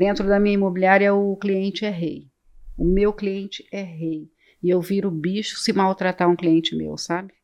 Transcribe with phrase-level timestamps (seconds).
[0.00, 2.26] Dentro da minha imobiliária, o cliente é rei.
[2.74, 4.30] O meu cliente é rei.
[4.62, 7.34] E eu viro bicho se maltratar um cliente meu, sabe?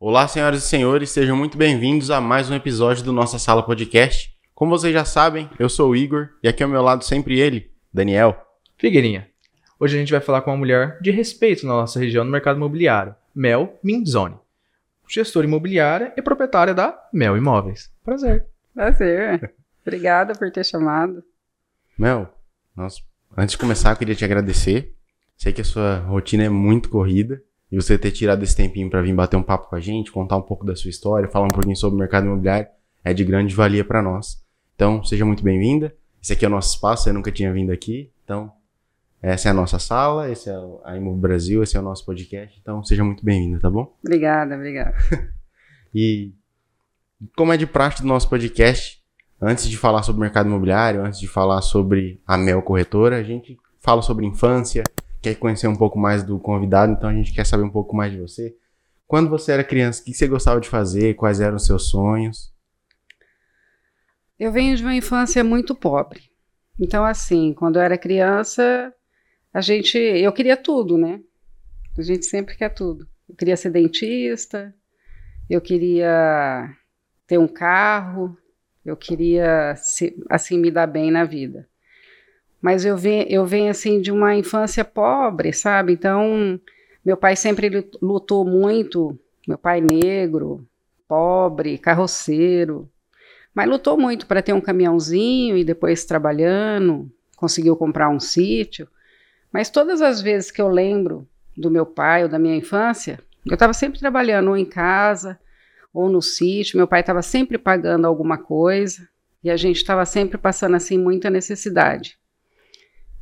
[0.00, 4.34] Olá, senhoras e senhores, sejam muito bem-vindos a mais um episódio do Nossa Sala Podcast.
[4.52, 7.70] Como vocês já sabem, eu sou o Igor e aqui ao meu lado sempre ele,
[7.94, 8.36] Daniel.
[8.76, 9.30] Figueirinha.
[9.80, 12.56] Hoje a gente vai falar com uma mulher de respeito na nossa região no mercado
[12.56, 14.34] imobiliário, Mel Minzoni.
[15.08, 17.88] Gestora imobiliária e proprietária da Mel Imóveis.
[18.04, 18.44] Prazer.
[18.74, 19.54] Prazer.
[19.86, 21.22] Obrigada por ter chamado.
[21.96, 22.28] Mel,
[22.74, 23.04] nós,
[23.36, 24.96] antes de começar, eu queria te agradecer.
[25.36, 27.40] Sei que a sua rotina é muito corrida
[27.70, 30.36] e você ter tirado esse tempinho para vir bater um papo com a gente, contar
[30.36, 32.66] um pouco da sua história, falar um pouquinho sobre o mercado imobiliário
[33.04, 34.44] é de grande valia para nós.
[34.74, 35.94] Então, seja muito bem-vinda.
[36.20, 38.10] Esse aqui é o nosso espaço, eu nunca tinha vindo aqui.
[38.24, 38.52] Então,
[39.20, 40.54] essa é a nossa sala, esse é
[40.84, 42.56] a Imo Brasil, esse é o nosso podcast.
[42.60, 43.92] Então, seja muito bem-vinda, tá bom?
[44.02, 44.96] Obrigada, obrigada.
[45.92, 46.32] e
[47.36, 49.02] como é de prática do nosso podcast,
[49.40, 53.22] antes de falar sobre o mercado imobiliário, antes de falar sobre a Mel Corretora, a
[53.24, 54.84] gente fala sobre infância,
[55.20, 58.12] quer conhecer um pouco mais do convidado, então a gente quer saber um pouco mais
[58.12, 58.54] de você.
[59.06, 61.14] Quando você era criança, o que você gostava de fazer?
[61.14, 62.52] Quais eram os seus sonhos?
[64.38, 66.20] Eu venho de uma infância muito pobre.
[66.78, 68.92] Então, assim, quando eu era criança,
[69.58, 69.98] a gente.
[69.98, 71.20] Eu queria tudo, né?
[71.96, 73.08] A gente sempre quer tudo.
[73.28, 74.72] Eu queria ser dentista,
[75.50, 76.70] eu queria
[77.26, 78.38] ter um carro,
[78.86, 79.74] eu queria,
[80.30, 81.68] assim, me dar bem na vida.
[82.62, 85.92] Mas eu venho, eu venho, assim, de uma infância pobre, sabe?
[85.92, 86.58] Então,
[87.04, 90.64] meu pai sempre lutou muito, meu pai negro,
[91.08, 92.88] pobre, carroceiro.
[93.52, 98.88] Mas lutou muito para ter um caminhãozinho e depois trabalhando, conseguiu comprar um sítio.
[99.52, 103.54] Mas todas as vezes que eu lembro do meu pai ou da minha infância, eu
[103.54, 105.38] estava sempre trabalhando ou em casa
[105.92, 106.76] ou no sítio.
[106.76, 109.08] Meu pai estava sempre pagando alguma coisa
[109.42, 112.18] e a gente estava sempre passando assim muita necessidade.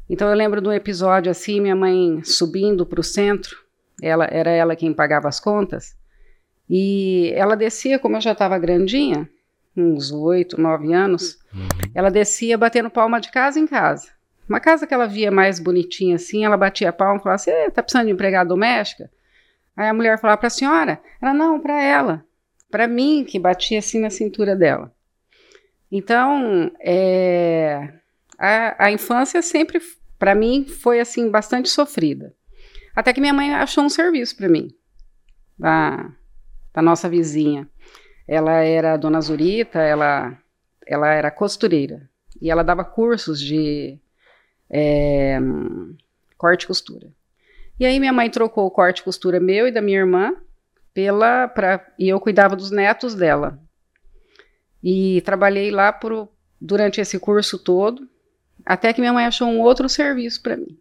[0.09, 3.57] Então eu lembro de um episódio assim, minha mãe subindo para o centro,
[4.01, 5.97] ela era ela quem pagava as contas,
[6.71, 9.29] e ela descia, como eu já estava grandinha,
[9.77, 11.67] uns oito, nove anos, uhum.
[11.95, 14.09] ela descia batendo palma de casa em casa.
[14.49, 17.83] Uma casa que ela via mais bonitinha assim, ela batia palma e falava assim: tá
[17.83, 19.11] precisando de empregada doméstica?
[19.77, 22.25] Aí a mulher falava para a senhora: ela, não, para ela,
[22.71, 24.95] para mim, que batia assim na cintura dela.
[25.91, 27.93] Então, é,
[28.39, 29.81] a, a infância sempre,
[30.19, 32.35] para mim, foi assim, bastante sofrida.
[32.95, 34.69] Até que minha mãe achou um serviço para mim,
[35.59, 36.11] da,
[36.73, 37.69] da nossa vizinha.
[38.27, 40.37] Ela era dona Zurita, ela,
[40.87, 42.09] ela era costureira.
[42.41, 44.01] E ela dava cursos de
[44.71, 45.39] é,
[46.37, 47.09] corte e costura.
[47.79, 50.35] E aí minha mãe trocou o corte e costura meu e da minha irmã
[50.95, 53.61] pela pra, e eu cuidava dos netos dela.
[54.83, 56.29] E trabalhei lá por,
[56.61, 58.09] durante esse curso todo,
[58.65, 60.79] até que minha mãe achou um outro serviço para mim.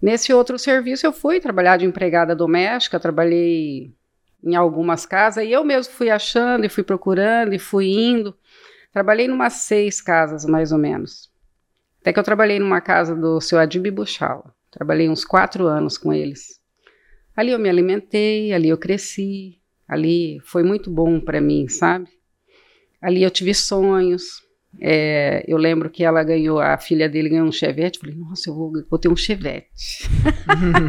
[0.00, 3.92] Nesse outro serviço eu fui trabalhar de empregada doméstica, trabalhei
[4.42, 8.34] em algumas casas, e eu mesmo fui achando e fui procurando e fui indo.
[8.92, 11.30] Trabalhei em umas seis casas, mais ou menos.
[12.04, 14.54] Até que eu trabalhei numa casa do seu Adib Buchala.
[14.70, 16.60] Trabalhei uns quatro anos com eles.
[17.34, 22.10] Ali eu me alimentei, ali eu cresci, ali foi muito bom para mim, sabe?
[23.00, 24.42] Ali eu tive sonhos.
[24.82, 27.98] É, eu lembro que ela ganhou, a filha dele ganhou um chevette.
[27.98, 30.06] Falei, nossa, eu vou, vou ter um chevette.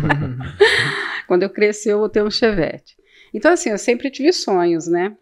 [1.30, 2.98] Quando eu crescer, eu vou ter um chevette.
[3.34, 5.16] Então, assim, eu sempre tive sonhos, né?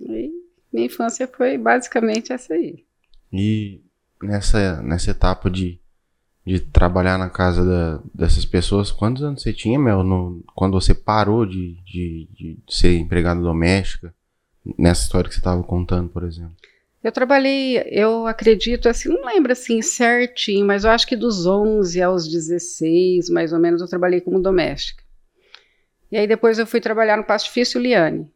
[0.00, 0.30] E
[0.72, 2.86] minha infância foi basicamente essa aí.
[3.30, 3.85] E
[4.22, 5.80] nessa, nessa etapa de,
[6.44, 10.94] de trabalhar na casa da, dessas pessoas, quantos anos você tinha, Mel, no, quando você
[10.94, 14.14] parou de, de, de ser empregada doméstica?
[14.78, 16.56] Nessa história que você estava contando, por exemplo.
[17.06, 22.02] Eu trabalhei, eu acredito, assim, não lembro assim certinho, mas eu acho que dos 11
[22.02, 25.04] aos 16, mais ou menos, eu trabalhei como doméstica.
[26.10, 28.28] E aí depois eu fui trabalhar no Pastifício Liane.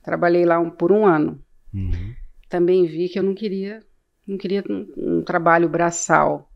[0.00, 1.42] Trabalhei lá um, por um ano.
[1.72, 2.14] Uhum.
[2.48, 3.82] Também vi que eu não queria,
[4.26, 6.50] não queria um, um, trabalho braçal.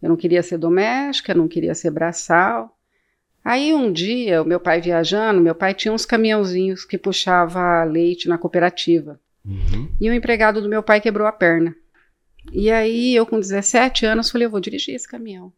[0.00, 2.76] Eu não queria ser doméstica, não queria ser braçal.
[3.44, 8.28] Aí um dia, o meu pai viajando, meu pai tinha uns caminhãozinhos que puxava leite
[8.28, 9.20] na cooperativa.
[9.44, 9.88] Uhum.
[10.00, 11.74] E o empregado do meu pai quebrou a perna.
[12.52, 15.52] E aí eu com 17 anos falei, eu vou dirigir esse caminhão.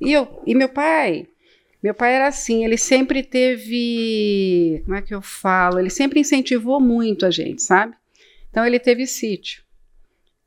[0.00, 1.28] E, eu, e meu pai
[1.84, 4.80] meu pai era assim, ele sempre teve.
[4.86, 5.78] Como é que eu falo?
[5.78, 7.94] Ele sempre incentivou muito a gente, sabe?
[8.48, 9.62] Então ele teve sítio.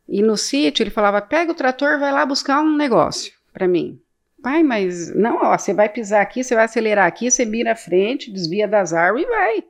[0.07, 3.99] E no sítio ele falava: pega o trator, vai lá buscar um negócio para mim.
[4.41, 7.75] Pai, mas não, ó, você vai pisar aqui, você vai acelerar aqui, você mira à
[7.75, 9.63] frente, desvia das árvores e vai.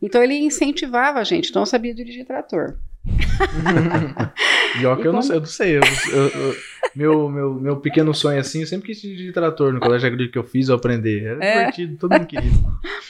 [0.00, 2.76] Então ele incentivava a gente, então eu sabia dirigir trator.
[4.78, 5.76] Pior que E eu não quando- sei, eu não sei.
[5.76, 5.80] eu-
[6.12, 6.56] eu- eu-
[6.94, 10.38] meu, meu, meu pequeno sonho assim, eu sempre quis dirigir trator no colégio agrícola que
[10.38, 11.24] eu fiz, eu aprender.
[11.24, 11.54] Era É.
[11.58, 12.50] divertido, todo mundo queria.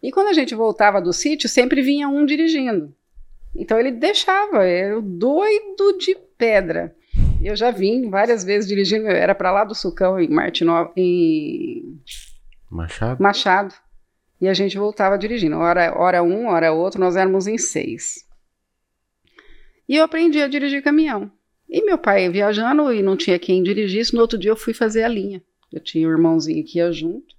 [0.00, 2.94] E quando a gente voltava do sítio, sempre vinha um dirigindo.
[3.54, 6.94] Então ele deixava, eu doido de pedra.
[7.42, 12.00] Eu já vim várias vezes dirigindo, era para lá do Sucão, em Martinó, em
[12.70, 13.22] Machado?
[13.22, 13.74] Machado.
[14.40, 15.56] E a gente voltava dirigindo.
[15.56, 18.24] Hora, hora um, hora outro, nós éramos em seis.
[19.88, 21.30] E eu aprendi a dirigir caminhão.
[21.68, 25.02] E meu pai viajando e não tinha quem dirigisse, no outro dia eu fui fazer
[25.02, 25.42] a linha.
[25.72, 27.36] Eu tinha um irmãozinho que ia junto.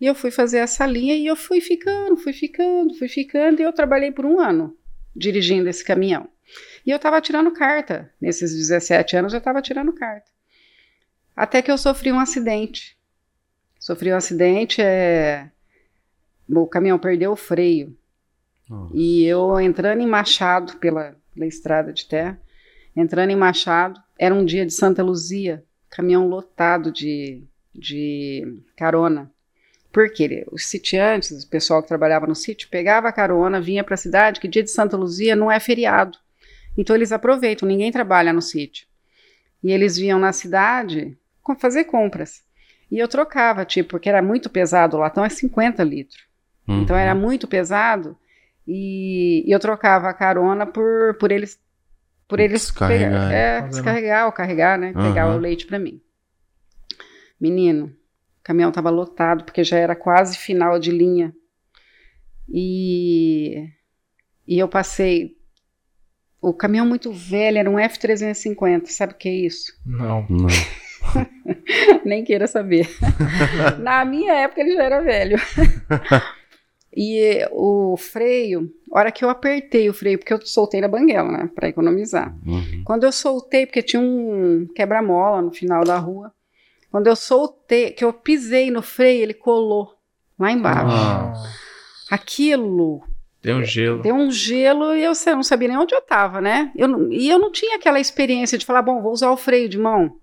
[0.00, 3.60] E eu fui fazer essa linha e eu fui ficando, fui ficando, fui ficando.
[3.60, 4.76] E eu trabalhei por um ano
[5.14, 6.28] dirigindo esse caminhão.
[6.84, 8.10] E eu estava tirando carta.
[8.20, 10.30] Nesses 17 anos eu estava tirando carta.
[11.36, 12.96] Até que eu sofri um acidente.
[13.78, 15.50] Sofri um acidente, é...
[16.48, 17.96] o caminhão perdeu o freio.
[18.68, 18.92] Nossa.
[18.94, 22.38] E eu entrando em Machado, pela, pela estrada de terra,
[22.94, 27.42] entrando em Machado, era um dia de Santa Luzia, caminhão lotado de,
[27.74, 29.30] de carona.
[29.92, 33.98] Porque os sitiantes, o pessoal que trabalhava no sítio, pegava a carona, vinha para a
[33.98, 36.16] cidade, que dia de Santa Luzia não é feriado.
[36.78, 38.86] Então eles aproveitam, ninguém trabalha no sítio.
[39.62, 41.16] E eles vinham na cidade
[41.58, 42.44] fazer compras.
[42.88, 46.22] E eu trocava, tipo, porque era muito pesado, o latão é 50 litros.
[46.68, 46.82] Uhum.
[46.82, 48.16] Então era muito pesado
[48.66, 51.58] e, e eu trocava a carona por, por eles
[52.28, 53.72] por eles Descarregar, pegar- é, Fazendo.
[53.72, 54.92] descarregar ou carregar, né?
[54.92, 55.34] Pegar Aham.
[55.36, 56.00] o leite para mim.
[57.40, 57.92] Menino,
[58.50, 61.32] caminhão tava lotado porque já era quase final de linha.
[62.48, 63.68] E
[64.46, 65.36] e eu passei
[66.42, 69.72] o caminhão muito velho, era um F350, sabe o que é isso?
[69.86, 70.26] Não.
[70.28, 70.48] Não.
[72.04, 72.88] Nem queira saber.
[73.78, 75.38] Na minha época ele já era velho.
[76.96, 81.30] e o freio, a hora que eu apertei o freio, porque eu soltei na banguela,
[81.30, 82.34] né, para economizar.
[82.44, 82.82] Uhum.
[82.84, 86.32] Quando eu soltei, porque tinha um quebra-mola no final da rua,
[86.90, 89.94] quando eu soltei, que eu pisei no freio, ele colou
[90.38, 90.86] lá embaixo.
[90.90, 91.32] Ah.
[92.10, 93.02] Aquilo
[93.40, 94.02] Tem um gelo.
[94.02, 96.70] Deu um gelo e eu não sabia nem onde eu estava, né?
[96.76, 99.68] Eu, não- e eu não tinha aquela experiência de falar, bom, vou usar o freio
[99.68, 100.16] de mão,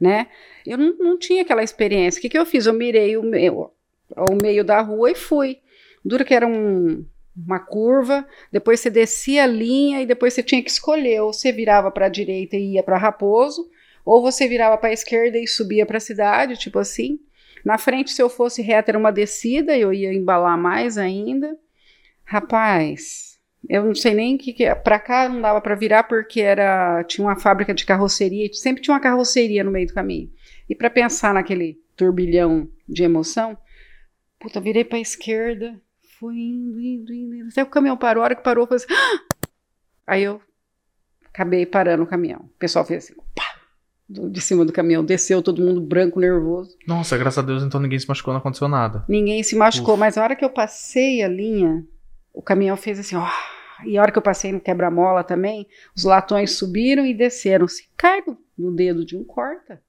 [0.00, 0.26] né?
[0.66, 2.18] Eu não, não tinha aquela experiência.
[2.18, 2.66] O que, que eu fiz?
[2.66, 3.70] Eu mirei o meio,
[4.16, 5.58] ao meio da rua e fui.
[6.04, 7.04] Dura que era um-
[7.36, 11.50] uma curva, depois você descia a linha e depois você tinha que escolher, ou você
[11.52, 13.68] virava para a direita e ia para Raposo,
[14.04, 17.18] ou você virava para a esquerda e subia para a cidade, tipo assim.
[17.64, 21.56] Na frente, se eu fosse reta, era uma descida, eu ia embalar mais ainda.
[22.24, 23.38] Rapaz,
[23.68, 24.74] eu não sei nem que, que.
[24.76, 28.82] Pra cá não dava pra virar porque era tinha uma fábrica de carroceria, e sempre
[28.82, 30.30] tinha uma carroceria no meio do caminho.
[30.68, 33.56] E pra pensar naquele turbilhão de emoção,
[34.40, 35.80] puta, virei pra esquerda,
[36.18, 38.84] fui indo, indo, indo, indo, até o caminhão parou, a hora que parou, eu falei
[38.84, 39.48] assim, "Ah!"
[40.06, 40.40] aí eu
[41.28, 42.40] acabei parando o caminhão.
[42.40, 43.14] O pessoal fez assim,
[44.08, 46.76] do- de cima do caminhão, desceu todo mundo branco, nervoso.
[46.86, 49.04] Nossa, graças a Deus então ninguém se machucou, não aconteceu nada.
[49.08, 50.00] Ninguém se machucou, Ufa.
[50.00, 51.84] mas a hora que eu passei a linha,
[52.32, 53.26] o caminhão fez assim, ó.
[53.84, 55.66] E a hora que eu passei no quebra-mola também,
[55.96, 57.66] os latões subiram e desceram.
[57.66, 59.82] Se cai no, no dedo de um, corta.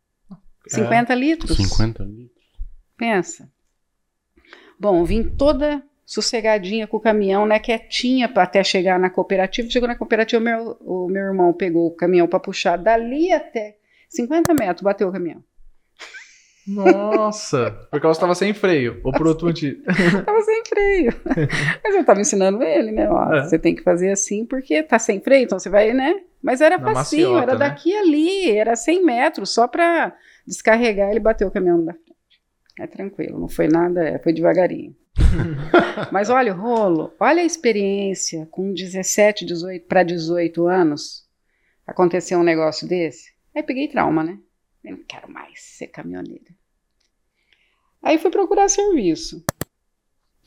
[0.67, 1.55] 50 litros.
[1.57, 2.31] 50 litros.
[2.97, 3.51] Pensa.
[4.79, 9.69] Bom, vim toda sossegadinha com o caminhão, né, quietinha até chegar na cooperativa.
[9.69, 13.77] Chegou na cooperativa, o meu, o meu irmão pegou o caminhão para puxar dali até
[14.15, 15.43] 50 metros, bateu o caminhão.
[16.65, 19.81] Nossa, por causa tava sem freio, ou por outro motivo.
[20.25, 21.13] tava sem freio.
[21.83, 23.09] Mas eu tava ensinando ele, né?
[23.09, 23.43] Ó, É.
[23.43, 26.21] Você tem que fazer assim porque tá sem freio, então você vai, né?
[26.41, 27.67] Mas era Na facinho, maciota, era né?
[27.69, 30.15] daqui ali, era 100 metros, só pra
[30.47, 32.13] descarregar ele bateu o caminhão da frente.
[32.79, 34.95] É tranquilo, não foi nada, é, foi devagarinho.
[36.11, 41.25] Mas olha o rolo, olha a experiência com 17, 18 para 18 anos,
[41.85, 43.32] aconteceu um negócio desse.
[43.55, 44.39] Aí peguei trauma, né?
[44.83, 46.53] Eu não quero mais ser caminhoneira.
[48.01, 49.45] Aí fui procurar serviço.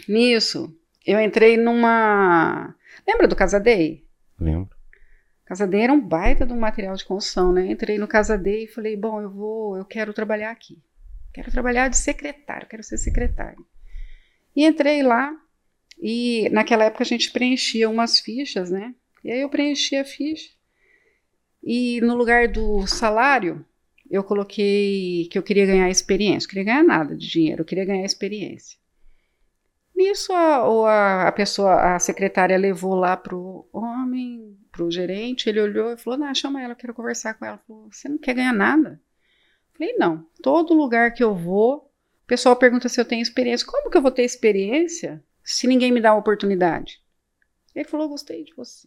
[0.09, 2.75] Nisso, eu entrei numa.
[3.07, 4.05] Lembra do Casadei?
[4.39, 4.77] Lembro.
[5.47, 7.71] Casadei era um baita de um material de construção, né?
[7.71, 10.83] Entrei no Casadei e falei, bom, eu vou, eu quero trabalhar aqui.
[11.33, 13.65] Quero trabalhar de secretário, quero ser secretário.
[14.55, 15.33] E entrei lá
[15.99, 18.95] e naquela época a gente preenchia umas fichas, né?
[19.23, 20.51] E aí eu preenchi a ficha.
[21.69, 23.67] E no lugar do salário,
[24.09, 26.47] eu coloquei que eu queria ganhar experiência.
[26.47, 28.79] Eu queria ganhar nada de dinheiro, eu queria ganhar experiência.
[29.93, 35.61] Nisso, a, ou a, a pessoa, a secretária levou lá pro homem, pro gerente, ele
[35.61, 37.59] olhou e falou, não, chama ela, eu quero conversar com ela.
[37.67, 39.01] Falou, você não quer ganhar nada?
[39.77, 41.91] Falei, não, todo lugar que eu vou,
[42.23, 43.67] o pessoal pergunta se eu tenho experiência.
[43.67, 47.03] Como que eu vou ter experiência se ninguém me dá uma oportunidade?
[47.75, 48.87] Ele falou, gostei de você,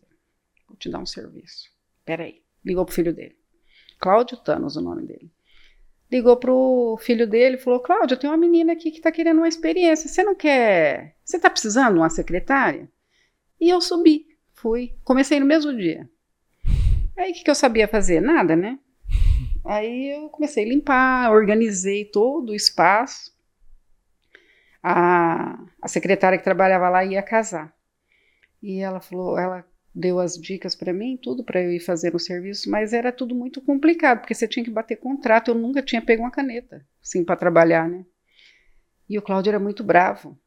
[0.65, 1.69] vou te dar um serviço.
[2.05, 3.35] Peraí, ligou pro filho dele.
[3.99, 5.31] Cláudio Thanos, o nome dele.
[6.11, 9.47] Ligou pro filho dele e falou, Cláudio, tem uma menina aqui que tá querendo uma
[9.47, 11.15] experiência, você não quer...
[11.23, 12.89] Você tá precisando de uma secretária?
[13.59, 16.09] E eu subi, fui, comecei no mesmo dia.
[17.17, 18.21] Aí o que, que eu sabia fazer?
[18.21, 18.79] Nada, né?
[19.65, 23.37] Aí eu comecei a limpar, organizei todo o espaço.
[24.81, 27.73] A, a secretária que trabalhava lá ia casar.
[28.63, 32.19] E ela falou, ela deu as dicas para mim, tudo para eu ir fazer o
[32.19, 36.01] serviço, mas era tudo muito complicado, porque você tinha que bater contrato, eu nunca tinha
[36.01, 38.05] pego uma caneta, assim, para trabalhar, né?
[39.09, 40.37] E o Cláudio era muito bravo.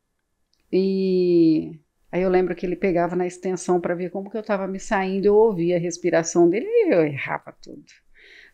[0.73, 1.79] E
[2.11, 4.79] aí eu lembro que ele pegava na extensão para ver como que eu estava me
[4.79, 7.85] saindo, eu ouvia a respiração dele e eu errava tudo.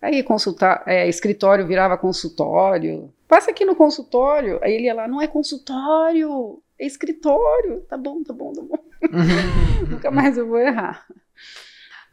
[0.01, 3.13] Aí consultar, é, escritório virava consultório.
[3.27, 4.59] Passa aqui no consultório.
[4.63, 7.83] Aí ele ia lá, não é consultório, é escritório.
[7.83, 8.79] Tá bom, tá bom, tá bom.
[9.89, 11.07] Nunca mais eu vou errar.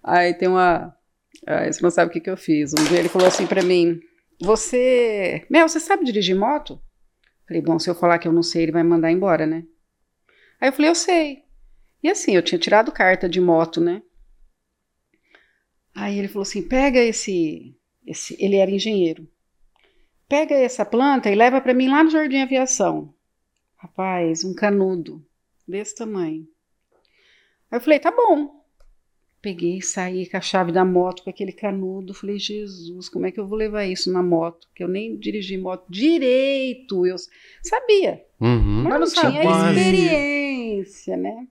[0.03, 0.95] Aí tem uma.
[1.47, 2.73] Aí você não sabe o que, que eu fiz.
[2.73, 3.99] Um dia ele falou assim para mim:
[4.41, 5.45] Você.
[5.49, 6.81] Mel, você sabe dirigir moto?
[7.47, 9.63] Falei, bom, se eu falar que eu não sei, ele vai me mandar embora, né?
[10.59, 11.43] Aí eu falei, eu sei.
[12.01, 14.01] E assim, eu tinha tirado carta de moto, né?
[15.93, 17.75] Aí ele falou assim: pega esse,
[18.05, 18.35] esse.
[18.43, 19.27] Ele era engenheiro.
[20.27, 23.13] Pega essa planta e leva para mim lá no Jardim Aviação.
[23.77, 25.25] Rapaz, um canudo
[25.67, 26.47] desse tamanho.
[27.71, 28.63] Aí eu falei: tá bom.
[29.41, 32.13] Peguei, saí com a chave da moto, com aquele canudo.
[32.13, 34.67] Falei: Jesus, como é que eu vou levar isso na moto?
[34.73, 37.05] Que eu nem dirigi moto direito.
[37.05, 37.15] Eu
[37.61, 38.83] sabia, Uhum.
[38.83, 39.79] mas não tinha Quase.
[39.79, 41.47] experiência, né?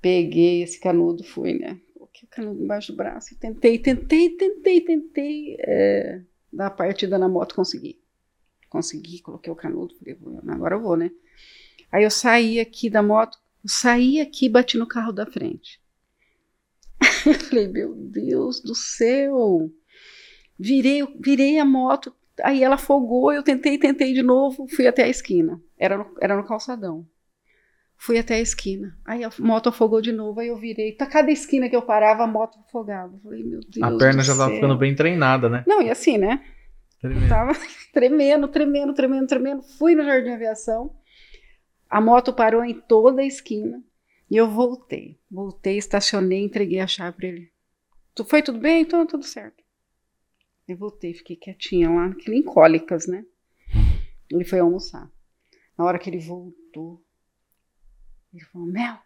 [0.00, 1.78] Peguei esse canudo, fui, né?
[1.94, 6.20] Coloquei o canudo embaixo do braço e tentei, tentei, tentei, tentei é,
[6.52, 8.00] dar a partida na moto, consegui.
[8.68, 11.10] Consegui, coloquei o canudo, falei, vou, agora eu vou, né?
[11.92, 15.80] Aí eu saí aqui da moto, eu saí aqui e bati no carro da frente.
[17.26, 19.70] Eu falei, meu Deus do céu!
[20.58, 25.08] Virei, virei a moto, aí ela afogou, eu tentei, tentei de novo, fui até a
[25.08, 25.60] esquina.
[25.78, 27.06] Era no, era no calçadão.
[27.96, 28.96] Fui até a esquina.
[29.04, 30.92] Aí a moto afogou de novo, aí eu virei.
[30.92, 33.14] Tá cada esquina que eu parava, a moto afogava.
[33.14, 33.82] Eu Falei, meu Deus.
[33.82, 34.56] A perna já tava céu.
[34.56, 35.62] ficando bem treinada, né?
[35.68, 36.42] Não, e assim, né?
[37.00, 37.28] Tremendo.
[37.28, 37.52] Tava
[37.94, 39.62] tremendo, tremendo, tremendo, tremendo.
[39.62, 40.92] Fui no Jardim Aviação.
[41.92, 43.84] A moto parou em toda a esquina.
[44.30, 45.20] E eu voltei.
[45.30, 47.52] Voltei, estacionei, entreguei a chave pra ele.
[48.14, 48.80] Tu foi tudo bem?
[48.80, 49.62] Então, tudo certo.
[50.66, 53.26] Eu voltei, fiquei quietinha lá, aquele em cólicas, né?
[54.30, 55.12] Ele foi almoçar.
[55.76, 57.04] Na hora que ele voltou,
[58.32, 58.98] ele falou, Mel,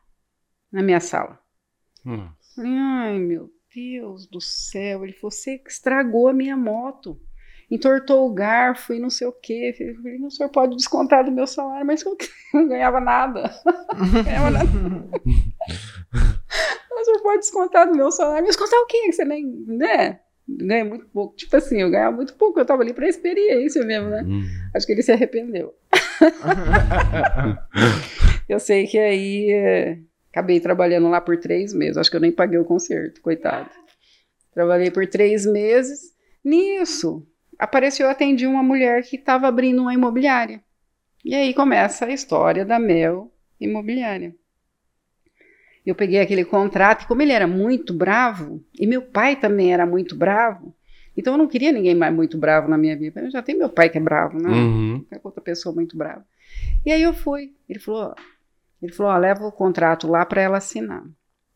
[0.71, 1.43] na minha sala.
[2.05, 2.31] Hum.
[2.55, 5.03] Falei, ai meu Deus do céu.
[5.03, 7.21] Ele falou, você estragou a minha moto.
[7.71, 9.75] Entortou o garfo e não sei o quê.
[9.79, 12.17] Eu falei, o senhor pode descontar do meu salário, mas eu
[12.55, 13.51] não ganhava nada.
[13.95, 14.71] Não ganhava nada.
[16.91, 18.45] o senhor pode descontar do meu salário.
[18.45, 19.13] Mas descontar o quê?
[19.13, 20.21] Você nem, né?
[20.49, 21.35] Ganha muito pouco.
[21.35, 22.61] Tipo assim, eu ganhava muito pouco.
[22.61, 24.23] Eu tava ali pra experiência mesmo, né?
[24.25, 24.45] Hum.
[24.75, 25.75] Acho que ele se arrependeu.
[28.49, 29.99] Eu sei que aí é,
[30.31, 31.97] acabei trabalhando lá por três meses.
[31.97, 33.69] Acho que eu nem paguei o concerto, coitado.
[34.55, 36.15] Trabalhei por três meses.
[36.45, 37.27] Nisso,
[37.59, 40.63] apareceu, eu atendi uma mulher que estava abrindo uma imobiliária.
[41.25, 44.35] E aí começa a história da Mel Imobiliária.
[45.85, 49.87] Eu peguei aquele contrato, e como ele era muito bravo, e meu pai também era
[49.87, 50.75] muito bravo,
[51.17, 53.21] então eu não queria ninguém mais muito bravo na minha vida.
[53.21, 54.51] Eu já tenho meu pai que é bravo, né?
[54.51, 55.01] Uhum.
[55.01, 56.25] qualquer outra pessoa muito brava.
[56.85, 57.55] E aí eu fui.
[57.69, 58.15] Ele falou,
[58.83, 61.05] ele falou, ó, leva o contrato lá para ela assinar.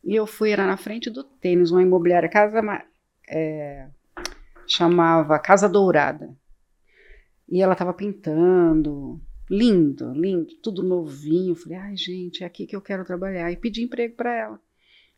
[0.02, 2.62] E eu fui, era na frente do tênis, uma imobiliária, casa,
[3.28, 3.86] é,
[4.72, 6.34] chamava Casa Dourada.
[7.48, 11.56] E ela estava pintando, lindo, lindo, tudo novinho.
[11.56, 13.50] Falei, ai gente, é aqui que eu quero trabalhar.
[13.50, 14.60] E pedi emprego para ela.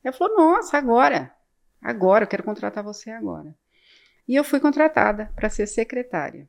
[0.02, 1.32] Ela falou, nossa, agora,
[1.80, 3.54] agora, eu quero contratar você agora.
[4.26, 6.48] E eu fui contratada para ser secretária.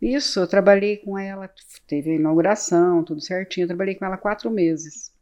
[0.00, 1.48] Isso, eu trabalhei com ela,
[1.86, 3.64] teve a inauguração, tudo certinho.
[3.64, 5.12] Eu trabalhei com ela quatro meses.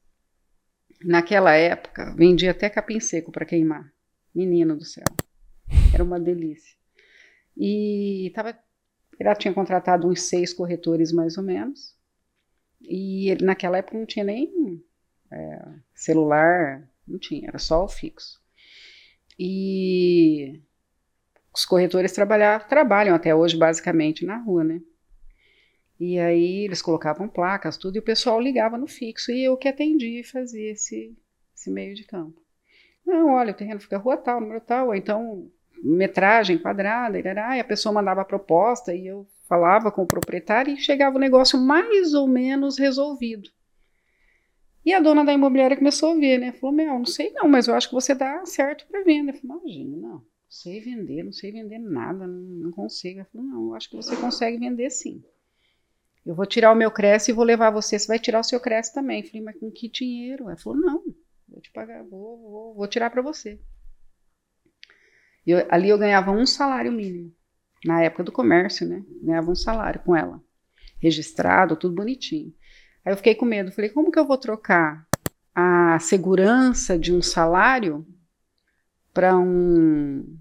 [1.05, 3.93] Naquela época, vendia até capim seco para queimar.
[4.35, 5.05] Menino do céu.
[5.93, 6.77] Era uma delícia.
[7.57, 8.59] E tava,
[9.19, 11.97] ela tinha contratado uns seis corretores, mais ou menos.
[12.81, 14.83] E ele, naquela época não tinha nem
[15.31, 15.63] é,
[15.95, 18.41] celular, não tinha, era só o fixo.
[19.39, 20.61] E
[21.53, 24.81] os corretores trabalhar, trabalham até hoje basicamente na rua, né?
[25.99, 29.69] E aí eles colocavam placas, tudo, e o pessoal ligava no fixo, e eu que
[29.69, 31.15] atendia e fazia esse,
[31.55, 32.41] esse meio de campo.
[33.05, 35.51] Não, olha, o terreno fica rua tal, número tal, ou então
[35.83, 40.77] metragem quadrada, e a pessoa mandava a proposta e eu falava com o proprietário e
[40.77, 43.51] chegava o negócio mais ou menos resolvido.
[44.85, 46.53] E a dona da imobiliária começou a ver, né?
[46.53, 49.33] Falou: Meu, não sei não, mas eu acho que você dá certo para venda.
[49.33, 53.21] Eu falei: Imagina, não, não sei vender, não sei vender nada, não, não consigo.
[53.21, 55.23] Ela falou: Não, eu acho que você consegue vender sim.
[56.25, 57.99] Eu vou tirar o meu Cresce e vou levar você.
[57.99, 59.21] Você vai tirar o seu Cresce também.
[59.21, 60.45] Eu falei: Mas com que dinheiro?
[60.45, 61.05] Ela falou: Não,
[61.47, 63.61] vou te pagar, vou, vou, vou tirar para você.
[65.47, 67.33] Eu, ali eu ganhava um salário mínimo.
[67.85, 69.03] Na época do comércio, né?
[69.23, 70.41] Ganhava um salário com ela.
[70.99, 72.53] Registrado, tudo bonitinho.
[73.05, 73.73] Aí eu fiquei com medo.
[73.73, 75.07] Falei, como que eu vou trocar
[75.55, 78.07] a segurança de um salário
[79.13, 80.39] para um.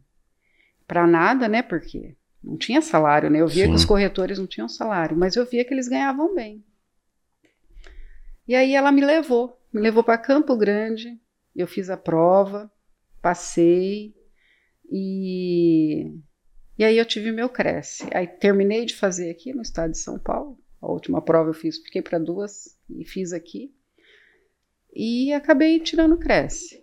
[0.86, 1.62] para nada, né?
[1.62, 3.40] Porque não tinha salário, né?
[3.40, 3.72] Eu via Sim.
[3.72, 6.64] que os corretores não tinham salário, mas eu via que eles ganhavam bem.
[8.48, 9.58] E aí ela me levou.
[9.72, 11.20] Me levou para Campo Grande.
[11.56, 12.72] Eu fiz a prova,
[13.22, 14.19] passei
[14.92, 16.20] e
[16.80, 18.08] e aí eu tive meu Cresce.
[18.14, 20.58] Aí terminei de fazer aqui no estado de São Paulo.
[20.82, 23.76] A última prova eu fiz, fiquei para duas e fiz aqui.
[24.96, 26.82] E acabei tirando Cresce.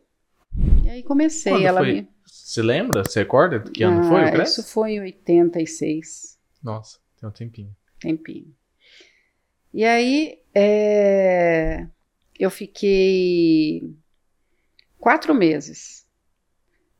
[0.84, 1.50] E aí comecei.
[1.50, 1.92] Quando ela foi?
[1.92, 2.08] me.
[2.26, 3.04] Você lembra?
[3.04, 4.60] Você recorda que ano ah, foi o Cresce?
[4.60, 6.38] Isso foi em 86.
[6.62, 7.76] Nossa, tem um tempinho.
[7.98, 8.54] Tempinho.
[9.72, 11.86] E aí é...
[12.38, 13.96] eu fiquei
[14.98, 16.05] quatro meses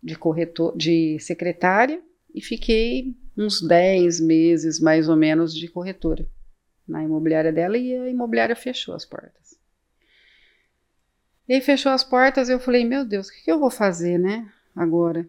[0.07, 2.01] de corretor, de secretária
[2.33, 6.29] e fiquei uns 10 meses mais ou menos de corretora
[6.87, 9.59] na imobiliária dela e a imobiliária fechou as portas.
[11.49, 14.17] E aí fechou as portas, eu falei, meu Deus, o que, que eu vou fazer,
[14.17, 15.29] né, agora?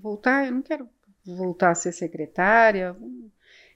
[0.00, 0.88] Voltar, eu não quero
[1.26, 2.96] voltar a ser secretária.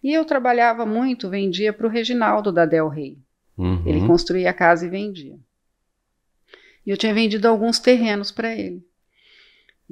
[0.02, 3.19] E eu trabalhava muito, vendia para o Reginaldo da Del Rey.
[3.57, 3.87] Uhum.
[3.87, 5.38] Ele construía a casa e vendia.
[6.87, 8.83] E eu tinha vendido alguns terrenos para ele.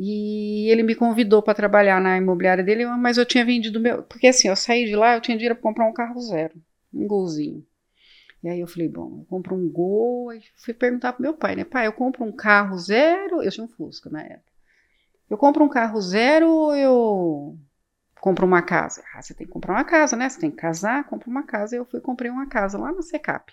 [0.00, 4.04] E ele me convidou para trabalhar na imobiliária dele, mas eu tinha vendido meu.
[4.04, 6.54] Porque assim, eu saí de lá, eu tinha dinheiro para comprar um carro zero,
[6.94, 7.66] um golzinho.
[8.40, 10.32] E aí eu falei, bom, eu compro um gol.
[10.32, 11.64] E fui perguntar pro meu pai, né?
[11.64, 13.42] Pai, eu compro um carro zero.
[13.42, 14.52] Eu tinha um Fusca na época.
[15.28, 17.58] Eu compro um carro zero ou eu
[18.20, 19.02] compro uma casa?
[19.12, 20.28] Ah, você tem que comprar uma casa, né?
[20.28, 21.74] Você tem que casar, compra uma casa.
[21.74, 23.52] Eu fui comprei uma casa lá na Secap.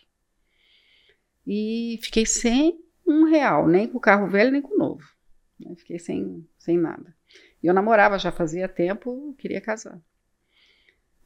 [1.47, 5.14] E fiquei sem um real, nem com o carro velho, nem com o novo.
[5.63, 7.15] Eu fiquei sem, sem nada.
[7.63, 9.99] E eu namorava já fazia tempo, queria casar.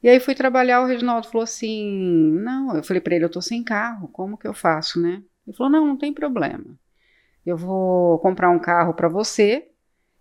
[0.02, 3.42] E aí fui trabalhar, o Reginaldo falou assim: Não, eu falei para ele: Eu tô
[3.42, 5.22] sem carro, como que eu faço, né?
[5.46, 6.78] Ele falou: Não, não tem problema.
[7.44, 9.68] Eu vou comprar um carro para você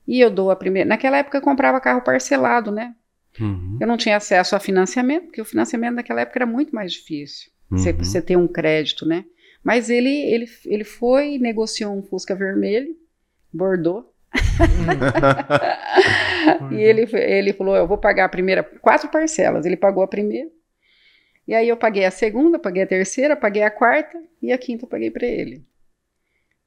[0.07, 0.87] e eu dou a primeira.
[0.87, 2.95] Naquela época eu comprava carro parcelado, né?
[3.39, 3.77] Uhum.
[3.79, 7.51] Eu não tinha acesso a financiamento, porque o financiamento naquela época era muito mais difícil.
[7.71, 7.77] Uhum.
[7.77, 9.25] Você, você ter um crédito, né?
[9.63, 12.95] Mas ele, ele, ele foi e negociou um Fusca vermelho
[13.51, 14.05] Bordeaux.
[16.71, 19.65] e ele, ele falou: Eu vou pagar a primeira, quatro parcelas.
[19.65, 20.49] Ele pagou a primeira.
[21.47, 24.85] E aí eu paguei a segunda, paguei a terceira, paguei a quarta e a quinta
[24.85, 25.65] eu paguei para ele.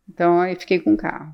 [0.08, 1.32] Então aí fiquei com o carro.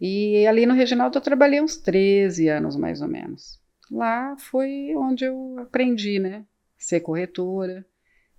[0.00, 3.60] E ali no Reginaldo eu trabalhei uns 13 anos mais ou menos.
[3.90, 6.46] Lá foi onde eu aprendi, né?
[6.78, 7.84] Ser corretora.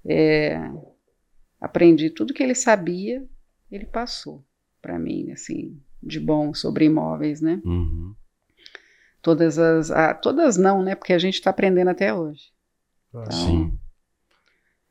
[0.04, 0.60] É,
[1.60, 3.24] aprendi tudo que ele sabia,
[3.71, 4.43] ele passou
[4.82, 7.62] para mim, assim, de bom sobre imóveis, né?
[7.63, 8.15] Uhum.
[9.22, 9.91] Todas as.
[9.91, 10.96] Ah, todas não, né?
[10.96, 12.52] Porque a gente está aprendendo até hoje.
[13.13, 13.80] Ah, então, Sim.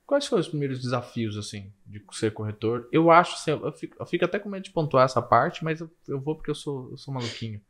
[0.06, 2.88] Quais foram os primeiros desafios, assim, de ser corretor?
[2.90, 5.80] Eu acho, assim, eu fico, eu fico até com medo de pontuar essa parte, mas
[5.80, 7.60] eu, eu vou porque eu sou, eu sou maluquinho.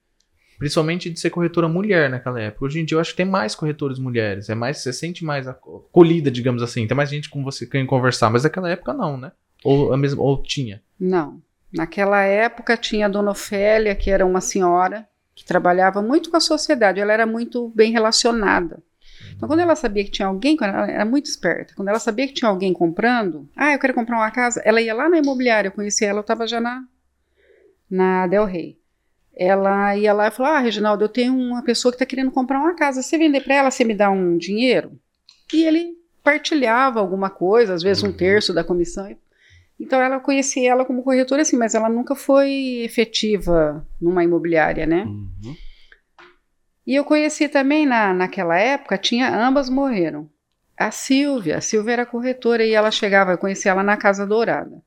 [0.59, 2.67] Principalmente de ser corretora mulher naquela época.
[2.67, 4.51] Hoje em dia eu acho que tem mais corretores mulheres.
[4.51, 6.87] É mais, você sente mais acolhida, digamos assim.
[6.87, 8.29] Tem mais gente com você quem conversar.
[8.29, 9.33] Mas naquela época não, né?
[9.65, 10.83] Ou, a mesma, ou tinha?
[10.99, 11.41] Não.
[11.73, 16.41] Naquela época tinha a Dona Ofélia, que era uma senhora que trabalhava muito com a
[16.41, 18.83] sociedade, ela era muito bem relacionada.
[19.35, 22.35] Então, quando ela sabia que tinha alguém, ela era muito esperta, quando ela sabia que
[22.35, 25.73] tinha alguém comprando, ah, eu quero comprar uma casa, ela ia lá na imobiliária, eu
[25.73, 26.85] conheci ela, eu estava já na,
[27.89, 28.79] na Del Rey.
[29.35, 32.59] Ela ia lá e falou: Ah, Reginaldo, eu tenho uma pessoa que está querendo comprar
[32.59, 34.99] uma casa, você vender para ela, você me dá um dinheiro?
[35.55, 39.17] E ele partilhava alguma coisa, às vezes um terço da comissão.
[39.81, 45.05] Então ela conhecia ela como corretora, assim, mas ela nunca foi efetiva numa imobiliária, né?
[45.05, 45.57] Uhum.
[46.87, 50.29] E eu conheci também na, naquela época, tinha ambas morreram.
[50.77, 54.83] A Silvia, a Silvia era corretora e ela chegava, eu conheci ela na Casa Dourada.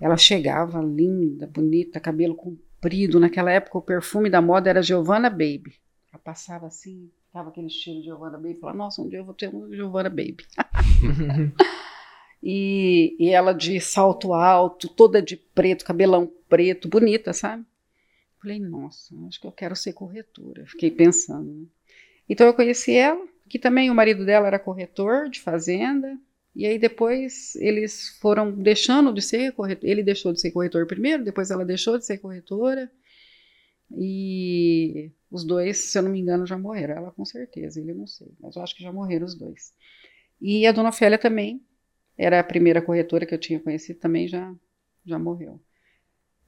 [0.00, 3.20] Ela chegava linda, bonita, cabelo comprido.
[3.20, 5.74] Naquela época o perfume da moda era Giovanna Baby.
[6.12, 8.58] Ela passava assim, tava aquele estilo de Giovanna Baby.
[8.60, 10.46] Falava, nossa, um dia eu vou ter um Giovanna Baby.
[12.42, 17.64] E, e ela de salto alto, toda de preto, cabelão preto, bonita, sabe?
[18.40, 20.64] Falei, nossa, acho que eu quero ser corretora.
[20.66, 21.52] Fiquei pensando.
[21.52, 21.66] Né?
[22.28, 26.18] Então eu conheci ela, que também o marido dela era corretor de fazenda.
[26.56, 29.88] E aí depois eles foram deixando de ser corretor.
[29.88, 32.90] Ele deixou de ser corretor primeiro, depois ela deixou de ser corretora.
[33.90, 36.96] E os dois, se eu não me engano, já morreram.
[36.96, 39.74] Ela com certeza, ele não sei, mas eu acho que já morreram os dois.
[40.40, 41.60] E a dona Ofélia também,
[42.20, 44.54] era a primeira corretora que eu tinha conhecido, também já,
[45.06, 45.58] já morreu.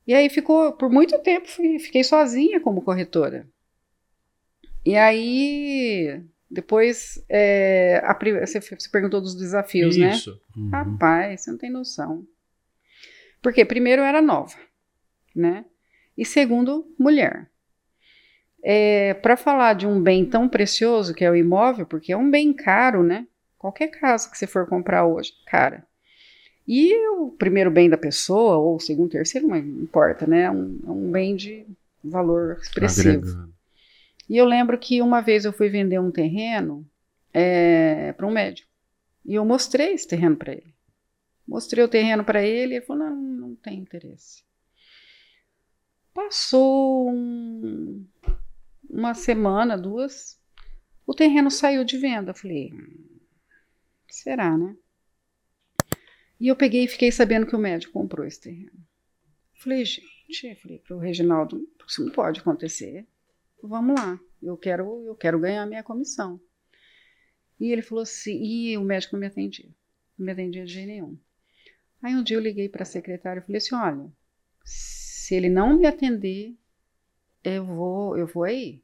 [0.06, 3.48] E aí ficou, por muito tempo, fiquei sozinha como corretora.
[4.84, 8.12] E aí, depois, é, a,
[8.44, 10.10] você, você, perguntou dos desafios, né?
[10.10, 10.32] Isso.
[10.54, 10.62] né?
[10.62, 10.70] Uhum.
[10.70, 12.26] Rapaz, você não tem noção.
[13.40, 14.58] Porque, primeiro, eu era nova,
[15.34, 15.64] né?
[16.18, 17.50] E segundo, mulher.
[18.62, 22.30] É, Para falar de um bem tão precioso que é o imóvel, porque é um
[22.30, 23.26] bem caro, né?
[23.62, 25.86] Qualquer casa que você for comprar hoje, cara.
[26.66, 30.42] E o primeiro bem da pessoa, ou o segundo, terceiro, não importa, né?
[30.42, 31.64] É um, é um bem de
[32.02, 33.20] valor expressivo.
[33.20, 33.54] Agregando.
[34.28, 36.84] E eu lembro que uma vez eu fui vender um terreno
[37.32, 38.68] é, para um médico.
[39.24, 40.74] E eu mostrei esse terreno para ele.
[41.46, 44.42] Mostrei o terreno para ele e ele falou: não, não tem interesse.
[46.12, 48.04] Passou um,
[48.90, 50.36] uma semana, duas,
[51.06, 52.34] o terreno saiu de venda.
[52.34, 52.72] Falei,
[54.14, 54.76] será, né?
[56.40, 58.72] E eu peguei e fiquei sabendo que o médico comprou esse terreno.
[59.54, 63.06] Falei, gente, falei para o Reginaldo, isso não pode acontecer.
[63.62, 66.40] Vamos lá, eu quero, eu quero ganhar minha comissão.
[67.60, 69.70] E ele falou assim, e o médico não me atendia.
[70.18, 71.16] Não me atendia de jeito nenhum.
[72.02, 74.12] Aí um dia eu liguei para a secretária e falei assim, olha,
[74.64, 76.56] se ele não me atender,
[77.44, 78.82] eu vou, eu vou aí.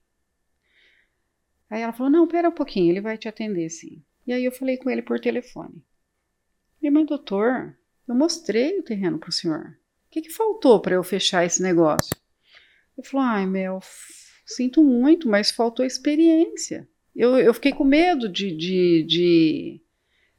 [1.71, 4.03] Aí ela falou: Não, pera um pouquinho, ele vai te atender sim.
[4.29, 5.83] E aí eu falei com ele por telefone.
[6.83, 7.75] E, mas doutor,
[8.07, 9.79] eu mostrei o terreno para o senhor.
[10.07, 12.15] O que, que faltou para eu fechar esse negócio?
[12.95, 13.81] Ele falou: Ai, Mel,
[14.45, 16.87] sinto muito, mas faltou experiência.
[17.17, 19.81] Eu, eu fiquei com medo de, de, de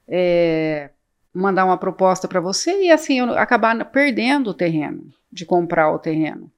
[0.07, 0.91] é,
[1.33, 5.97] mandar uma proposta para você e assim eu acabar perdendo o terreno, de comprar o
[5.97, 6.51] terreno.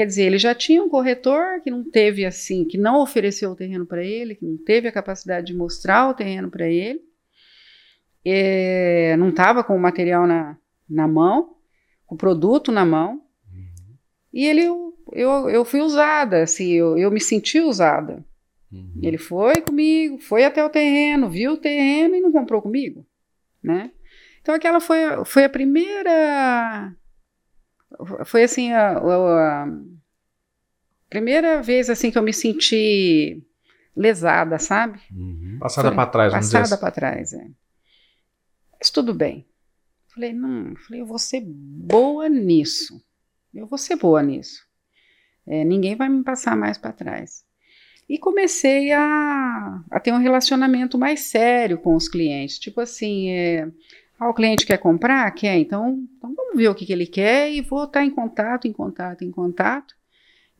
[0.00, 3.54] Quer dizer, ele já tinha um corretor que não teve assim, que não ofereceu o
[3.54, 7.02] terreno para ele, que não teve a capacidade de mostrar o terreno para ele,
[8.24, 10.56] é, não estava com o material na,
[10.88, 11.54] na mão,
[12.06, 13.94] com o produto na mão, uhum.
[14.32, 14.62] e ele,
[15.12, 18.24] eu, eu fui usada, assim, eu, eu me senti usada.
[18.72, 19.00] Uhum.
[19.02, 23.06] Ele foi comigo, foi até o terreno, viu o terreno e não comprou comigo,
[23.62, 23.90] né?
[24.40, 26.96] Então aquela foi, foi a primeira
[28.24, 29.68] foi assim a, a,
[31.10, 33.42] primeira vez assim que eu me senti
[33.94, 35.00] lesada, sabe?
[35.12, 35.58] Uhum.
[35.60, 37.46] Passada para trás, vamos Passada para trás, é.
[38.78, 39.46] Mas tudo bem.
[40.14, 43.02] Falei, não, falei, eu vou ser boa nisso.
[43.52, 44.64] Eu vou ser boa nisso.
[45.46, 47.44] É, ninguém vai me passar mais para trás.
[48.08, 52.58] E comecei a, a ter um relacionamento mais sério com os clientes.
[52.58, 53.70] Tipo assim, é,
[54.18, 55.30] ah, o cliente quer comprar?
[55.32, 58.66] Quer, então, então vamos ver o que, que ele quer e vou estar em contato,
[58.66, 59.94] em contato, em contato.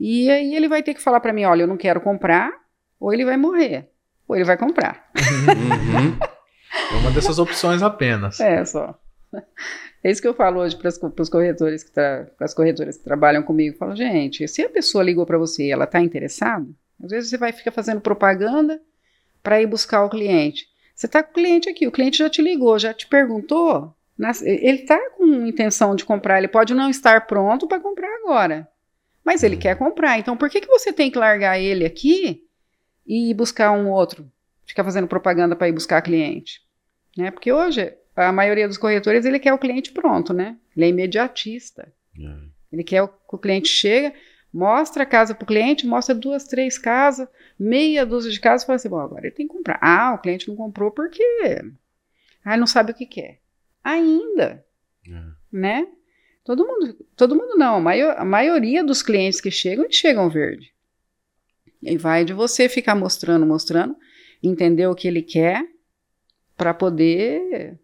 [0.01, 2.51] E aí ele vai ter que falar para mim, olha, eu não quero comprar,
[2.99, 3.91] ou ele vai morrer,
[4.27, 5.11] ou ele vai comprar.
[5.17, 6.19] Uhum.
[6.73, 8.39] É uma dessas opções apenas.
[8.39, 8.97] É, só.
[10.03, 13.43] É isso que eu falo hoje para os corretores que para as corretoras que trabalham
[13.43, 13.75] comigo.
[13.75, 16.67] Eu falo, gente, se a pessoa ligou para você e ela está interessada,
[17.03, 18.81] às vezes você vai ficar fazendo propaganda
[19.43, 20.67] para ir buscar o cliente.
[20.95, 23.95] Você está com o cliente aqui, o cliente já te ligou, já te perguntou.
[24.43, 28.69] Ele está com intenção de comprar, ele pode não estar pronto para comprar agora,
[29.25, 30.19] mas ele quer comprar.
[30.19, 32.45] Então, por que, que você tem que largar ele aqui
[33.07, 34.31] e ir buscar um outro?
[34.67, 36.63] Ficar fazendo propaganda para ir buscar cliente?
[37.17, 37.31] Né?
[37.31, 40.57] Porque hoje, a maioria dos corretores, ele quer o cliente pronto, né?
[40.77, 41.93] Ele é imediatista.
[42.19, 42.35] É.
[42.73, 44.15] Ele quer que o cliente chega,
[44.53, 47.29] Mostra a casa para o cliente, mostra duas, três casas,
[47.59, 49.79] meia dúzia de casas, e fala assim: bom, agora ele tem que comprar.
[49.81, 51.23] Ah, o cliente não comprou porque
[52.45, 53.41] ah, não sabe o que quer.
[53.83, 54.65] Ainda.
[55.09, 55.23] É.
[55.53, 55.87] Né?
[56.51, 60.29] Todo mundo, todo mundo não, a, maior, a maioria dos clientes que chegam, eles chegam
[60.29, 60.75] verde.
[61.81, 63.97] E vai de você ficar mostrando, mostrando,
[64.43, 65.65] entender o que ele quer,
[66.57, 67.79] para poder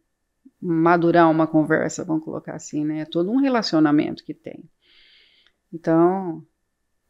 [0.60, 3.02] madurar uma conversa, vamos colocar assim, né?
[3.02, 4.68] É todo um relacionamento que tem.
[5.72, 6.44] Então,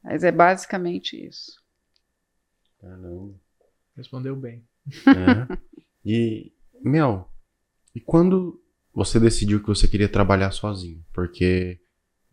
[0.04, 1.58] mas é basicamente isso.
[2.78, 3.34] Caramba.
[3.96, 4.62] Respondeu bem.
[5.06, 5.56] É.
[6.04, 7.32] E, Mel,
[7.94, 8.62] e quando
[8.96, 11.04] você decidiu que você queria trabalhar sozinho?
[11.12, 11.78] Porque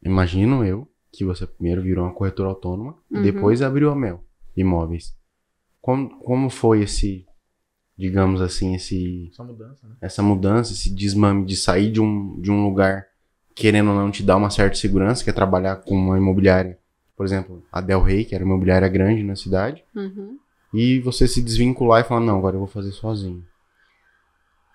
[0.02, 3.19] imagino eu que você primeiro virou uma corretora autônoma uhum.
[3.19, 4.23] e depois abriu a Mel
[4.56, 5.13] Imóveis.
[5.82, 7.26] Como, como foi esse,
[7.97, 9.95] digamos assim, esse, essa mudança, né?
[10.02, 13.06] essa mudança, esse desmame de sair de um, de um lugar
[13.54, 16.80] querendo ou não te dar uma certa segurança, que é trabalhar com uma imobiliária
[17.15, 20.38] por exemplo, a Del Rey, que era uma imobiliária grande na cidade, Uhum.
[20.73, 23.45] e você se desvincular e falar, não, agora eu vou fazer sozinho.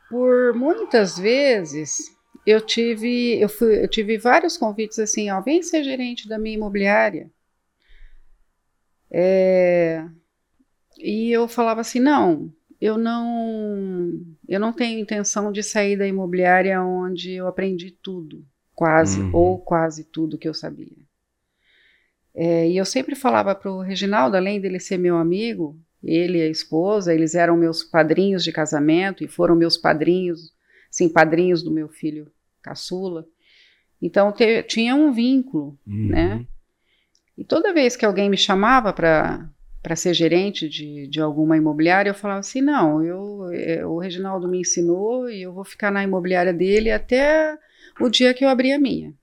[0.08, 2.14] Por muitas vezes
[2.46, 6.56] eu tive, eu fui, eu tive vários convites assim, ó, vem ser gerente da minha
[6.56, 7.30] imobiliária.
[9.10, 10.04] É,
[10.98, 16.82] e eu falava assim, não, eu não, eu não tenho intenção de sair da imobiliária
[16.82, 18.44] onde eu aprendi tudo,
[18.74, 19.30] quase Uhum.
[19.32, 20.96] ou quase tudo que eu sabia.
[22.34, 26.42] É, e eu sempre falava para o Reginaldo, além dele ser meu amigo, ele e
[26.42, 30.52] a esposa, eles eram meus padrinhos de casamento e foram meus padrinhos,
[30.90, 32.30] sim, padrinhos do meu filho
[32.62, 33.26] caçula.
[34.00, 35.78] Então te- tinha um vínculo,
[36.10, 36.46] né?
[37.36, 39.48] E toda vez que alguém me chamava para
[39.80, 44.48] para ser gerente de, de alguma imobiliária, eu falava assim, não, eu, é, o Reginaldo
[44.48, 47.56] me ensinou e eu vou ficar na imobiliária dele até
[48.00, 49.14] o dia que eu abrir a minha.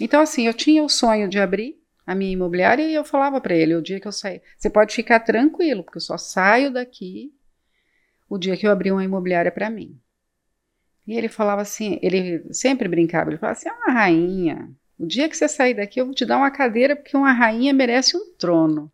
[0.00, 1.79] Então, assim, eu tinha o sonho de abrir
[2.10, 4.92] a minha imobiliária e eu falava para ele, o dia que eu sair, você pode
[4.92, 7.32] ficar tranquilo, porque eu só saio daqui
[8.28, 9.96] o dia que eu abrir uma imobiliária para mim.
[11.06, 14.68] E ele falava assim, ele sempre brincava, ele falava assim, é uma rainha,
[14.98, 17.72] o dia que você sair daqui eu vou te dar uma cadeira porque uma rainha
[17.72, 18.90] merece um trono.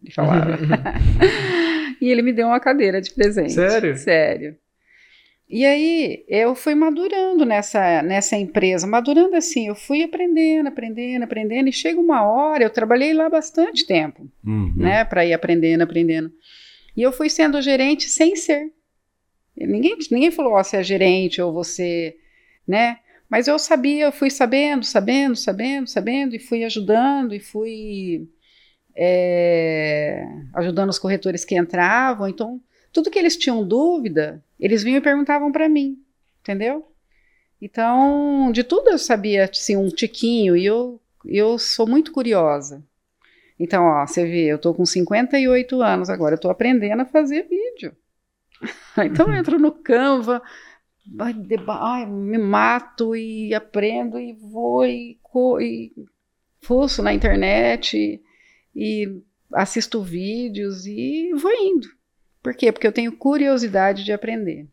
[0.00, 0.50] Ele falava.
[2.00, 3.52] e ele me deu uma cadeira de presente.
[3.52, 3.96] Sério?
[3.96, 4.56] Sério.
[5.52, 11.68] E aí eu fui madurando nessa, nessa empresa, madurando assim, eu fui aprendendo, aprendendo, aprendendo,
[11.68, 14.72] e chega uma hora, eu trabalhei lá bastante tempo, Uhum.
[14.76, 16.30] né, para ir aprendendo, aprendendo.
[16.96, 18.70] E eu fui sendo gerente sem ser.
[19.56, 22.16] Ninguém, ninguém falou, ó, você é gerente ou você,
[22.66, 22.98] né?
[23.28, 28.28] Mas eu sabia, eu fui sabendo, sabendo, sabendo, sabendo, e fui ajudando, e fui
[28.96, 32.28] é, ajudando os corretores que entravam.
[32.28, 32.60] Então,
[32.92, 36.02] tudo que eles tinham dúvida, eles vinham e perguntavam para mim,
[36.40, 36.86] entendeu?
[37.60, 42.82] Então, de tudo eu sabia, assim, um tiquinho, e eu, eu sou muito curiosa.
[43.58, 47.46] Então, ó, você vê, eu tô com 58 anos agora, eu tô aprendendo a fazer
[47.46, 47.94] vídeo.
[49.04, 50.42] então, eu entro no Canva,
[51.18, 55.18] ai, me mato e aprendo e vou e,
[55.60, 55.92] e
[56.62, 58.22] fuço na internet
[58.74, 59.22] e
[59.52, 61.88] assisto vídeos e vou indo.
[62.42, 62.72] Por quê?
[62.72, 64.68] Porque eu tenho curiosidade de aprender.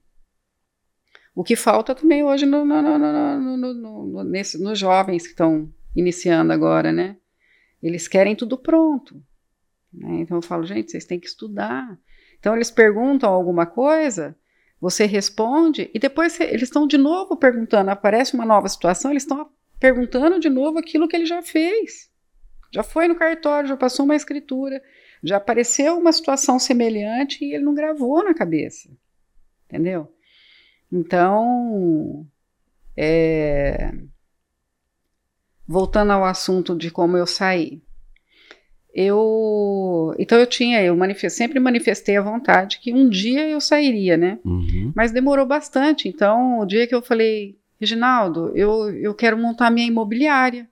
[1.35, 6.91] O que falta também hoje no, no, no, nesse- nos jovens que estão iniciando agora,
[6.91, 7.17] né?
[7.81, 9.21] Eles querem tudo pronto.
[9.93, 10.21] né?
[10.21, 11.97] Então eu falo, gente, vocês têm que estudar.
[12.39, 14.35] Então eles perguntam alguma coisa,
[14.81, 19.49] você responde, e depois eles estão de novo perguntando, aparece uma nova situação, eles estão
[19.79, 22.09] perguntando de novo aquilo que ele já fez.
[22.73, 24.81] Já foi no cartório, já passou uma escritura,
[25.23, 28.89] já apareceu uma situação semelhante e ele não gravou na cabeça.
[29.65, 30.11] Entendeu?
[30.91, 32.25] Então,
[32.95, 33.93] é,
[35.67, 37.81] voltando ao assunto de como eu saí.
[38.93, 44.17] Eu, então eu tinha, eu manifest, sempre manifestei a vontade que um dia eu sairia,
[44.17, 44.39] né?
[44.43, 44.91] Uhum.
[44.95, 46.07] Mas demorou bastante.
[46.07, 50.67] Então, o dia que eu falei, Reginaldo, eu, eu quero montar minha imobiliária.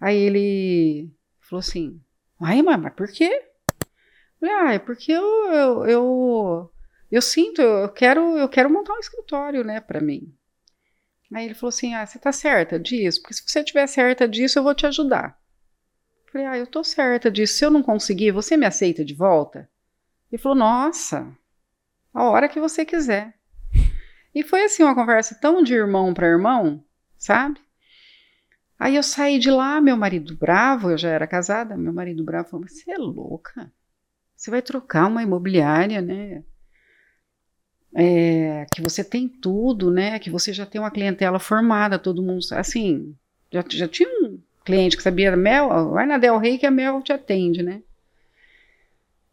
[0.00, 1.08] Aí ele
[1.38, 2.00] falou assim:
[2.40, 3.46] Ai, mas, mas por quê?
[4.42, 6.72] Ah, é porque eu, eu, eu,
[7.10, 10.34] eu sinto, eu quero, eu quero montar um escritório, né, para mim.
[11.32, 13.20] Aí ele falou assim: Ah, você tá certa disso?
[13.20, 15.38] Porque se você estiver certa disso, eu vou te ajudar.
[16.32, 17.54] Falei, ah, eu tô certa disso.
[17.54, 19.68] Se eu não conseguir, você me aceita de volta?
[20.30, 21.36] Ele falou, nossa,
[22.14, 23.34] a hora que você quiser.
[24.32, 26.84] E foi assim uma conversa tão de irmão para irmão,
[27.18, 27.60] sabe?
[28.80, 32.48] Aí eu saí de lá, meu marido bravo, eu já era casada, meu marido bravo
[32.48, 33.70] falou: "Mas Você é louca?
[34.34, 36.42] Você vai trocar uma imobiliária, né?
[37.94, 40.18] É, que você tem tudo, né?
[40.18, 42.40] Que você já tem uma clientela formada, todo mundo.
[42.52, 43.14] Assim,
[43.52, 47.02] já, já tinha um cliente que sabia Mel, vai na Del Rey que a Mel
[47.02, 47.82] te atende, né?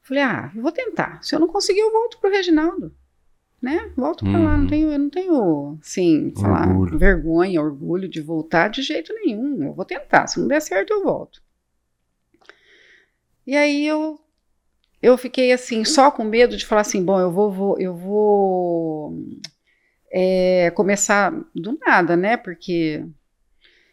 [0.02, 1.24] Falei, ah, vou tentar.
[1.24, 2.94] Se eu não conseguir, eu volto pro Reginaldo.
[3.62, 3.92] Né?
[3.96, 4.52] Volto pra lá.
[4.52, 4.58] Uhum.
[4.60, 7.00] Não tenho, eu não tenho, assim, sei lá, Orgulho.
[7.00, 9.64] vergonha, orgulho de voltar de jeito nenhum.
[9.64, 10.28] Eu vou tentar.
[10.28, 11.42] Se não der certo, eu volto.
[13.46, 14.20] E aí eu
[15.02, 19.18] eu fiquei assim, só com medo de falar assim, bom, eu vou, vou eu vou
[20.12, 22.36] é, começar do nada, né?
[22.38, 23.06] Porque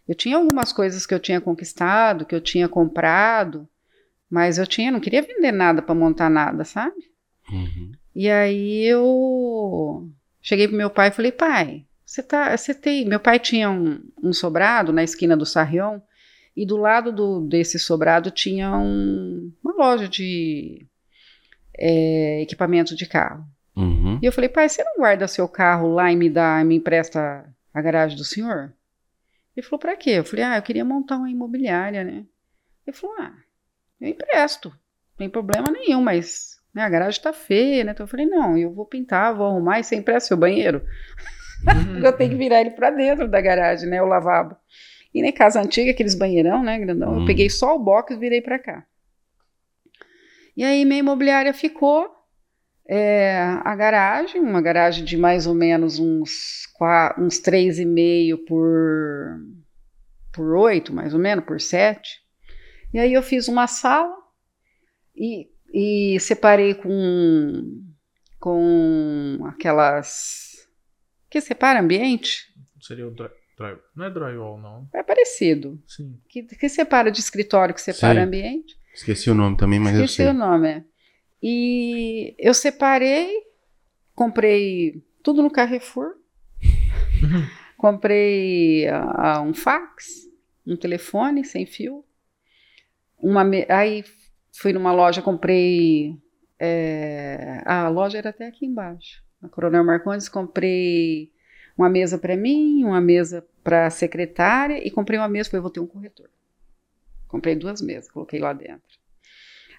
[0.09, 3.69] eu tinha algumas coisas que eu tinha conquistado, que eu tinha comprado,
[4.29, 6.97] mas eu tinha, não queria vender nada para montar nada, sabe?
[7.51, 7.93] Uhum.
[8.15, 10.09] E aí eu
[10.41, 14.01] cheguei pro meu pai e falei, pai, você tá, você tem, meu pai tinha um,
[14.23, 16.03] um sobrado na esquina do Sarrião
[16.57, 20.87] e do lado do, desse sobrado tinha um- uma loja de
[21.77, 23.45] é, equipamento de carro.
[23.77, 24.21] Uhum.
[24.23, 27.53] E eu falei, pai, você não guarda seu carro lá e me dá, me empresta
[27.73, 28.73] a garagem do senhor?
[29.57, 30.11] Ele falou, pra quê?
[30.11, 32.25] Eu falei, ah, eu queria montar uma imobiliária, né?
[32.87, 33.33] Ele falou, ah,
[34.01, 37.93] eu empresto, não tem problema nenhum, mas a garagem tá feia, né?
[37.93, 40.83] Então eu falei, não, eu vou pintar, vou arrumar e você empresta seu banheiro.
[42.03, 44.03] eu tenho que virar ele para dentro da garagem, né?
[44.03, 44.57] O lavabo.
[45.15, 47.21] E na casa antiga, aqueles banheirão, né, grandão, Hum.
[47.21, 48.85] eu peguei só o box e virei para cá.
[50.57, 52.11] E aí minha imobiliária ficou
[52.89, 56.67] é, a garagem, uma garagem de mais ou menos uns,
[57.19, 59.41] uns 3,5 por,
[60.33, 62.21] por 8, mais ou menos, por 7.
[62.93, 64.15] E aí eu fiz uma sala
[65.17, 67.83] e, e separei com,
[68.39, 70.69] com aquelas
[71.29, 72.47] que separa ambiente.
[72.81, 74.89] Seria o dry, dry- Não é drywall, não.
[74.95, 75.83] É parecido.
[75.87, 76.17] Sim.
[76.29, 78.23] Que, que separa de escritório, que separa Sei.
[78.23, 78.79] ambiente.
[78.95, 80.39] Esqueci o nome também, mas Esqueci eu o sei.
[80.39, 80.69] nome.
[80.69, 80.85] é.
[81.43, 83.29] E eu separei,
[84.15, 86.15] comprei tudo no Carrefour.
[87.77, 90.29] comprei ah, um fax,
[90.67, 92.05] um telefone sem fio.
[93.19, 94.05] Uma me- aí
[94.59, 96.17] fui numa loja, comprei.
[96.59, 99.23] é, a loja era até aqui embaixo.
[99.43, 101.31] Na Coronel Marcondes, comprei
[101.77, 105.71] uma mesa para mim, uma mesa para a secretária e comprei uma mesa, falei, vou
[105.71, 106.29] ter um corretor.
[107.29, 108.83] Comprei duas mesas, coloquei lá dentro.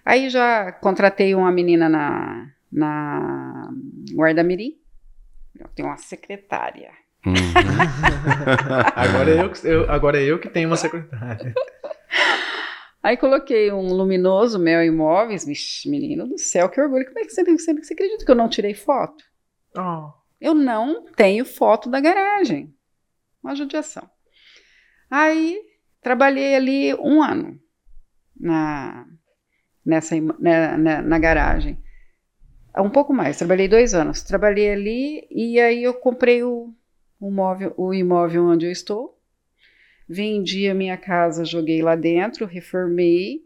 [0.04, 3.70] Aí já contratei uma menina na, na
[4.12, 4.78] Guarda-Mirim.
[5.58, 6.90] Eu tenho uma secretária.
[7.26, 7.34] Uhum.
[8.94, 11.52] Agora é eu, que- eu- agora é eu que tenho uma secretária.
[13.06, 15.44] Aí coloquei um luminoso Mel Imóveis.
[15.44, 17.06] Vixe, menino do céu, que orgulho.
[17.06, 19.24] Como é que você, você, você acredita que eu não tirei foto?
[19.78, 22.74] Oh, Eu não tenho foto da garagem.
[23.40, 24.10] Uma judiação.
[25.08, 25.56] Aí
[26.00, 27.60] trabalhei ali um ano
[28.36, 29.06] na,
[29.84, 31.80] nessa, na, na, na garagem.
[32.76, 34.24] Um pouco mais, trabalhei dois anos.
[34.24, 36.74] Trabalhei ali e aí eu comprei o,
[37.20, 39.15] o, móvel, o imóvel onde eu estou.
[40.08, 43.44] Vendi a minha casa, joguei lá dentro, reformei.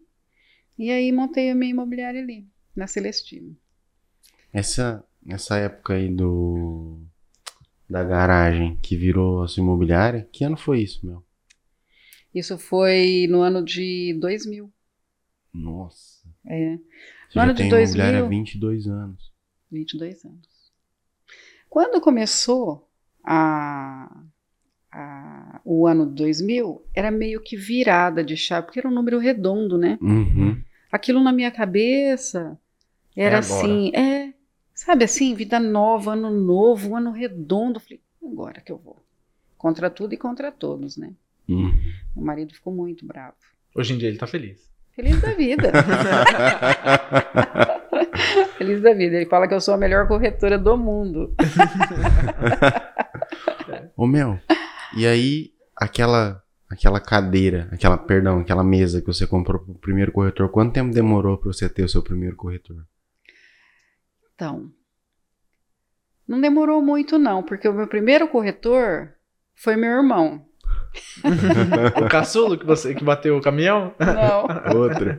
[0.78, 3.56] E aí montei a minha imobiliária ali, na Celestino.
[4.52, 6.98] Essa, essa época aí do
[7.88, 11.24] da garagem que virou a sua imobiliária, que ano foi isso, meu?
[12.32, 14.72] Isso foi no ano de 2000.
[15.52, 16.28] Nossa.
[16.46, 16.76] É.
[16.76, 17.84] Você No já ano de tem 2000.
[17.84, 19.32] imobiliária há 22 anos.
[19.72, 20.48] 22 anos.
[21.68, 22.88] Quando começou
[23.24, 24.24] a,
[24.92, 29.78] a- o ano 2000, era meio que virada de chave, porque era um número redondo,
[29.78, 29.98] né?
[30.00, 30.60] Uhum.
[30.90, 32.58] Aquilo na minha cabeça
[33.16, 34.32] era É assim, é,
[34.74, 37.78] sabe assim, vida nova, ano novo, ano redondo.
[37.78, 38.96] Eu Falei, agora que eu vou.
[39.56, 41.12] Contra tudo e contra todos, né?
[41.48, 41.72] Uhum.
[42.16, 43.34] Meu marido ficou muito bravo.
[43.76, 44.68] hoje em dia ele tá feliz.
[44.92, 45.70] Feliz da vida.
[48.58, 49.16] Feliz da vida.
[49.16, 51.34] Ele fala que eu sou a melhor corretora do mundo.
[53.96, 54.38] Ô, Mel,
[54.96, 60.48] e aí aquela aquela cadeira, aquela, perdão, aquela mesa que você comprou pro primeiro corretor,
[60.50, 62.86] quanto tempo demorou pra você ter o seu primeiro corretor?
[64.34, 64.70] Então,
[66.26, 69.12] não demorou muito não, porque o meu primeiro corretor
[69.52, 70.46] foi meu irmão.
[72.04, 73.92] O caçulo que você que bateu o caminhão?
[73.98, 74.46] Não,
[74.78, 75.18] Outro.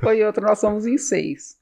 [0.00, 1.56] foi outro, nós somos em seis.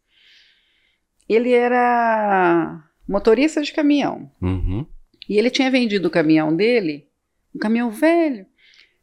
[1.28, 4.30] Ele era motorista de caminhão.
[4.40, 4.84] Uhum.
[5.28, 7.08] E ele tinha vendido o caminhão dele,
[7.54, 8.46] um caminhão velho.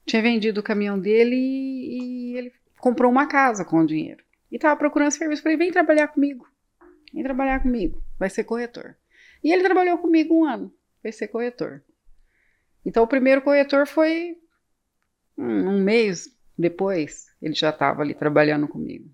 [0.06, 4.24] Tinha vendido o caminhão dele e, e ele comprou uma casa com o dinheiro.
[4.52, 5.44] E estava procurando serviço.
[5.44, 6.48] Falei, vem trabalhar comigo.
[7.14, 8.04] Vem trabalhar comigo.
[8.18, 8.96] Vai ser corretor.
[9.44, 10.74] E ele trabalhou comigo um ano.
[11.04, 11.84] Vai ser corretor.
[12.86, 14.36] Então o primeiro corretor foi
[15.38, 17.28] um, um mês depois.
[17.42, 19.10] Ele já estava ali trabalhando comigo.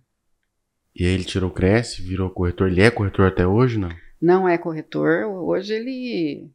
[0.95, 2.69] E aí ele tirou Cresce, virou corretor.
[2.69, 3.89] Ele é corretor até hoje, não?
[4.21, 5.25] Não é corretor.
[5.25, 6.49] Hoje ele,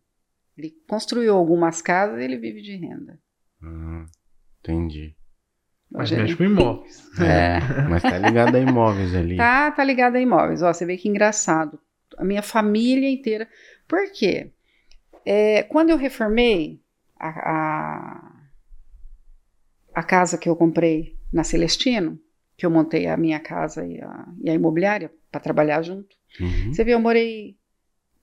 [0.61, 3.19] ele construiu algumas casas e ele vive de renda.
[3.63, 4.05] Ah,
[4.61, 5.15] entendi.
[5.91, 7.03] Mas Hoje ele- mexe com imóveis.
[7.21, 7.59] É.
[7.91, 9.37] Mas tá ligado a imóveis ali.
[9.37, 10.63] Tá, tá ligado a imóveis.
[10.63, 11.81] Ó, você vê que engraçado.
[12.17, 13.49] A minha família inteira.
[13.89, 14.53] Por quê?
[15.27, 16.81] É, quando eu reformei
[17.19, 18.33] a, a,
[19.95, 22.19] a casa que eu comprei na Celestino,
[22.57, 26.73] que eu montei a minha casa e a, e a imobiliária para trabalhar junto, Uhum.
[26.73, 27.57] você vê, eu morei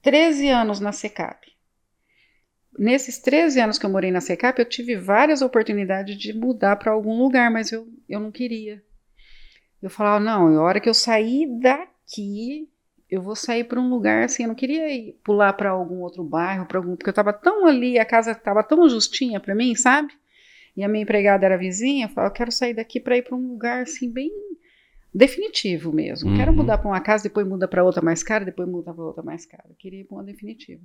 [0.02, 1.46] 13 anos na Secap.
[2.78, 6.92] Nesses 13 anos que eu morei na Secap, eu tive várias oportunidades de mudar para
[6.92, 8.84] algum lugar, mas eu, eu não queria.
[9.82, 12.70] Eu falava, não, a hora que eu sair daqui,
[13.10, 16.24] eu vou sair para um lugar assim, eu não queria ir pular para algum outro
[16.24, 19.76] bairro, para algum, porque eu estava tão ali, a casa estava tão justinha para mim,
[19.76, 20.14] sabe?
[20.76, 23.36] E a minha empregada era vizinha, eu falava, eu quero sair daqui para ir para
[23.36, 24.32] um lugar assim bem
[25.14, 26.36] definitivo mesmo.
[26.36, 26.58] Quero Uhum.
[26.58, 29.46] mudar para uma casa, depois muda para outra mais cara, depois muda para outra mais
[29.46, 29.66] cara.
[29.70, 30.82] Eu queria ir para uma definitiva.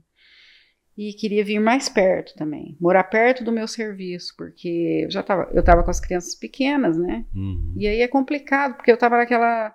[0.96, 5.48] E queria vir mais perto também, morar perto do meu serviço, porque eu já estava,
[5.52, 7.24] eu estava com as crianças pequenas, né?
[7.34, 7.74] Uhum.
[7.76, 9.74] E aí é complicado, porque eu estava naquela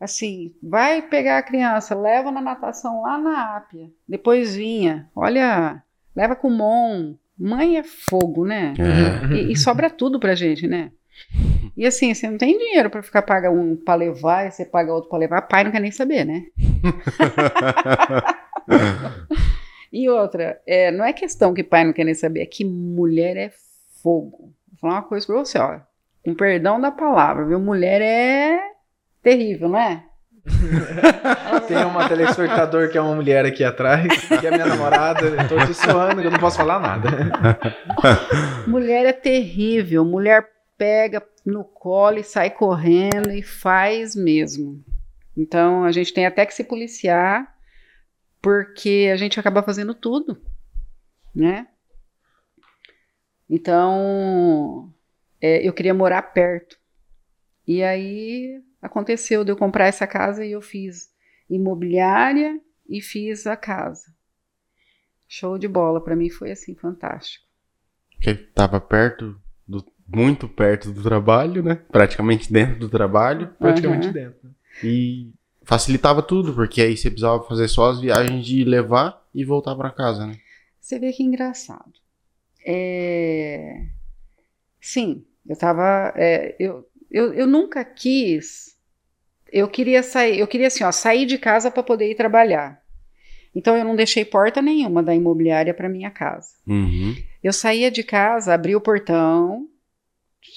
[0.00, 5.82] assim, vai pegar a criança, leva na natação lá na Ápia, depois vinha, olha,
[6.14, 8.74] leva com o Mon, mãe é fogo, né?
[8.78, 9.34] É.
[9.34, 10.92] E, e sobra tudo pra gente, né?
[11.76, 14.92] E assim, você não tem dinheiro pra ficar paga um pra levar e você paga
[14.92, 16.46] outro pra levar, pai não quer nem saber, né?
[19.92, 23.36] E outra, é, não é questão que pai não quer nem saber, é que mulher
[23.36, 23.50] é
[24.02, 24.52] fogo.
[24.70, 25.80] Vou falar uma coisa pra você, ó.
[26.24, 27.58] Com perdão da palavra, viu?
[27.58, 28.60] Mulher é
[29.22, 30.04] terrível, não é?
[31.68, 35.26] Tem uma telespectador que é uma mulher aqui atrás, que é minha namorada.
[35.26, 37.08] Eu tô te suando, que eu não posso falar nada.
[38.66, 40.04] Mulher é terrível.
[40.04, 44.82] Mulher pega no colo e sai correndo e faz mesmo.
[45.36, 47.46] Então a gente tem até que se policiar,
[48.40, 50.40] porque a gente acaba fazendo tudo,
[51.34, 51.68] né?
[53.48, 54.92] Então
[55.40, 56.78] é, eu queria morar perto.
[57.66, 61.10] E aí aconteceu de eu comprar essa casa e eu fiz
[61.48, 64.14] imobiliária e fiz a casa.
[65.26, 67.46] Show de bola, para mim foi assim fantástico.
[68.12, 71.74] Porque tava perto, do, muito perto do trabalho, né?
[71.74, 73.54] Praticamente dentro do trabalho.
[73.58, 74.12] Praticamente Aham.
[74.14, 74.54] dentro.
[74.82, 75.32] E
[75.68, 79.90] facilitava tudo, porque aí você precisava fazer só as viagens de levar e voltar pra
[79.90, 80.38] casa, né?
[80.80, 81.92] Você vê que engraçado.
[82.64, 83.84] É...
[84.80, 86.14] Sim, eu tava.
[86.16, 88.78] é, eu, eu, eu nunca quis.
[89.52, 92.82] Eu queria sair, eu queria assim, ó, sair de casa para poder ir trabalhar.
[93.54, 96.48] Então eu não deixei porta nenhuma da imobiliária para minha casa.
[96.66, 97.14] Uhum.
[97.44, 99.68] Eu saía de casa, abria o portão,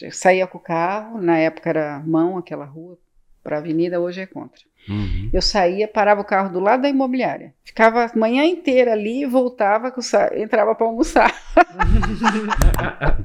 [0.09, 2.97] saía com o carro, na época era mão aquela rua,
[3.43, 4.70] para avenida, hoje é contra.
[4.89, 5.29] Uhum.
[5.31, 7.53] Eu saía, parava o carro do lado da imobiliária.
[7.63, 11.33] Ficava a manhã inteira ali e voltava, com o sa- entrava para almoçar.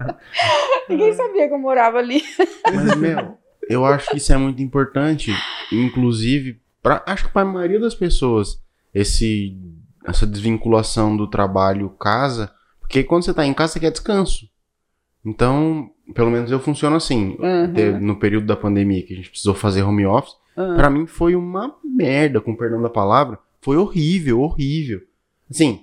[0.89, 2.23] Ninguém sabia que eu morava ali.
[2.65, 3.39] Mas, meu,
[3.69, 5.33] eu acho que isso é muito importante,
[5.73, 8.61] inclusive, pra, acho que para a maioria das pessoas,
[8.95, 9.57] esse,
[10.07, 14.49] essa desvinculação do trabalho casa, porque quando você tá em casa, você quer descanso.
[15.25, 17.37] Então, pelo menos eu funciono assim.
[17.41, 18.01] Uhum.
[18.01, 21.37] No período da pandemia, que a gente precisou fazer home office, Ah, Pra mim foi
[21.37, 23.39] uma merda, com perdão da palavra.
[23.61, 25.01] Foi horrível, horrível.
[25.51, 25.81] Assim,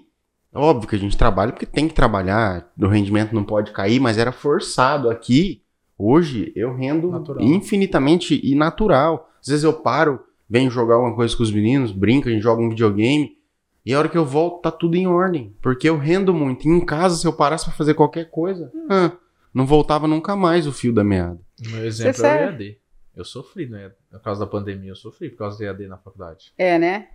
[0.54, 4.18] óbvio que a gente trabalha porque tem que trabalhar, o rendimento não pode cair, mas
[4.18, 5.10] era forçado.
[5.10, 5.62] Aqui,
[5.98, 7.44] hoje, eu rendo Natural.
[7.44, 9.30] infinitamente e natural.
[9.42, 10.20] Às vezes eu paro,
[10.50, 13.38] venho jogar alguma coisa com os meninos, brinco, a gente joga um videogame.
[13.86, 15.54] E a hora que eu volto, tá tudo em ordem.
[15.62, 16.66] Porque eu rendo muito.
[16.66, 19.12] E em casa, se eu parasse pra fazer qualquer coisa, ah,
[19.54, 21.38] não voltava nunca mais o fio da meada.
[21.68, 22.78] O meu exemplo Você é o EAD.
[23.16, 23.92] Eu sofri, né?
[24.10, 26.54] Por causa da pandemia, eu sofri por causa do EAD na faculdade.
[26.58, 27.10] É, né?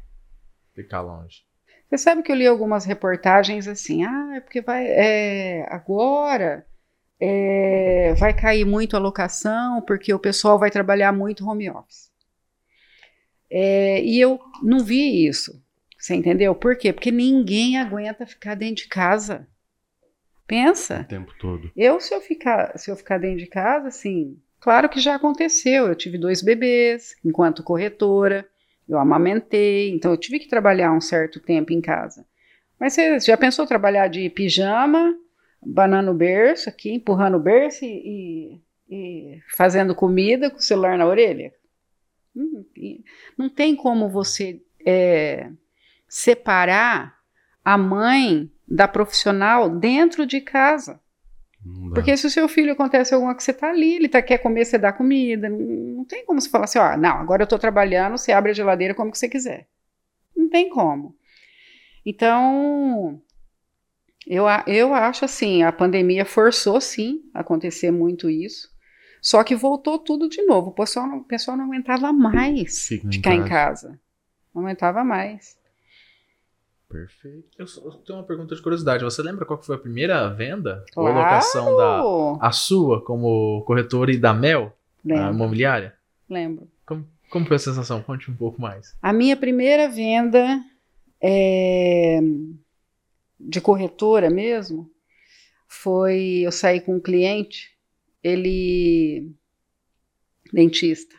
[0.75, 1.45] Ficar longe.
[1.89, 6.67] Você sabe que eu li algumas reportagens assim, ah, é porque vai, é, agora
[7.19, 12.13] é, vai cair muito a locação, porque o pessoal vai trabalhar muito home office.
[13.51, 15.63] É, e eu não vi isso,
[15.99, 16.55] você entendeu?
[16.55, 16.93] Por quê?
[16.93, 19.49] Porque ninguém aguenta ficar dentro de casa.
[20.47, 21.01] Pensa.
[21.01, 21.71] O tempo todo.
[21.75, 25.87] Eu, se eu ficar, se eu ficar dentro de casa, assim, claro que já aconteceu.
[25.87, 28.49] Eu tive dois bebês enquanto corretora,
[28.89, 32.27] eu amamentei, então eu tive que trabalhar um certo tempo em casa.
[32.81, 35.15] Mas você já pensou trabalhar de pijama,
[35.61, 41.07] banando o berço aqui, empurrando o berço e, e fazendo comida com o celular na
[41.07, 41.53] orelha?
[42.35, 43.05] Hum, e
[43.37, 45.51] não tem como você é,
[46.09, 47.19] separar
[47.65, 51.01] a mãe da profissional dentro de casa.
[51.95, 54.65] Porque se o seu filho acontece alguma coisa, você tá ali, ele tá, quer comer,
[54.65, 55.49] você dá comida.
[55.49, 58.51] Não, não tem como você falar assim, ó, não, agora eu tô trabalhando, você abre
[58.51, 59.67] a geladeira como que você quiser.
[60.37, 61.17] Não tem como.
[62.05, 63.21] Então,
[64.27, 68.71] eu, eu acho assim, a pandemia forçou sim acontecer muito isso.
[69.21, 70.71] Só que voltou tudo de novo.
[70.71, 73.49] O pessoal não, o pessoal não aguentava mais Fica em ficar em casa.
[73.49, 74.01] casa.
[74.55, 75.58] Não aguentava mais.
[76.89, 77.49] Perfeito.
[77.59, 79.05] Eu, só- eu tenho uma pergunta de curiosidade.
[79.05, 81.19] Você lembra qual que foi a primeira venda ou Claro!
[81.19, 82.03] locação da
[82.41, 84.73] a sua como corretora e da Mel,
[85.05, 85.95] a Lembro, imobiliária?
[86.29, 86.67] lembro.
[86.87, 88.03] Como, como foi a sensação?
[88.03, 88.97] Conte um pouco mais.
[89.03, 90.61] A minha primeira venda
[91.21, 92.21] é,
[93.39, 94.91] de corretora mesmo
[95.67, 97.77] foi eu saí com um cliente,
[98.23, 99.31] ele
[100.53, 101.15] dentista.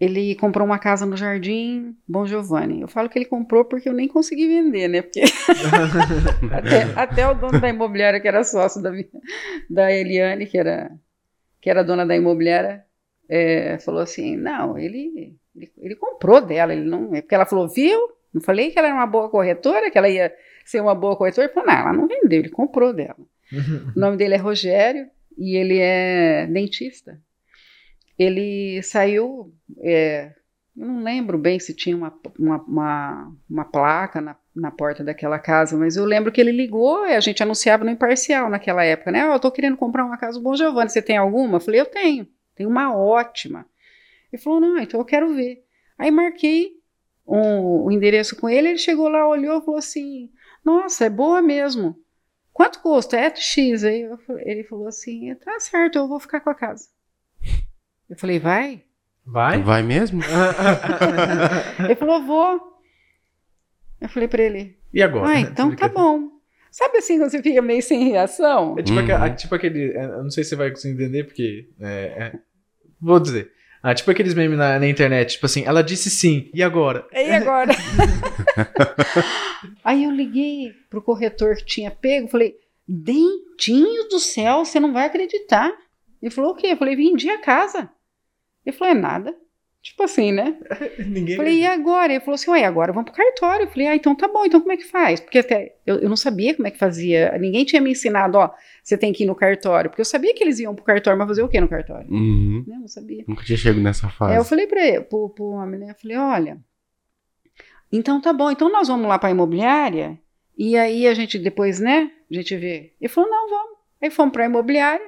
[0.00, 2.80] Ele comprou uma casa no Jardim Bom Giovanni.
[2.80, 5.02] Eu falo que ele comprou porque eu nem consegui vender, né?
[5.02, 5.22] Porque
[6.52, 8.92] até, até o dono da imobiliária, que era sócio da,
[9.68, 10.90] da Eliane, que era,
[11.60, 12.84] que era dona da imobiliária,
[13.28, 17.14] é, falou assim: não, ele, ele, ele comprou dela, ele não.
[17.14, 17.98] é Porque ela falou, viu?
[18.32, 20.32] Não falei que ela era uma boa corretora, que ela ia
[20.64, 21.46] ser uma boa corretora.
[21.46, 23.16] Ele falou, não, ela não vendeu, ele comprou dela.
[23.96, 27.20] O nome dele é Rogério e ele é dentista.
[28.18, 30.32] Ele saiu, é,
[30.74, 35.76] não lembro bem se tinha uma, uma, uma, uma placa na, na porta daquela casa,
[35.76, 39.28] mas eu lembro que ele ligou e a gente anunciava no Imparcial naquela época, né?
[39.28, 41.56] Oh, eu tô querendo comprar uma casa do Bom Giovanni, você tem alguma?
[41.56, 43.66] Eu falei, eu tenho, tenho uma ótima.
[44.32, 45.64] Ele falou, não, então eu quero ver.
[45.98, 46.72] Aí marquei
[47.26, 50.30] um, o endereço com ele, ele chegou lá, olhou e falou assim,
[50.64, 51.96] nossa, é boa mesmo.
[52.52, 53.16] Quanto custa?
[53.16, 53.84] É X.
[53.84, 54.08] Aí
[54.40, 56.88] ele falou assim, tá certo, eu vou ficar com a casa.
[58.08, 58.82] Eu falei, vai?
[59.26, 59.62] Vai?
[59.62, 60.22] Vai mesmo?
[61.84, 62.60] ele falou, vou.
[64.00, 65.28] Eu falei pra ele, E agora?
[65.28, 66.30] ah, então tá bom.
[66.70, 68.76] Sabe assim, quando você fica meio sem reação?
[68.78, 69.16] É tipo, Uhum.
[69.16, 69.92] aque- tipo aquele.
[69.92, 71.68] é, Eu não sei se você vai conseguir entender, porque.
[71.80, 72.32] é, é,
[73.00, 73.50] vou dizer.
[73.82, 77.06] Ah, tipo aqueles memes na, na internet, tipo assim, ela disse sim, e agora?
[77.12, 77.72] E agora?
[79.84, 82.56] Aí eu liguei pro corretor que tinha pego, falei,
[82.86, 85.72] dentinho do céu, você não vai acreditar.
[86.20, 86.68] Ele falou, o quê?
[86.68, 87.88] Eu falei, vendi a casa.
[88.68, 89.34] Ele falou, é nada.
[89.80, 90.58] Tipo assim, né?
[90.98, 91.36] Ninguém.
[91.36, 92.12] Falei, e agora?
[92.12, 93.64] Ele falou assim, ué, agora vamos pro cartório.
[93.64, 95.20] Eu falei, ah, então tá bom, então como é que faz?
[95.20, 98.50] Porque até eu, eu não sabia como é que fazia, ninguém tinha me ensinado, ó,
[98.82, 99.88] você tem que ir no cartório.
[99.88, 102.10] Porque eu sabia que eles iam pro cartório, mas fazer o quê no cartório?
[102.10, 102.64] Uhum.
[102.66, 103.24] Né, Eu não sabia.
[103.26, 104.32] Nunca tinha chegado nessa fase.
[104.32, 105.90] Aí eu falei pra ele, pro, pro homem, né?
[105.92, 106.58] Eu falei, olha,
[107.90, 110.18] então tá bom, então nós vamos lá pra imobiliária
[110.56, 112.92] e aí a gente depois, né, a gente vê.
[113.00, 113.78] Ele falou, não, vamos.
[114.02, 115.06] Aí fomos pra imobiliária,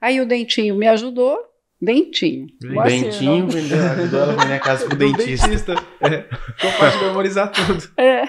[0.00, 1.38] aí o Dentinho me ajudou,
[1.80, 2.48] Dentinho.
[2.60, 5.74] Dentinho vendeu, ajudou ela a vender a casa pro Do dentista.
[6.00, 6.22] É,
[6.58, 7.90] capaz de memorizar tudo.
[7.96, 8.28] É.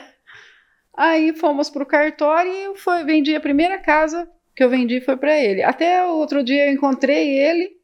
[0.95, 5.15] Aí fomos pro cartório e eu foi, vendi a primeira casa que eu vendi foi
[5.15, 5.63] pra ele.
[5.63, 7.77] Até o outro dia eu encontrei ele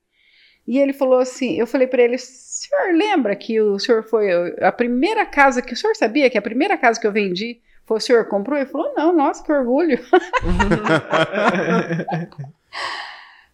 [0.68, 4.72] e ele falou assim, eu falei pra ele, senhor lembra que o senhor foi a
[4.72, 8.01] primeira casa que o senhor sabia que a primeira casa que eu vendi foi o
[8.01, 8.57] senhor comprou?
[8.57, 9.99] Ele falou, não, nossa, que orgulho.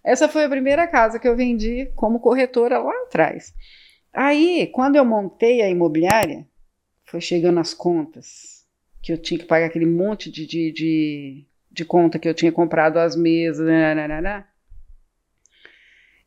[0.09, 3.53] Essa foi a primeira casa que eu vendi como corretora lá atrás.
[4.11, 6.47] Aí, quando eu montei a imobiliária,
[7.05, 8.65] foi chegando as contas,
[9.03, 12.51] que eu tinha que pagar aquele monte de, de, de, de conta que eu tinha
[12.51, 14.47] comprado as mesas, nananana.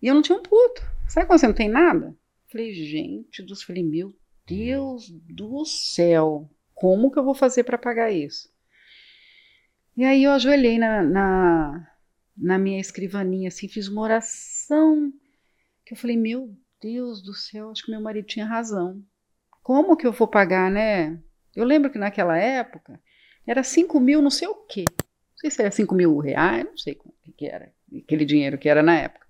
[0.00, 0.80] e eu não tinha um puto.
[1.08, 2.14] Sabe quando você não tem nada?
[2.52, 4.14] Falei, gente, dos, falei, meu
[4.46, 8.48] Deus do céu, como que eu vou fazer para pagar isso?
[9.96, 11.91] E aí eu ajoelhei na, na,
[12.36, 15.12] na minha escrivaninha, assim, fiz uma oração,
[15.84, 19.02] que eu falei, meu Deus do céu, acho que meu marido tinha razão.
[19.62, 21.20] Como que eu vou pagar, né?
[21.54, 23.00] Eu lembro que naquela época
[23.46, 24.84] era 5 mil, não sei o quê.
[24.88, 28.68] Não sei se era 5 mil reais, não sei o que, era, aquele dinheiro que
[28.68, 29.26] era na época.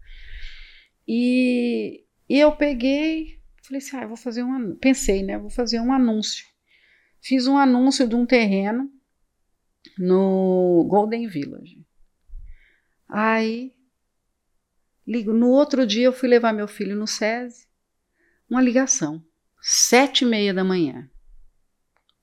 [1.06, 4.76] E, e eu peguei, falei assim, ah, vou fazer um.
[4.76, 5.38] Pensei, né?
[5.38, 6.46] Vou fazer um anúncio.
[7.20, 8.90] Fiz um anúncio de um terreno
[9.98, 11.84] no Golden Village.
[13.14, 13.76] Aí,
[15.06, 15.34] ligo.
[15.34, 17.68] No outro dia eu fui levar meu filho no SESI,
[18.48, 19.22] uma ligação,
[19.60, 21.10] sete e meia da manhã.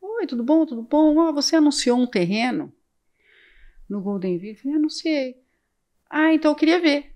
[0.01, 0.65] Oi, tudo bom?
[0.65, 1.15] Tudo bom?
[1.15, 2.73] Oh, você anunciou um terreno
[3.87, 4.57] no Golden Village?
[4.57, 5.43] Eu falei, anunciei.
[6.09, 7.15] Ah, então eu queria ver.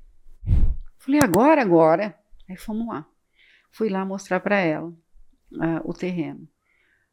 [1.00, 2.16] Falei, agora, agora.
[2.48, 3.08] Aí fomos lá.
[3.72, 4.94] Fui lá mostrar para ela
[5.60, 6.48] ah, o terreno.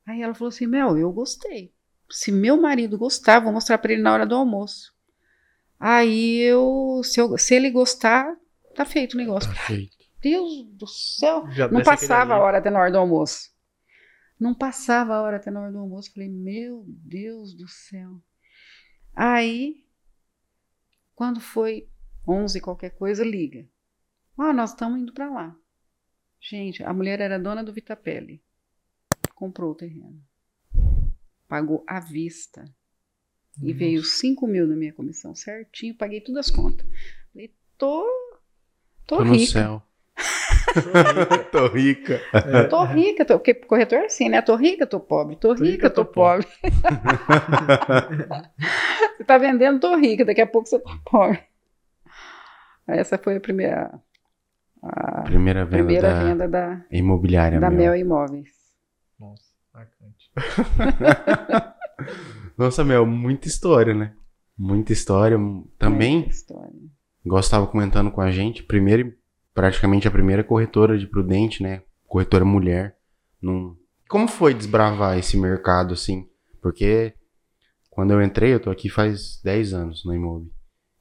[0.05, 1.73] Aí ela falou assim, Mel, eu gostei.
[2.11, 4.95] Se meu marido gostar, vou mostrar para ele na hora do almoço.
[5.81, 8.37] Aí eu se, eu, se ele gostar,
[8.75, 9.49] tá feito o negócio.
[9.51, 9.97] Perfeito.
[10.21, 11.51] Deus do céu.
[11.51, 13.49] Já Não passava a hora até na hora do almoço.
[14.39, 16.13] Não passava a hora até na hora do almoço.
[16.13, 18.21] Falei, meu Deus do céu.
[19.17, 19.83] Aí,
[21.15, 21.89] quando foi
[22.29, 23.67] 11 qualquer coisa, liga.
[24.37, 25.57] Ah, nós estamos indo para lá.
[26.39, 28.43] Gente, a mulher era dona do Vitapelli.
[29.35, 30.23] Comprou o terreno.
[31.49, 32.65] Pagou à vista.
[33.63, 35.95] E veio 5 mil na minha comissão, certinho.
[35.95, 36.87] Paguei todas as contas.
[37.33, 38.07] Falei, tô,
[39.07, 39.53] tô, Tô no rica.
[39.53, 39.83] céu.
[41.51, 42.21] Tô rica.
[42.71, 44.41] Tô rica, tô, porque corretor é assim, né?
[44.41, 45.37] Tô rica, tô pobre.
[45.37, 46.47] Tô, rica, tô, pobre.
[49.17, 50.25] você tá vendendo, tô rica.
[50.25, 51.41] Daqui a pouco você tá pobre.
[52.87, 54.01] Essa foi a primeira,
[54.83, 57.61] a Primeira venda primeira da venda da, imobiliária.
[57.61, 57.79] da Mel.
[57.79, 58.49] Mel Imóveis.
[59.19, 59.45] Nossa,
[59.75, 60.31] marcante.
[62.61, 64.13] Nossa, Mel, muita história, né?
[64.55, 65.39] Muita história.
[65.79, 66.71] Também, Essa história.
[67.41, 69.15] estava comentando com a gente, primeiro,
[69.55, 71.83] praticamente a primeira corretora de Prudente, né?
[72.07, 72.99] Corretora mulher.
[73.41, 73.75] Num...
[74.07, 76.29] Como foi desbravar esse mercado, assim?
[76.61, 77.15] Porque
[77.89, 80.47] quando eu entrei, eu tô aqui faz 10 anos na Imob.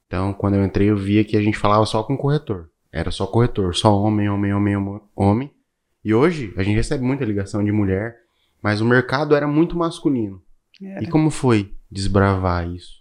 [0.06, 2.70] Então, quando eu entrei, eu via que a gente falava só com corretor.
[2.90, 5.54] Era só corretor, só homem, homem, homem, homem.
[6.02, 8.16] E hoje, a gente recebe muita ligação de mulher,
[8.62, 10.42] mas o mercado era muito masculino.
[10.82, 11.02] Era.
[11.02, 13.00] E como foi desbravar isso?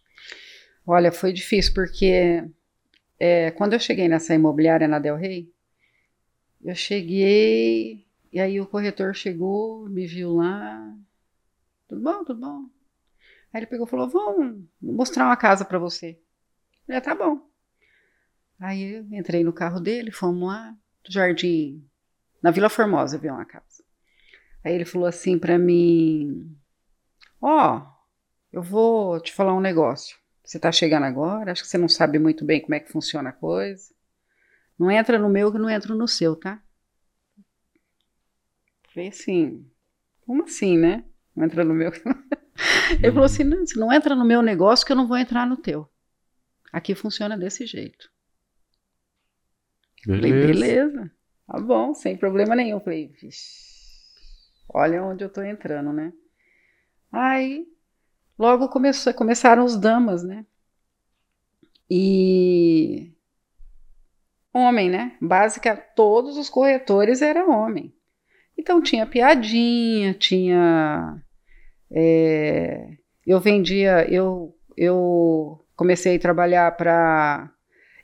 [0.86, 2.44] Olha, foi difícil, porque
[3.20, 5.54] é, quando eu cheguei nessa imobiliária na Del Rey,
[6.64, 10.96] eu cheguei, e aí o corretor chegou, me viu lá,
[11.88, 12.64] tudo bom, tudo bom.
[13.54, 16.20] Aí ele pegou e falou, vamos mostrar uma casa para você.
[16.82, 17.48] Eu falei, tá bom.
[18.60, 21.84] Aí eu entrei no carro dele, fomos lá, do Jardim,
[22.42, 23.84] na Vila Formosa, viu uma casa.
[24.64, 26.56] Aí ele falou assim para mim,
[27.42, 28.00] ó, oh,
[28.52, 30.18] eu vou te falar um negócio.
[30.44, 33.30] Você está chegando agora, acho que você não sabe muito bem como é que funciona
[33.30, 33.94] a coisa.
[34.78, 36.62] Não entra no meu que não entra no seu, tá?
[38.94, 39.70] Falei assim,
[40.22, 41.06] como assim, né?
[41.36, 41.92] Não entra no meu.
[43.02, 45.58] Ele falou assim: não, não entra no meu negócio que eu não vou entrar no
[45.58, 45.88] teu.
[46.72, 48.10] Aqui funciona desse jeito.
[50.06, 50.28] Beleza.
[50.28, 51.12] Falei, beleza.
[51.48, 52.80] Tá bom, sem problema nenhum.
[52.80, 53.12] Falei,
[54.70, 56.14] olha onde eu tô entrando, né?
[57.12, 57.68] Aí
[58.40, 60.46] Logo começou, começaram os damas, né?
[61.92, 63.12] E
[64.54, 65.18] homem, né?
[65.22, 67.94] Básica, todos os corretores eram homem.
[68.58, 71.22] Então tinha piadinha, tinha.
[71.92, 72.94] É,
[73.28, 77.52] eu vendia, eu, eu comecei a trabalhar para.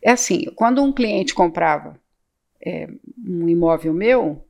[0.02, 1.98] É assim, quando um cliente comprava
[2.62, 2.90] é,
[3.26, 4.46] um imóvel meu,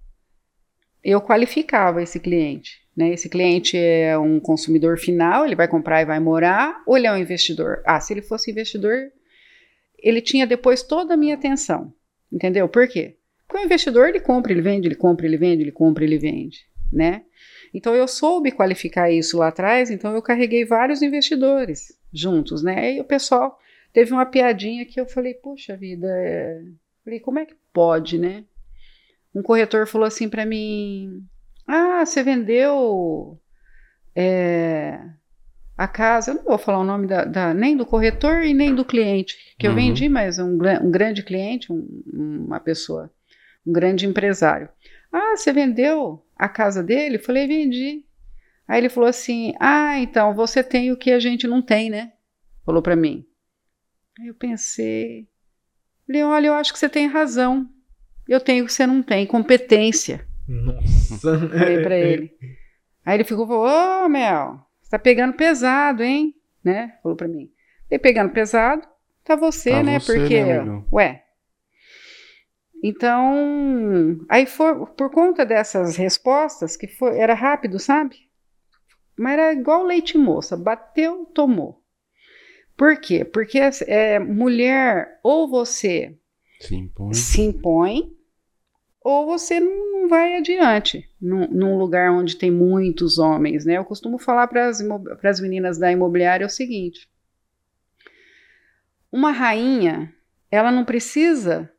[1.04, 2.85] eu qualificava esse cliente.
[2.96, 3.14] Né?
[3.14, 7.12] Esse cliente é um consumidor final, ele vai comprar e vai morar, ou ele é
[7.12, 7.82] um investidor?
[7.86, 9.12] Ah, se ele fosse investidor,
[10.00, 11.94] ele tinha depois toda a minha atenção.
[12.32, 12.68] Entendeu?
[12.68, 13.16] Por quê?
[13.48, 16.66] Porque o investidor ele compra, ele vende, ele compra, ele vende, ele compra, ele vende,
[16.92, 17.24] né?
[17.74, 22.94] Então eu soube qualificar isso lá atrás, então eu carreguei vários investidores juntos, né?
[22.96, 23.60] E o pessoal
[23.94, 26.62] teve uma piadinha que eu falei, puxa vida, é...
[27.04, 28.44] falei, como é que pode, né?
[29.34, 31.24] Um corretor falou assim para mim,
[31.68, 33.40] ah, você vendeu
[34.16, 35.00] é,
[35.78, 36.32] a casa.
[36.32, 39.56] Eu não vou falar o nome da, da, nem do corretor e nem do cliente,
[39.58, 39.74] que uhum.
[39.74, 43.12] eu vendi, mas um, um grande cliente, um, uma pessoa,
[43.66, 44.70] um grande empresário.
[45.12, 47.16] Ah, você vendeu a casa dele?
[47.16, 48.04] Eu falei, vendi.
[48.68, 52.14] Aí ele falou assim: Ah, então você tem o que a gente não tem, né?
[52.66, 53.26] Falou para mim.
[54.20, 55.28] Aí eu pensei,
[56.08, 57.70] falei, olha, eu acho que você tem razão.
[58.28, 60.26] Eu tenho o que você não tem, competência.
[60.48, 61.38] Nossa.
[61.50, 62.38] Falei pra ele.
[63.06, 66.34] Aí ele ficou, falou, ô, Mel, você tá pegando pesado, hein?
[66.64, 66.98] Né?
[67.02, 67.52] Falou pra mim.
[67.90, 68.88] E pegando pesado,
[69.24, 70.00] tá você, tá né?
[70.00, 71.24] Você, Porque, né, ué.
[72.84, 78.30] Então, aí foi, por conta dessas respostas, que foi, era rápido, sabe?
[79.18, 81.82] Mas era igual leite moça, bateu, tomou.
[82.78, 83.24] Por quê?
[83.24, 86.18] Porque é, mulher, ou você
[86.60, 88.15] se impõe, se impõe
[89.06, 93.78] ou você não vai adiante num, num, lugar onde tem muitos homens, né?
[93.78, 97.08] Eu costumo falar para as meninas da imobiliária o seguinte:
[99.12, 100.12] uma rainha,
[100.50, 101.72] ela não precisa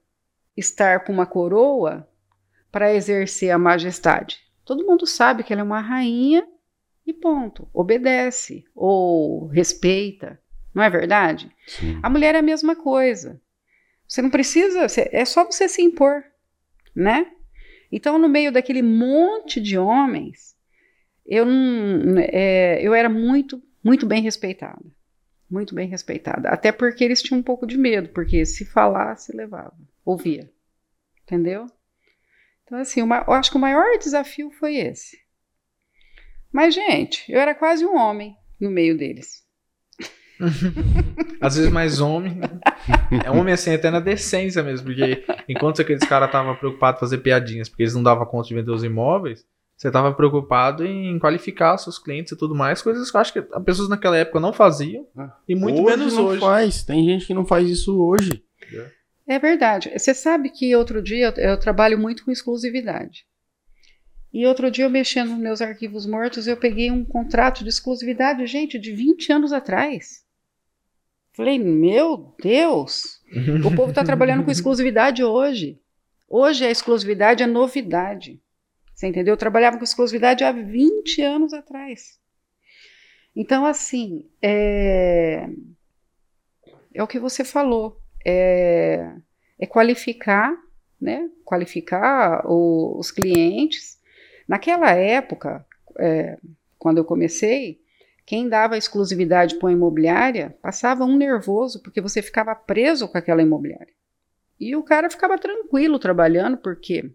[0.57, 2.09] estar com uma coroa
[2.71, 4.39] para exercer a majestade.
[4.65, 6.47] Todo mundo sabe que ela é uma rainha
[7.05, 7.69] e ponto.
[7.75, 10.41] Obedece ou respeita,
[10.73, 11.51] não é verdade?
[11.67, 11.99] Sim.
[12.05, 13.41] A mulher é a mesma coisa.
[14.07, 16.23] Você não precisa, é só você se impor
[16.97, 17.31] né?
[17.93, 20.57] Então, no meio daquele monte de homens,
[21.25, 24.83] eu, não, é, eu era muito, muito bem respeitada.
[25.49, 26.49] Muito bem respeitada.
[26.49, 29.77] Até porque eles tinham um pouco de medo, porque se falasse, levava.
[30.05, 30.51] Ouvia.
[31.23, 31.67] Entendeu?
[32.65, 35.19] Então, assim, uma, eu acho que o maior desafio foi esse.
[36.51, 39.46] Mas, gente, eu era quase um homem no meio deles.
[41.41, 42.41] Às vezes mais homem.
[43.25, 44.87] É homem assim, até na decência mesmo.
[44.87, 48.55] Porque enquanto aqueles caras estavam preocupados em fazer piadinhas porque eles não davam conta de
[48.55, 49.45] vender os imóveis,
[49.77, 53.39] você estava preocupado em qualificar seus clientes e tudo mais, coisas que eu acho que
[53.39, 55.07] as pessoas naquela época não faziam.
[55.47, 56.41] E muito hoje menos não hoje.
[56.41, 56.83] Faz.
[56.83, 58.43] Tem gente que não faz isso hoje.
[59.27, 59.93] É verdade.
[59.97, 63.27] Você sabe que outro dia eu, eu trabalho muito com exclusividade.
[64.33, 68.47] E outro dia eu mexendo nos meus arquivos mortos, eu peguei um contrato de exclusividade,
[68.47, 70.26] gente, de 20 anos atrás.
[71.37, 73.21] Falei, meu Deus,
[73.63, 75.79] o povo está trabalhando com exclusividade hoje.
[76.27, 78.41] Hoje a exclusividade é novidade.
[78.95, 79.35] Você entendeu?
[79.35, 82.19] Eu trabalhava com exclusividade há 20 anos atrás.
[83.37, 85.47] Então, assim, é,
[86.95, 88.01] é o que você falou.
[88.25, 89.13] É,
[89.59, 90.57] é qualificar,
[90.99, 91.29] né?
[91.45, 94.01] Qualificar o, os clientes.
[94.49, 95.67] Naquela época,
[95.99, 96.39] é,
[96.79, 97.79] quando eu comecei,
[98.27, 103.41] quem dava exclusividade para uma imobiliária passava um nervoso porque você ficava preso com aquela
[103.41, 103.95] imobiliária.
[104.59, 107.11] E o cara ficava tranquilo trabalhando porque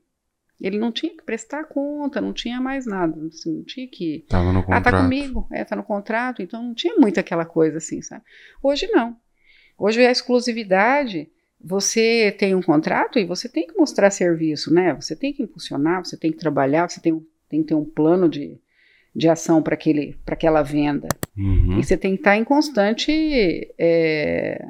[0.60, 4.26] Ele não tinha que prestar conta, não tinha mais nada, assim, não tinha que.
[4.30, 4.84] Tava no Ah, contrato.
[4.84, 8.24] tá comigo, é, tá no contrato, então não tinha muito aquela coisa assim, sabe?
[8.62, 9.18] Hoje não.
[9.78, 11.28] Hoje a exclusividade,
[11.60, 14.94] você tem um contrato e você tem que mostrar serviço, né?
[14.94, 18.30] Você tem que impulsionar, você tem que trabalhar, você tem, tem que ter um plano
[18.30, 18.60] de,
[19.16, 19.78] de ação para
[20.28, 21.08] aquela venda.
[21.38, 21.80] Uhum.
[21.80, 23.12] E você tem que estar em constante.
[23.78, 24.66] é,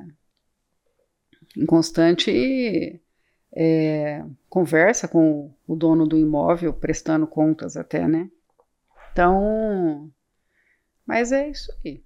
[1.57, 2.99] em constante
[3.53, 8.29] é, conversa com o dono do imóvel, prestando contas até, né?
[9.11, 10.09] Então.
[11.05, 12.01] Mas é isso aí.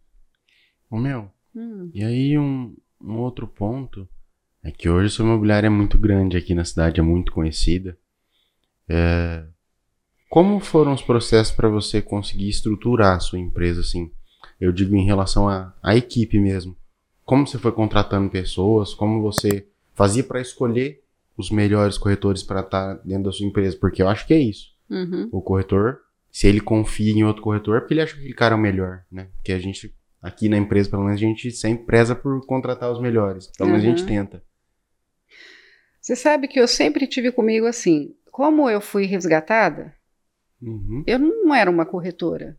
[0.90, 4.08] Ô, meu, Hum, e aí um, um outro ponto
[4.62, 7.98] é que hoje sua imobiliária é muito grande aqui na cidade, é muito conhecida.
[8.90, 9.46] É,
[10.30, 14.12] Como foram os processos para você conseguir estruturar a sua empresa, assim?
[14.60, 16.76] Eu digo em relação à equipe mesmo.
[17.24, 18.94] Como você foi contratando pessoas?
[18.94, 21.02] Como você fazia para escolher
[21.38, 23.78] os melhores corretores para estar dentro da sua empresa?
[23.80, 24.74] Porque eu acho que é isso.
[24.90, 26.00] uhum, o corretor,
[26.32, 28.62] se ele confia em outro corretor, é porque ele acha que aquele cara é o
[28.62, 29.30] melhor, né?
[29.38, 33.02] Porque a gente, aqui na empresa, pelo menos, a gente sempre preza por contratar os
[33.02, 33.48] melhores.
[33.58, 34.08] Pelo menos a gente Uhum.
[34.08, 34.44] tenta.
[36.02, 38.14] Você sabe que eu sempre tive comigo assim.
[38.32, 39.94] Como eu fui resgatada,
[40.62, 41.04] Uhum.
[41.06, 42.58] eu não era uma corretora.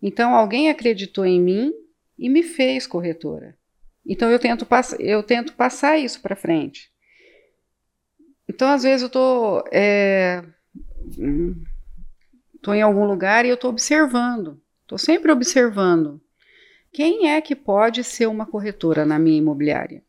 [0.00, 1.72] Então alguém acreditou em mim
[2.18, 3.56] e me fez corretora.
[4.06, 6.90] Então eu tento, pass eu tento passar isso para frente.
[8.48, 10.42] Então às vezes eu tô, é,
[12.60, 14.60] tô em algum lugar e eu tô observando.
[14.86, 16.20] Tô sempre observando.
[16.92, 20.02] Quem é que pode ser uma corretora na minha imobiliária?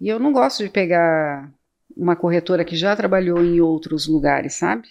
[0.00, 1.50] E eu não gosto de pegar
[1.96, 4.88] uma corretora que já trabalhou em outros lugares, sabe?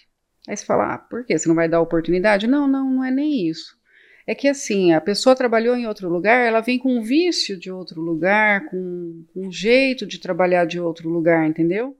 [0.48, 1.38] Aí você fala, ah, por quê?
[1.38, 2.46] Você não vai dar oportunidade?
[2.46, 3.76] Não, não, não é nem isso.
[4.26, 7.70] É que assim, a pessoa trabalhou em outro lugar, ela vem com um vício de
[7.70, 11.96] outro lugar, com, com um jeito de trabalhar de outro lugar, entendeu?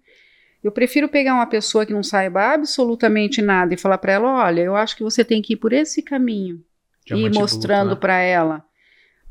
[0.63, 4.61] Eu prefiro pegar uma pessoa que não saiba absolutamente nada e falar para ela, olha,
[4.61, 6.61] eu acho que você tem que ir por esse caminho
[7.11, 7.97] e ir mostrando né?
[7.97, 8.65] para ela,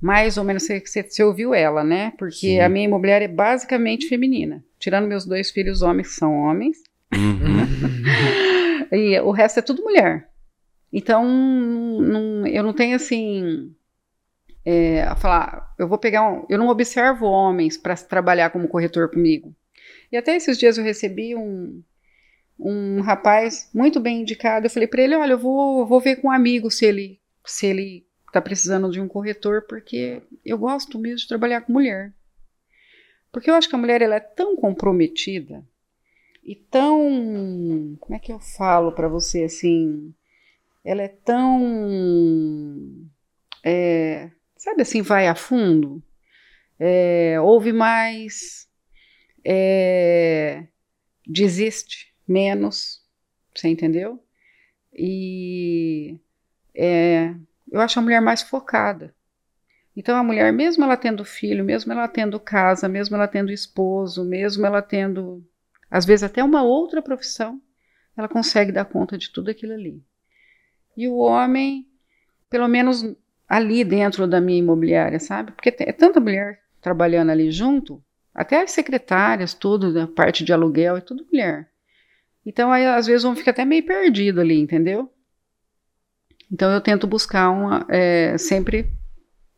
[0.01, 2.11] mais ou menos, você, você, você ouviu ela, né?
[2.17, 2.59] Porque Sim.
[2.59, 6.77] a minha imobiliária é basicamente feminina, tirando meus dois filhos homens que são homens,
[7.13, 7.67] Uhum.
[8.91, 10.29] e o resto é tudo mulher.
[10.91, 13.73] Então, não- eu não tenho assim.
[14.63, 16.45] É, a falar, eu vou pegar um.
[16.49, 19.55] Eu não observo homens para trabalhar como corretor comigo.
[20.11, 21.81] E até esses dias eu recebi um,
[22.59, 24.65] um rapaz muito bem indicado.
[24.65, 27.65] Eu falei para ele: olha, eu vou, vou ver com um amigo se ele se
[27.65, 32.13] ele está precisando de um corretor, porque eu gosto mesmo de trabalhar com mulher.
[33.31, 35.65] Porque eu acho que a mulher ela é tão comprometida
[36.43, 37.97] e tão.
[37.99, 40.13] Como é que eu falo para você assim?
[40.83, 41.59] Ela é tão.
[43.63, 46.01] é, sabe assim, vai a fundo?
[46.79, 48.67] É, ouve mais,
[49.45, 50.65] é,
[51.27, 53.01] desiste menos,
[53.55, 54.23] você entendeu?
[54.93, 56.17] E
[56.75, 57.35] é,
[57.71, 59.13] eu acho a mulher mais focada.
[59.95, 64.23] Então a mulher, mesmo ela tendo filho, mesmo ela tendo casa, mesmo ela tendo esposo,
[64.23, 65.45] mesmo ela tendo,
[65.91, 67.61] às vezes até uma outra profissão,
[68.15, 70.01] ela consegue dar conta de tudo aquilo ali.
[70.95, 71.85] E o homem,
[72.49, 73.03] pelo menos
[73.47, 75.51] ali dentro da minha imobiliária, sabe?
[75.51, 78.01] Porque é tanta mulher trabalhando ali junto,
[78.33, 81.69] até as secretárias, tudo, da parte de aluguel, é tudo mulher.
[82.45, 85.11] Então aí às vezes homem fica até meio perdido ali, entendeu?
[86.51, 88.89] Então eu tento buscar uma, é, sempre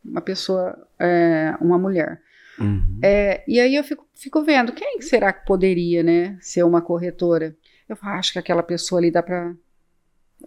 [0.04, 2.20] uma pessoa, é, uma mulher.
[2.58, 3.00] Uhum.
[3.02, 7.56] É, e aí eu fico, fico vendo, quem será que poderia, né, ser uma corretora?
[7.88, 9.54] Eu falo, acho que aquela pessoa ali dá pra.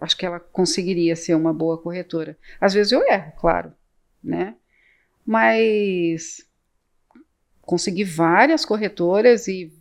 [0.00, 2.38] Acho que ela conseguiria ser uma boa corretora.
[2.60, 3.72] Às vezes eu erro, claro,
[4.22, 4.54] né?
[5.24, 6.46] Mas
[7.62, 9.72] consegui várias corretoras e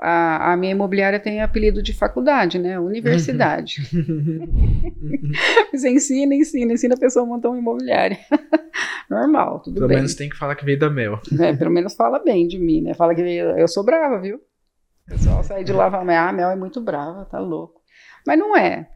[0.00, 2.78] a, a minha imobiliária tem apelido de faculdade, né?
[2.78, 3.82] Universidade.
[5.72, 8.18] Você ensina, ensina, ensina a pessoa a montar uma imobiliária.
[9.10, 9.96] Normal, tudo Pelo bem.
[9.96, 11.20] menos tem que falar que veio da Mel.
[11.40, 12.94] É, pelo menos fala bem de mim, né?
[12.94, 14.36] Fala que eu sou brava, viu?
[14.36, 17.80] O pessoal sai de lá e fala, ah, a Mel é muito brava, tá louco.
[18.26, 18.88] Mas não é.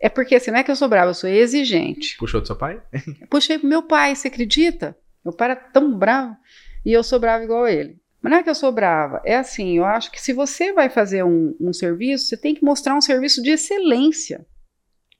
[0.00, 2.16] É porque assim, não é que eu sou brava, eu sou exigente.
[2.18, 2.82] Puxou do seu pai?
[3.30, 4.96] Puxei pro meu pai, você acredita?
[5.24, 6.36] Meu pai era tão bravo
[6.84, 8.01] e eu sou brava igual ele.
[8.22, 10.88] Mas não é que eu sou brava, é assim, eu acho que se você vai
[10.88, 14.46] fazer um, um serviço, você tem que mostrar um serviço de excelência,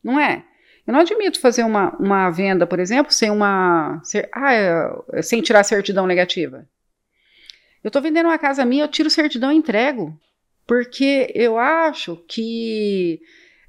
[0.02, 0.44] não é?
[0.86, 4.00] Eu não admito fazer uma, uma venda, por exemplo, sem uma.
[4.04, 6.66] ser- ah, é, sem tirar certidão negativa.
[7.82, 10.18] Eu estou vendendo uma casa minha, eu tiro certidão e entrego.
[10.66, 13.20] Porque eu acho que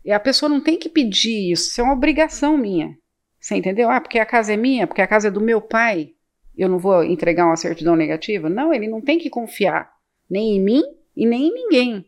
[0.08, 2.96] a pessoa não tem que pedir isso, isso é uma obrigação minha.
[3.40, 3.90] Você entendeu?
[3.90, 6.12] Ah, porque a casa é minha, porque a casa é do meu pai,
[6.58, 8.50] eu não vou entregar uma certidão negativa?
[8.50, 9.94] Não, ele não tem que confiar
[10.30, 10.84] nem em mim
[11.16, 12.06] e nem em ninguém.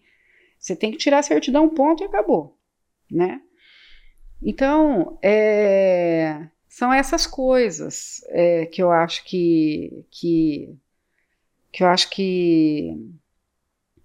[0.60, 2.58] Você tem que tirar a certidão, ponto e acabou,
[3.12, 3.42] né?
[4.42, 10.78] Então, é, são essas coisas é, que eu acho que, que
[11.72, 12.96] que eu acho que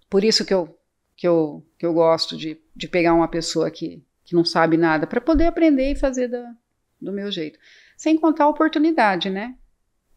[0.09, 0.77] por isso que eu
[1.21, 5.05] que eu, que eu gosto de, de pegar uma pessoa que, que não sabe nada
[5.05, 6.51] para poder aprender e fazer da,
[6.99, 7.59] do meu jeito.
[7.95, 9.55] Sem contar a oportunidade, né?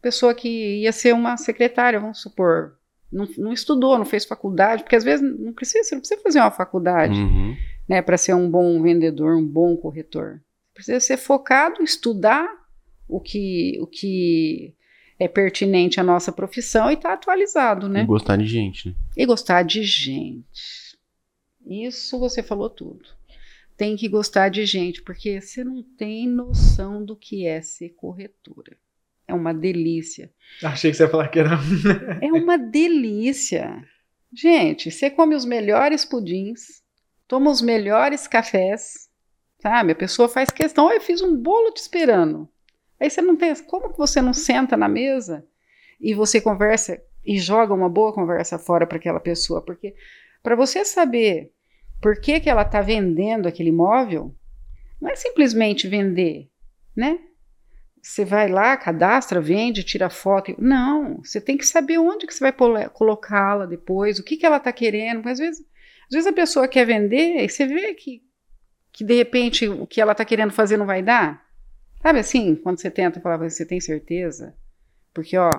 [0.05, 2.77] Pessoa que ia ser uma secretária, vamos supor,
[3.11, 6.39] não, não estudou, não fez faculdade, porque às vezes não precisa, você não precisa fazer
[6.41, 7.55] uma faculdade, Uhum.
[7.89, 10.43] né, para ser um bom vendedor, um bom corretor.
[10.75, 12.47] Precisa ser focado, estudar
[13.07, 14.75] o que, o que
[15.17, 18.03] é pertinente à nossa profissão e estar tá atualizado, né?
[18.03, 18.95] E gostar de gente, né?
[19.17, 20.99] E gostar de gente.
[21.65, 23.09] Isso você falou tudo.
[23.75, 28.77] Tem que gostar de gente, porque você não tem noção do que é ser corretora.
[29.27, 30.31] É uma delícia.
[30.63, 31.57] Achei que você ia falar que era.
[32.21, 33.83] É uma delícia.
[34.33, 36.83] Gente, você come os melhores pudins,
[37.27, 39.09] toma os melhores cafés,
[39.59, 39.93] sabe?
[39.93, 42.47] A pessoa faz questão, eu fiz um bolo te esperando.
[42.99, 43.55] Aí você não tem.
[43.63, 45.45] Como que você não senta na mesa
[45.99, 49.61] e você conversa e joga uma boa conversa fora para aquela pessoa?
[49.61, 49.95] Porque
[50.43, 51.51] para você saber
[52.01, 54.35] por que, que ela está vendendo aquele imóvel,
[55.01, 56.49] não é simplesmente vender,
[56.95, 57.19] né?
[58.05, 60.53] Você vai lá, cadastra, vende, tira foto.
[60.59, 62.53] Não, você tem que saber onde que você vai
[62.89, 65.17] colocá-la depois, o que, que ela está querendo.
[65.17, 68.21] Porque às vezes, às vezes a pessoa quer vender e você vê que,
[68.93, 71.43] que de repente o que ela está querendo fazer não vai dar.
[71.99, 74.55] Sabe assim, quando você tenta falar, você tem certeza?
[75.11, 75.49] Porque, ó,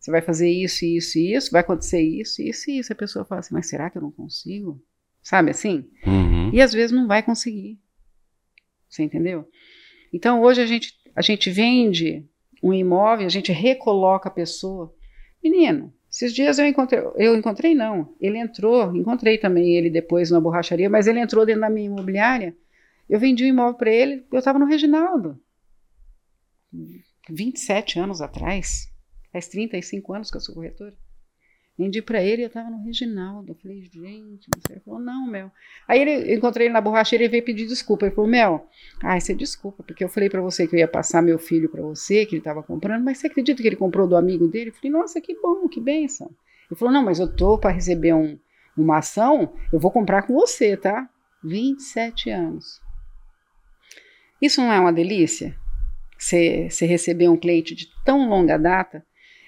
[0.00, 2.92] você vai fazer isso, isso e isso, vai acontecer isso, isso e isso.
[2.92, 4.84] A pessoa fala assim, mas será que eu não consigo?
[5.22, 5.88] Sabe assim?
[6.04, 6.50] Uhum.
[6.52, 7.80] E às vezes não vai conseguir.
[8.88, 9.48] Você entendeu?
[10.12, 12.24] Então hoje a gente, a gente vende
[12.62, 14.94] um imóvel, a gente recoloca a pessoa.
[15.42, 20.40] Menino, esses dias eu encontrei, eu encontrei não, ele entrou, encontrei também ele depois na
[20.40, 22.56] borracharia, mas ele entrou dentro da minha imobiliária.
[23.08, 25.40] Eu vendi um imóvel para ele, eu estava no Reginaldo.
[27.28, 28.90] 27 anos atrás,
[29.32, 30.94] faz 35 anos que eu sou corretora.
[31.82, 33.50] Vendi para ele, eu estava no Reginaldo.
[33.50, 35.50] Eu falei, gente, ele falou, não, Mel.
[35.88, 38.06] Aí ele, eu encontrei ele na borracheira e veio pedir desculpa.
[38.06, 38.68] Ele falou, Mel,
[39.02, 41.82] ai, você desculpa, porque eu falei para você que eu ia passar meu filho para
[41.82, 44.70] você, que ele estava comprando, mas você acredita que ele comprou do amigo dele?
[44.70, 46.30] Eu falei, nossa, que bom, que benção.
[46.70, 48.38] Ele falou, não, mas eu tô para receber um,
[48.76, 51.10] uma ação, eu vou comprar com você, tá?
[51.42, 52.80] 27 anos.
[54.40, 55.58] Isso não é uma delícia?
[56.16, 59.04] Você, você receber um cliente de tão longa data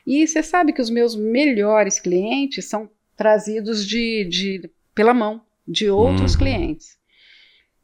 [0.07, 5.89] e você sabe que os meus melhores clientes são trazidos de, de pela mão de
[5.89, 6.39] outros Uhum.
[6.39, 6.99] clientes.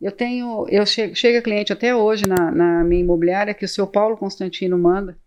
[0.00, 3.86] Eu tenho, eu chego, chega cliente até hoje na, na minha imobiliária que o seu
[3.86, 5.18] Paulo Constantino manda,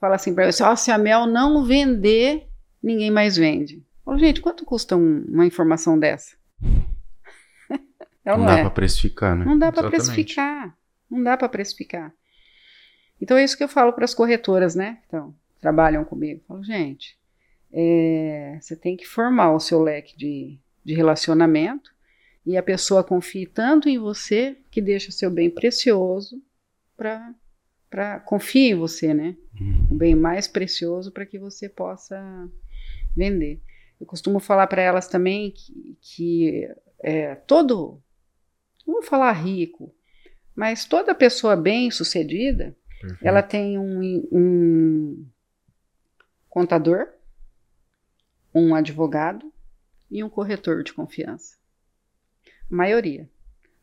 [0.00, 2.46] fala assim para eu, oh, se a Mel não vender,
[2.82, 3.76] ninguém mais vende.
[3.76, 6.36] Eu falo, gente, quanto custa um- uma informação dessa?
[8.24, 8.60] Não não dá é?
[8.62, 9.44] pra precificar, né?
[9.44, 10.76] Não dá para precificar.
[11.10, 12.12] Não dá para precificar.
[13.20, 14.98] Então é isso que eu falo para as corretoras, né?
[15.06, 16.42] Então, trabalham comigo.
[16.46, 17.18] Falo, gente,
[17.72, 21.90] é, você tem que formar o seu leque de, de relacionamento
[22.44, 26.42] e a pessoa confie tanto em você que deixa seu bem precioso
[26.96, 27.34] para
[27.88, 29.36] para confie em você, né?
[29.60, 29.88] Uhum.
[29.90, 32.48] O bem mais precioso para que você possa
[33.16, 33.60] vender.
[34.00, 38.00] Eu costumo falar para elas também que, que é, todo,
[38.86, 39.92] vou falar rico,
[40.54, 43.26] mas toda pessoa bem sucedida, Perfeito.
[43.26, 45.26] ela tem um, um
[46.50, 47.08] contador,
[48.52, 49.50] um advogado
[50.10, 51.56] e um corretor de confiança.
[52.70, 53.30] A maioria.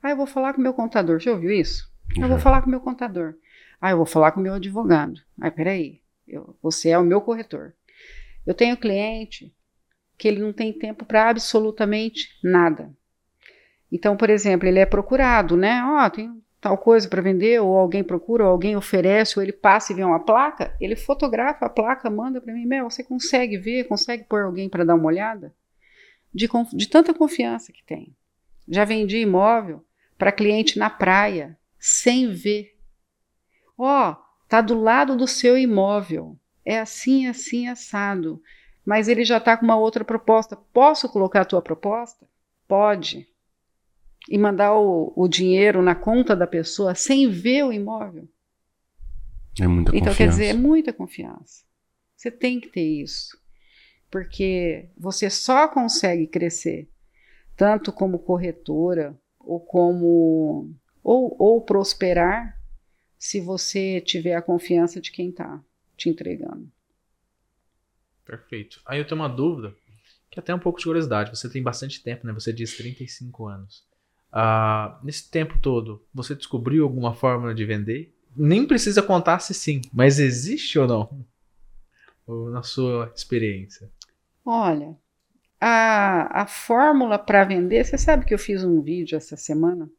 [0.03, 1.19] Ah, eu vou falar com o meu contador.
[1.19, 1.91] Já ouviu isso?
[2.19, 3.35] Eu vou falar com o meu contador.
[3.81, 5.19] Ah, eu vou falar com o meu advogado.
[5.41, 6.01] Ah, peraí.
[6.27, 7.73] Eu, você é o meu corretor.
[8.45, 9.55] Eu tenho cliente
[10.17, 12.93] que ele não tem tempo para absolutamente nada.
[13.91, 15.81] Então, por exemplo, ele é procurado, né?
[15.83, 19.93] Ó, tem tal coisa para vender, ou alguém procura, ou alguém oferece, ou ele passa
[19.93, 23.85] e vê uma placa, ele fotografa a placa, manda para mim, Mel, você consegue ver,
[23.85, 25.55] consegue pôr alguém para dar uma olhada?
[26.33, 28.13] De, de tanta confiança que tem.
[28.67, 29.81] Já vendi imóvel
[30.17, 32.77] para cliente na praia, sem ver.
[33.77, 34.13] Ó,
[34.49, 36.37] tá do lado do seu imóvel.
[36.65, 38.41] É assim, assim, assado.
[38.85, 40.57] Mas ele já está com uma outra proposta.
[40.73, 42.27] Posso colocar a tua proposta?
[42.67, 43.25] Pode.
[44.29, 48.27] E mandar o, o dinheiro na conta da pessoa sem ver o imóvel.
[49.59, 50.17] É muita Então, confiança.
[50.17, 51.63] quer dizer, é muita confiança.
[52.15, 53.37] Você tem que ter isso.
[54.11, 56.89] Porque você só consegue crescer,
[57.55, 60.73] tanto como corretora, ou como.
[61.03, 62.59] ou, ou prosperar,
[63.19, 65.63] se você tiver a confiança de quem está
[65.97, 66.71] te entregando.
[68.25, 68.81] Perfeito.
[68.85, 69.73] Aí eu tenho uma dúvida
[70.29, 71.29] que até é um pouco de curiosidade.
[71.31, 72.33] Você tem bastante tempo, né?
[72.33, 73.86] Você diz 35 anos.
[74.39, 78.15] Ah, nesse tempo todo, você descobriu alguma fórmula de vender?
[78.35, 81.25] Nem precisa contar se sim, mas existe ou não?
[82.27, 83.91] Ou na sua experiência?
[84.45, 84.95] Olha,
[85.59, 89.89] a, a fórmula para vender, você sabe que eu fiz um vídeo essa semana?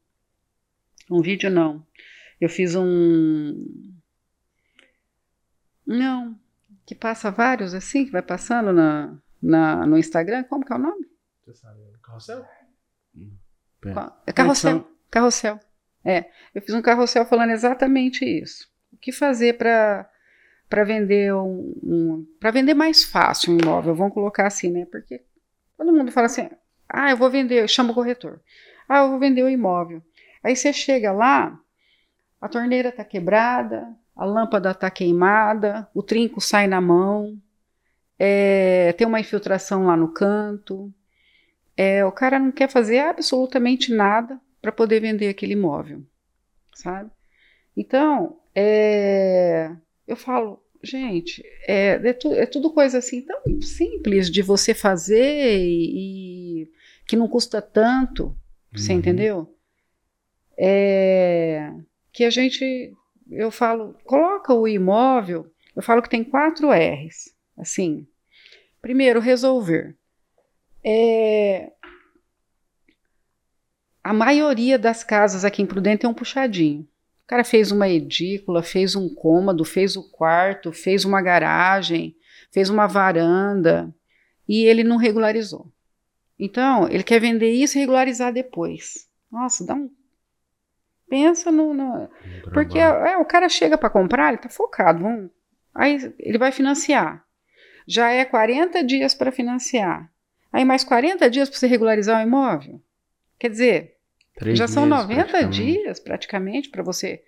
[1.10, 1.84] Um vídeo não.
[2.40, 3.92] Eu fiz um.
[5.84, 6.38] Não,
[6.86, 10.44] que passa vários assim, que vai passando na, na, no Instagram.
[10.44, 11.08] Como que é o nome?
[11.44, 12.46] Você sabe, carrossel?
[14.26, 14.88] É carrossel.
[15.10, 15.60] Carrossel.
[16.04, 18.68] É, eu fiz um carrossel falando exatamente isso.
[18.92, 20.08] O que fazer para
[20.68, 24.86] para vender um, um para vender mais fácil um imóvel, vamos colocar assim, né?
[24.90, 25.22] Porque
[25.76, 26.48] todo mundo fala assim:
[26.88, 28.40] "Ah, eu vou vender, eu chamo o corretor.
[28.88, 30.02] Ah, eu vou vender o imóvel".
[30.42, 31.58] Aí você chega lá,
[32.40, 37.38] a torneira está quebrada, a lâmpada está queimada, o trinco sai na mão,
[38.18, 40.92] é, tem uma infiltração lá no canto.
[41.80, 46.02] É, o cara não quer fazer absolutamente nada para poder vender aquele imóvel,
[46.74, 47.08] sabe?
[47.76, 49.70] Então, é,
[50.04, 55.56] eu falo, gente, é, é, tu, é, tudo coisa assim tão simples de você fazer
[55.60, 56.68] e, e
[57.06, 58.36] que não custa tanto,
[58.72, 58.98] você uhum.
[58.98, 59.54] entendeu?
[60.58, 61.72] É,
[62.12, 62.92] que a gente,
[63.30, 68.04] eu falo, coloca o imóvel, eu falo que tem quatro R's, assim.
[68.82, 69.96] Primeiro, resolver.
[70.84, 71.72] É,
[74.02, 76.82] a maioria das casas aqui em Prudente tem um puxadinho.
[76.82, 82.16] O cara fez uma edícula, fez um cômodo, fez o quarto, fez uma garagem,
[82.50, 83.94] fez uma varanda
[84.48, 85.70] e ele não regularizou.
[86.38, 89.06] Então, ele quer vender isso e regularizar depois.
[89.30, 89.90] Nossa, dá um.
[91.08, 91.74] Pensa no.
[91.74, 92.08] no...
[92.54, 95.00] Porque é, o cara chega para comprar, ele tá focado.
[95.00, 95.30] Vamos...
[95.74, 97.24] Aí ele vai financiar.
[97.86, 100.10] Já é 40 dias para financiar.
[100.52, 102.82] Aí mais 40 dias para você regularizar o imóvel.
[103.38, 103.96] Quer dizer,
[104.34, 105.62] Três já são 90 praticamente.
[105.62, 107.22] dias praticamente para você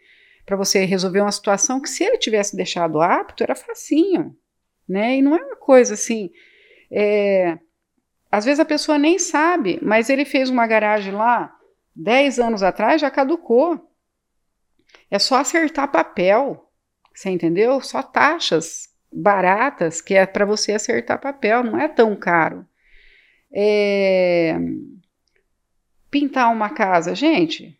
[0.46, 4.36] para você resolver uma situação que se ele tivesse deixado apto era facinho,
[4.88, 5.16] né?
[5.16, 6.30] E não é uma coisa assim.
[6.90, 7.56] É,
[8.32, 11.56] às vezes a pessoa nem sabe, mas ele fez uma garagem lá
[11.94, 13.88] 10 anos atrás já caducou.
[15.10, 16.68] É só acertar papel,
[17.14, 17.80] você entendeu?
[17.80, 22.66] Só taxas baratas que é para você acertar papel, não é tão caro.
[23.52, 24.56] É,
[26.10, 27.78] pintar uma casa, gente,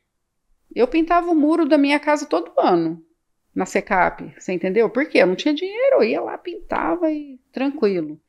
[0.74, 3.04] eu pintava o muro da minha casa todo ano
[3.54, 4.88] na Secap, você entendeu?
[4.88, 8.20] Porque eu não tinha dinheiro, eu ia lá, pintava e tranquilo.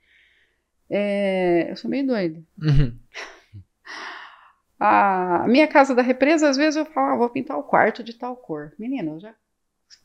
[0.90, 2.44] É, eu sou meio doida.
[2.62, 2.98] Uhum.
[4.84, 8.16] A minha casa da represa, às vezes eu falo, ah, vou pintar o quarto de
[8.16, 8.74] tal cor.
[8.80, 9.36] Menina, eu já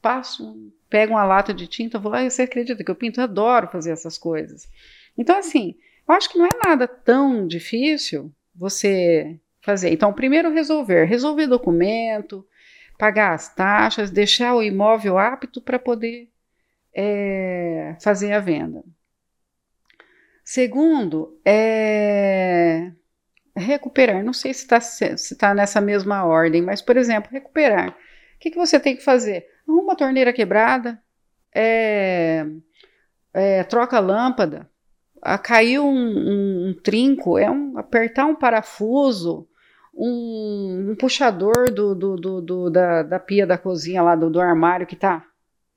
[0.02, 3.18] passo, pego uma lata de tinta, vou lá e você acredita que eu pinto?
[3.18, 4.68] Eu adoro fazer essas coisas.
[5.16, 5.76] Então, assim,
[6.08, 9.90] eu acho que não é nada tão difícil você fazer.
[9.90, 12.46] Então, primeiro resolver, resolver documento,
[12.98, 16.30] pagar as taxas, deixar o imóvel apto para poder
[16.94, 18.82] é, fazer a venda.
[20.44, 22.92] Segundo, é
[23.56, 24.22] recuperar.
[24.22, 27.90] Não sei se está se tá nessa mesma ordem, mas, por exemplo, recuperar.
[27.90, 29.46] O que, que você tem que fazer?
[29.66, 31.02] Uma torneira quebrada,
[31.54, 32.46] é,
[33.32, 34.70] é, troca a lâmpada,
[35.26, 39.48] a, caiu um, um, um, trinco, é um apertar um parafuso,
[39.92, 44.40] um, um puxador do, do, do, do, da, da pia da cozinha lá, do, do
[44.40, 45.26] armário que tá,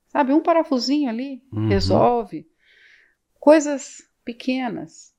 [0.08, 1.68] sabe, um parafusinho ali, uhum.
[1.68, 2.46] resolve.
[3.40, 5.12] Coisas pequenas.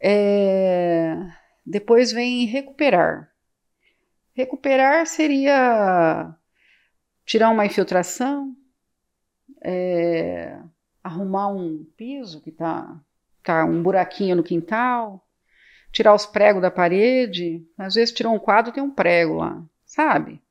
[0.00, 1.16] É,
[1.64, 3.32] depois vem recuperar.
[4.34, 6.32] Recuperar seria
[7.24, 8.54] tirar uma infiltração,
[9.64, 10.60] é,
[11.02, 13.00] arrumar um piso que tá,
[13.46, 15.26] tá um buraquinho no quintal,
[15.92, 17.66] tirar os pregos da parede.
[17.78, 20.42] Às vezes tirou um quadro tem um prego lá, sabe?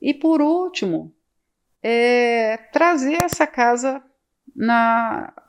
[0.00, 1.14] E por último,
[1.82, 4.02] é, trazer essa casa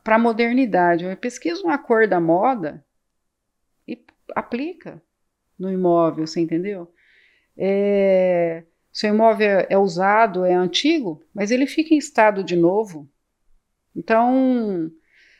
[0.03, 1.05] para a modernidade.
[1.05, 2.85] Eu pesquiso uma cor da moda
[3.87, 3.99] e
[4.35, 5.01] aplica
[5.57, 6.91] no imóvel, você entendeu?
[7.57, 13.09] É, seu imóvel é usado, é antigo, mas ele fica em estado de novo.
[13.95, 14.91] Então,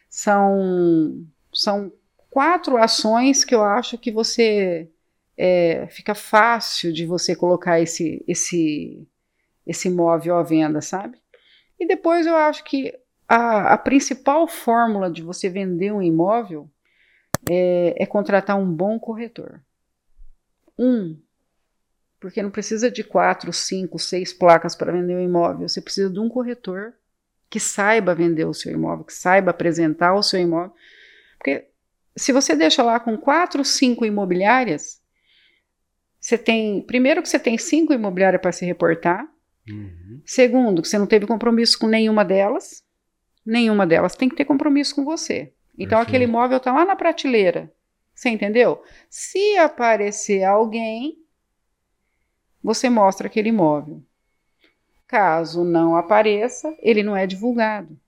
[0.09, 1.91] são, são
[2.29, 4.89] quatro ações que eu acho que você
[5.37, 9.07] é, fica fácil de você colocar esse, esse,
[9.65, 11.17] esse imóvel à venda, sabe?
[11.79, 12.93] E depois eu acho que
[13.27, 16.69] a, a principal fórmula de você vender um imóvel
[17.49, 19.61] é, é contratar um bom corretor.
[20.77, 21.17] Um,
[22.19, 25.69] porque não precisa de quatro, cinco, seis placas para vender um imóvel.
[25.69, 26.93] Você precisa de um corretor
[27.49, 30.73] que saiba vender o seu imóvel, que saiba apresentar o seu imóvel.
[31.37, 31.67] Porque
[32.15, 35.01] se você deixa lá com quatro, cinco imobiliárias,
[36.19, 36.81] você tem.
[36.81, 39.25] Primeiro, que você tem cinco imobiliárias para se reportar.
[39.67, 40.21] Uhum.
[40.25, 42.83] Segundo, que você não teve compromisso com nenhuma delas.
[43.45, 45.53] Nenhuma delas tem que ter compromisso com você.
[45.73, 46.09] Então, Perfeito.
[46.09, 47.73] aquele imóvel está lá na prateleira.
[48.13, 48.83] Você entendeu?
[49.09, 51.17] Se aparecer alguém,
[52.61, 54.03] você mostra aquele imóvel.
[55.09, 57.99] Caso não apareça, ele não é divulgado.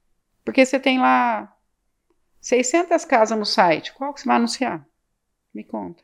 [0.45, 1.51] Porque você tem lá
[2.39, 3.91] 600 casas no site.
[3.93, 4.87] Qual que você vai anunciar?
[5.51, 6.03] Me conta.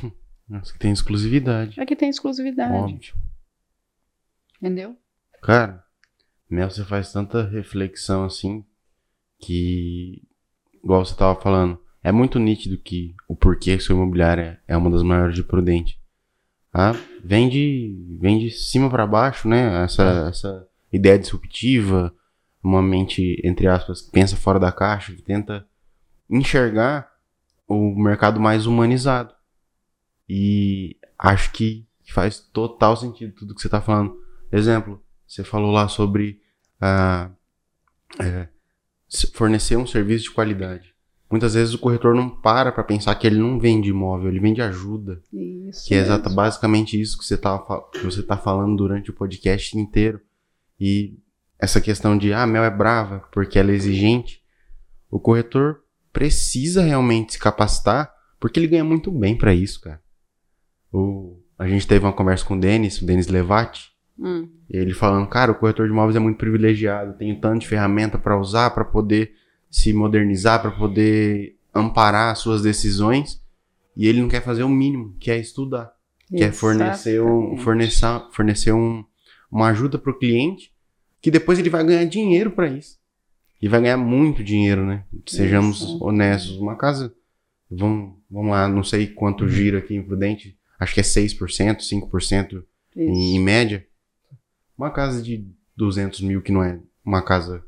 [0.48, 1.78] Nossa, que tem exclusividade.
[1.78, 2.72] Aqui tem exclusividade.
[2.94, 3.14] Óbvio.
[4.56, 4.96] Entendeu?
[5.42, 5.84] Cara,
[6.48, 8.64] Mel, você faz tanta reflexão assim
[9.38, 10.26] que,
[10.82, 14.76] igual você tava falando, é muito nítido que o porquê que seu imobiliário é, é
[14.78, 15.97] uma das maiores de Prudente.
[16.80, 16.92] Ah,
[17.24, 19.82] vem de, vem de cima para baixo, né?
[19.82, 22.14] Essa, essa ideia disruptiva,
[22.62, 25.66] uma mente, entre aspas, que pensa fora da caixa, que tenta
[26.30, 27.10] enxergar
[27.66, 29.34] o mercado mais humanizado.
[30.28, 34.16] E acho que faz total sentido tudo que você tá falando.
[34.52, 36.40] Exemplo, você falou lá sobre
[36.80, 37.28] ah,
[38.20, 38.46] é,
[39.34, 40.94] fornecer um serviço de qualidade.
[41.30, 44.62] Muitas vezes o corretor não para para pensar que ele não vende imóvel, ele vende
[44.62, 45.20] ajuda.
[45.32, 45.86] Isso.
[45.86, 47.58] Que é exata, basicamente isso que você, tá,
[47.92, 50.20] que você tá falando durante o podcast inteiro.
[50.80, 51.18] E
[51.58, 54.42] essa questão de, ah, a Mel é brava porque ela é exigente.
[55.10, 55.80] O corretor
[56.12, 58.10] precisa realmente se capacitar
[58.40, 60.00] porque ele ganha muito bem para isso, cara.
[60.90, 65.28] O, a gente teve uma conversa com o Denis, o Denis Levati, Hum, ele falando,
[65.28, 68.84] cara, o corretor de imóveis é muito privilegiado, tem tanto de ferramenta para usar, para
[68.84, 69.32] poder
[69.70, 73.42] se modernizar, para poder amparar as suas decisões,
[73.96, 75.92] e ele não quer fazer o mínimo, que é estudar,
[76.28, 79.04] que é fornecer, um, fornecer, fornecer um,
[79.50, 80.72] uma ajuda para o cliente,
[81.20, 82.98] que depois ele vai ganhar dinheiro para isso.
[83.60, 85.04] E vai ganhar muito dinheiro, né?
[85.26, 86.04] Sejamos Isso.
[86.04, 86.56] honestos.
[86.58, 87.12] Uma casa,
[87.68, 92.64] vamos, vamos lá, não sei quanto gira aqui em Prudente, acho que é 6%, 5%
[92.96, 93.84] em, em média.
[94.76, 95.44] Uma casa de
[95.76, 97.64] 200 mil, que não é uma casa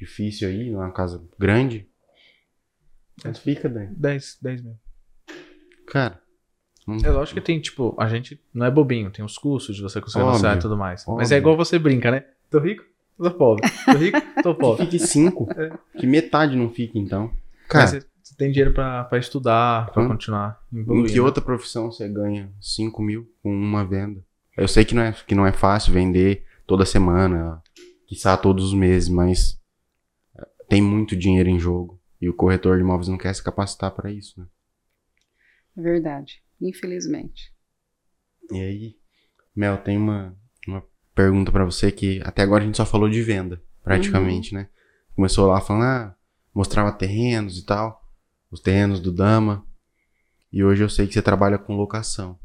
[0.00, 1.86] difícil aí, não é uma casa grande.
[3.22, 3.94] Quanto fica, Dani?
[3.96, 4.74] 10, 10 mil.
[5.86, 6.20] Cara.
[6.88, 9.82] hum, É lógico que tem, tipo, a gente não é bobinho, tem os custos de
[9.82, 11.04] você conseguir anunciar e tudo mais.
[11.06, 11.34] Mas óbvio.
[11.34, 12.24] é igual você brinca, né?
[12.50, 12.84] Tô rico,
[13.18, 13.70] tô pobre.
[13.84, 14.84] Tô rico, tô Que pobre.
[14.86, 15.46] fique 5.
[15.98, 17.30] que metade não fica, então.
[17.68, 20.08] Cara, Mas você, tem dinheiro pra, pra estudar, pra Hum.
[20.08, 24.20] continuar em que outra profissão você ganha 5 mil com uma venda?
[24.56, 27.62] Eu sei que não é, que não é fácil vender toda semana,
[28.06, 29.59] quiçá todos os meses, mas
[30.70, 32.00] tem muito dinheiro em jogo.
[32.20, 34.46] E o corretor de imóveis não quer se capacitar para isso, né?
[35.76, 36.42] É verdade.
[36.60, 37.52] Infelizmente.
[38.52, 38.96] E aí,
[39.54, 40.36] Mel, tem uma,
[40.68, 40.82] uma
[41.14, 44.68] pergunta pra você que até agora a gente só falou de venda, praticamente, né?
[45.16, 46.16] Começou lá falando, ah,
[46.54, 48.08] mostrava terrenos e tal,
[48.50, 49.66] os terrenos do Dama.
[50.52, 52.38] E hoje eu sei que você trabalha com locação,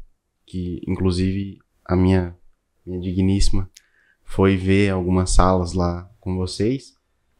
[0.44, 2.36] que inclusive a minha,
[2.84, 3.70] minha digníssima
[4.24, 6.95] foi ver algumas salas lá com vocês.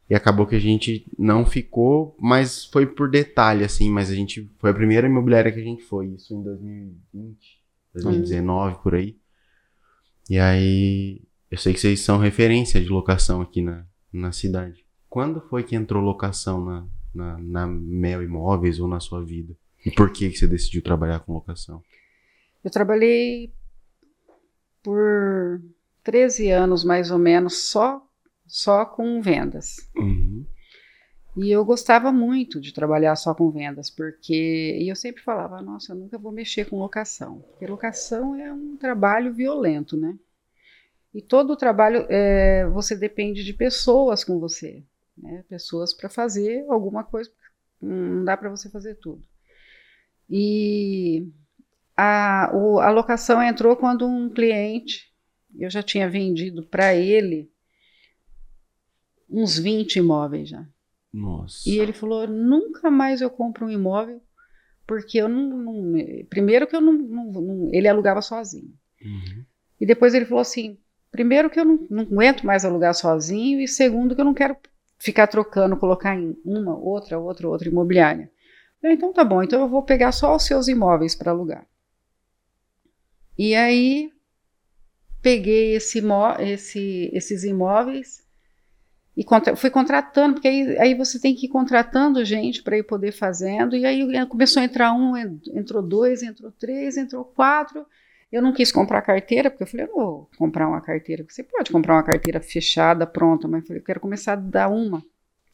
[0.08, 4.48] E acabou que a gente não ficou, mas foi por detalhe, assim, mas a gente
[4.58, 7.62] foi a primeira imobiliária que a gente foi, isso em 2020.
[7.94, 9.16] 2019 por aí.
[10.30, 14.84] E aí, eu sei que vocês são referência de locação aqui na, na cidade.
[15.08, 19.56] Quando foi que entrou locação na, na, na Mel Imóveis ou na sua vida?
[19.84, 21.82] E por que, que você decidiu trabalhar com locação?
[22.62, 23.52] Eu trabalhei
[24.82, 25.60] por
[26.02, 28.05] 13 anos, mais ou menos, só,
[28.46, 29.76] só com vendas.
[29.96, 30.44] Uhum.
[31.36, 35.92] E eu gostava muito de trabalhar só com vendas, porque e eu sempre falava, nossa,
[35.92, 40.16] eu nunca vou mexer com locação, porque locação é um trabalho violento, né?
[41.14, 44.82] E todo o trabalho é, você depende de pessoas com você,
[45.16, 45.44] né?
[45.48, 47.30] Pessoas para fazer alguma coisa,
[47.82, 49.22] não dá para você fazer tudo.
[50.28, 51.28] E
[51.96, 55.12] a, o- a locação entrou quando um cliente,
[55.58, 57.50] eu já tinha vendido para ele
[59.28, 60.66] uns 20 imóveis já.
[61.12, 61.68] Nossa.
[61.68, 64.20] E ele falou: nunca mais eu compro um imóvel,
[64.86, 65.56] porque eu não.
[65.58, 68.72] não- primeiro que eu não, não- não- Ele alugava sozinho.
[69.02, 69.44] Uhum.
[69.80, 70.78] E depois ele falou assim:
[71.10, 74.56] primeiro que eu não, não aguento mais alugar sozinho, e segundo que eu não quero
[74.98, 78.30] ficar trocando, colocar em uma, outra, outra, outra imobiliária.
[78.82, 81.66] Eu então tá bom, então eu vou pegar só os seus imóveis para alugar.
[83.38, 84.10] E aí
[85.20, 86.00] peguei esse,
[86.40, 88.24] esse- esses imóveis
[89.16, 92.82] e contra- fui contratando, porque aí, aí você tem que ir contratando gente para ir
[92.82, 97.86] poder fazendo, e aí começou a entrar um, en- entrou dois, entrou três, entrou quatro.
[98.30, 101.24] Eu não quis comprar carteira, porque eu falei, eu não vou comprar uma carteira.
[101.28, 104.68] Você pode comprar uma carteira fechada, pronta, mas eu falei, eu quero começar a dar
[104.68, 105.02] uma.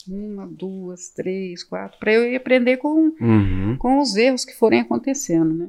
[0.08, 3.76] Uma, duas, três, quatro, para eu ir aprender com, Uhum.
[3.78, 5.68] com os erros que forem acontecendo, né?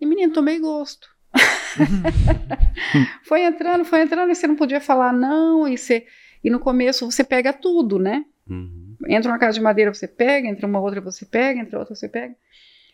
[0.00, 1.06] E menino, tomei gosto.
[3.24, 6.06] foi entrando, foi entrando, e você não podia falar não, e, você,
[6.44, 8.24] e no começo você pega tudo, né?
[8.48, 8.96] Uhum.
[9.08, 12.08] Entra uma casa de madeira, você pega, entra uma outra, você pega, entra outra, você
[12.08, 12.36] pega.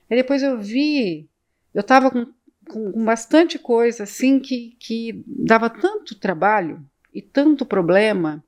[0.09, 1.29] Aí depois eu vi,
[1.75, 2.27] eu tava com,
[2.69, 8.43] com, com bastante coisa, assim, que, que dava tanto trabalho e tanto problema,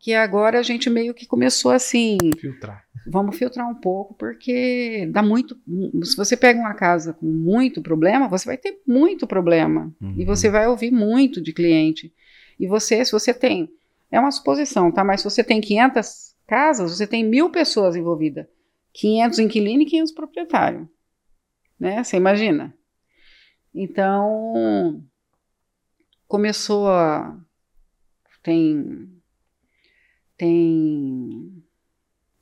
[0.00, 2.84] que agora a gente meio que começou assim, Filtrar.
[3.06, 5.56] vamos filtrar um pouco, porque dá muito.
[6.02, 9.92] Se você pega uma casa com muito problema, você vai ter muito problema.
[10.00, 10.14] Uhum.
[10.16, 12.12] E você vai ouvir muito de cliente.
[12.58, 13.68] E você, se você tem.
[14.10, 15.04] É uma suposição, tá?
[15.04, 18.46] Mas se você tem 500 casas, você tem mil pessoas envolvidas.
[18.92, 20.88] 500 inquilinos e 500 proprietários.
[21.78, 22.02] Né?
[22.02, 22.74] Você imagina?
[23.74, 25.02] Então.
[26.26, 27.38] Começou a.
[28.42, 29.08] Tem.
[30.36, 31.62] Tem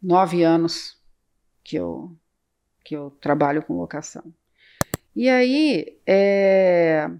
[0.00, 0.96] nove anos
[1.64, 2.16] que eu,
[2.84, 4.32] que eu trabalho com locação.
[5.14, 7.10] E aí, é,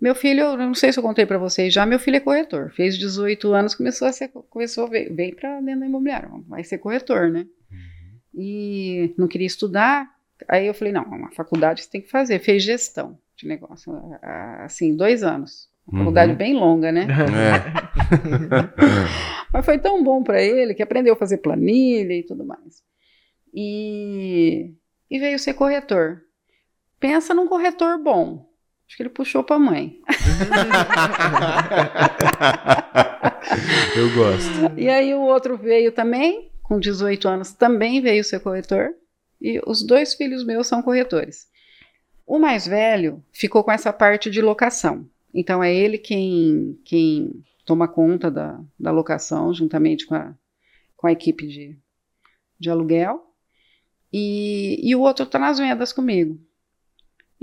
[0.00, 2.70] meu filho, eu não sei se eu contei para vocês já, meu filho é corretor.
[2.72, 6.62] Fez 18 anos, começou a ser, começou a ver, veio para dentro da imobiliária, vai
[6.64, 7.46] ser corretor, né?
[8.34, 10.08] E não queria estudar.
[10.48, 12.40] Aí eu falei, não, uma faculdade você tem que fazer.
[12.40, 13.92] Fez gestão de negócio,
[14.64, 15.68] assim, dois anos.
[15.86, 16.38] Uma faculdade Uhum.
[16.38, 17.06] bem longa, né?
[17.06, 18.34] É.
[19.52, 22.82] Mas foi tão bom para ele que aprendeu a fazer planilha e tudo mais.
[23.52, 24.72] E,
[25.10, 26.22] e veio ser corretor.
[26.98, 28.50] Pensa num corretor bom.
[28.86, 29.98] Acho que ele puxou para a mãe.
[33.96, 34.78] Eu gosto.
[34.78, 38.94] E aí o outro veio também, com 18 anos, também veio ser corretor.
[39.40, 41.46] E os dois filhos meus são corretores.
[42.26, 45.08] O mais velho ficou com essa parte de locação.
[45.32, 50.34] Então é ele quem, quem toma conta da, da locação, juntamente com a,
[50.96, 51.78] com a equipe de,
[52.58, 53.22] de aluguel.
[54.12, 56.40] E, e o outro está nas vendas comigo.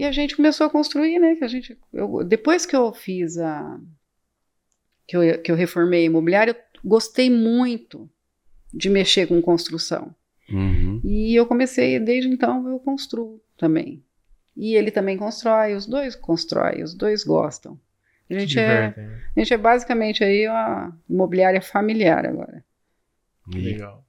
[0.01, 1.35] E a gente começou a construir, né?
[1.35, 3.79] Que a gente, eu, depois que eu fiz a.
[5.07, 8.09] Que eu, que eu reformei a imobiliária, eu gostei muito
[8.73, 10.15] de mexer com construção.
[10.49, 10.99] Uhum.
[11.03, 14.03] E eu comecei, desde então, eu construo também.
[14.57, 17.79] E ele também constrói, os dois constroem, os dois gostam.
[18.27, 19.21] A gente, é, né?
[19.37, 22.65] a gente é basicamente aí uma imobiliária familiar agora.
[23.53, 24.03] E, Legal.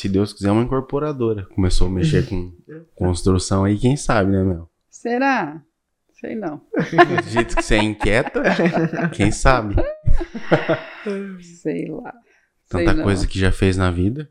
[0.00, 1.46] Se Deus quiser, uma incorporadora.
[1.54, 2.52] Começou a mexer com
[2.94, 4.70] construção aí, quem sabe, né, Mel?
[4.88, 5.62] Será?
[6.20, 6.60] Sei não.
[6.74, 8.42] Do jeito que você é inquieta,
[9.14, 9.76] quem sabe?
[11.62, 12.12] Sei lá.
[12.64, 13.04] Sei Tanta não.
[13.04, 14.28] coisa que já fez na vida.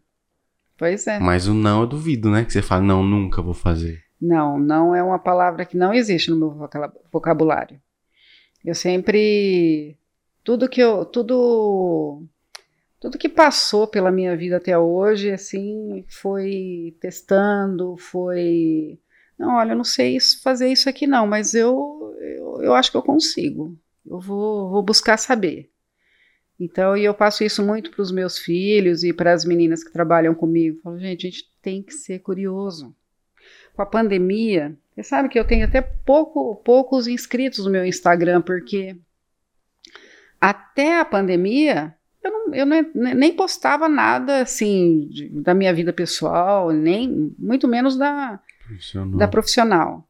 [0.78, 1.18] Pois é.
[1.20, 2.44] Mas o não eu duvido, né?
[2.44, 4.04] Que você fala, não, nunca vou fazer.
[4.22, 6.70] Não, não é uma palavra que não existe no meu
[7.12, 7.80] vocabulário.
[8.66, 9.98] Eu sempre
[10.44, 12.24] tudo que eu tudo
[13.00, 19.00] tudo que passou pela minha vida até hoje, assim, foi testando, foi
[19.38, 22.98] não, olha, eu não sei fazer isso aqui não, mas eu eu, eu acho que
[22.98, 23.78] eu consigo.
[24.06, 25.70] Eu vou, vou buscar saber.
[26.60, 29.92] Então, e eu passo isso muito para os meus filhos e para as meninas que
[29.92, 30.78] trabalham comigo.
[30.78, 32.96] Eu falo, gente, a gente tem que ser curioso
[33.76, 38.42] com a pandemia, você sabe que eu tenho até pouco, poucos inscritos no meu Instagram,
[38.42, 38.98] porque
[40.42, 41.96] até a pandemia
[42.54, 47.68] eu, não, eu nem, nem postava nada assim de- da minha vida pessoal, nem muito
[47.68, 49.18] menos da, Funcionou.
[49.18, 50.08] da profissional.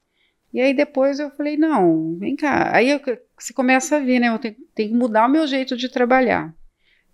[0.54, 2.72] E aí depois eu falei, não, vem cá.
[2.76, 3.02] Aí eu-
[3.38, 4.30] você começa a ver, né?
[4.30, 6.54] Eu tenho, tenho que mudar o meu jeito de trabalhar.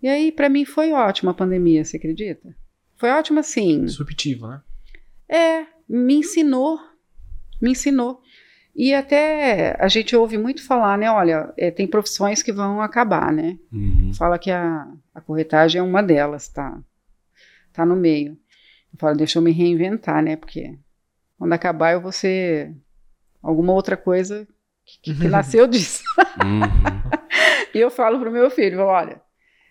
[0.02, 2.54] E aí, para mim, foi ótima a pandemia, você acredita?
[2.96, 3.86] Foi ótima, assim.
[3.88, 4.60] Subjetivo, né?
[5.28, 6.78] É, me ensinou,
[7.60, 8.20] me ensinou.
[8.76, 11.10] E até a gente ouve muito falar, né?
[11.10, 13.58] Olha, é, tem profissões que vão acabar, né?
[13.72, 14.12] Uhum.
[14.14, 16.78] Fala que a, a corretagem é uma delas, tá?
[17.72, 18.32] Tá no meio.
[18.92, 20.36] Eu falo, deixa eu me reinventar, né?
[20.36, 20.78] Porque
[21.38, 22.74] quando acabar eu vou ser
[23.42, 24.46] alguma outra coisa
[24.84, 26.02] que, que nasceu disso.
[26.42, 27.14] Uhum.
[27.74, 29.20] E eu falo pro meu filho, olha,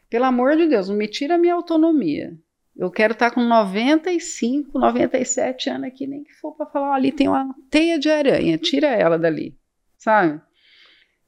[0.10, 2.38] pelo amor de Deus, não me tira a minha autonomia.
[2.76, 7.14] Eu quero estar com 95, 97 anos aqui, nem que for para falar, ó, ali
[7.14, 9.58] tem uma teia de aranha, tira ela dali,
[9.98, 10.42] sabe?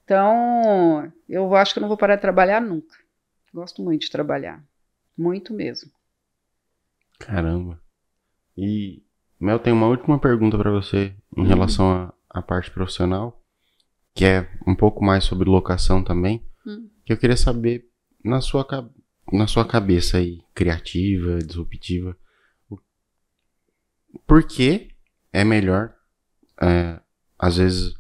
[0.04, 2.96] Então, eu acho que eu não vou parar de trabalhar nunca.
[3.56, 4.62] Gosto muito de trabalhar,
[5.18, 5.90] muito mesmo.
[7.18, 7.82] Caramba.
[8.58, 9.02] E,
[9.40, 13.42] Mel, tem uma última pergunta pra você em relação à parte profissional,
[14.14, 16.90] que é um pouco mais sobre locação também, Hum.
[17.06, 17.90] que eu queria saber
[18.22, 18.68] na sua,
[19.32, 22.18] na sua cabeça aí, criativa, disruptiva,
[24.28, 24.90] por que
[25.32, 25.96] é melhor,
[26.62, 27.00] é,
[27.40, 27.96] às vezes,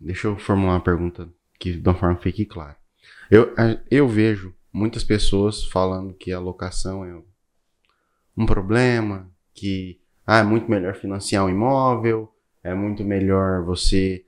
[0.00, 1.30] deixa eu formular uma pergunta
[1.60, 2.78] que de uma forma que fique clara.
[3.30, 3.54] Eu,
[3.90, 7.22] eu vejo muitas pessoas falando que a locação é
[8.36, 12.32] um problema, que ah, é muito melhor financiar um imóvel,
[12.62, 14.24] é muito melhor você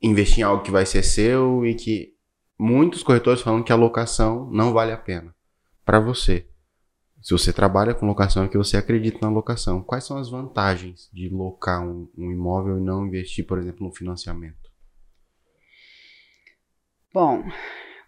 [0.00, 2.14] investir em algo que vai ser seu e que
[2.58, 5.34] muitos corretores falam que a locação não vale a pena
[5.84, 6.48] para você.
[7.20, 9.82] Se você trabalha com locação é que você acredita na locação.
[9.82, 13.92] Quais são as vantagens de locar um, um imóvel e não investir, por exemplo, no
[13.92, 14.70] financiamento?
[17.12, 17.42] Bom,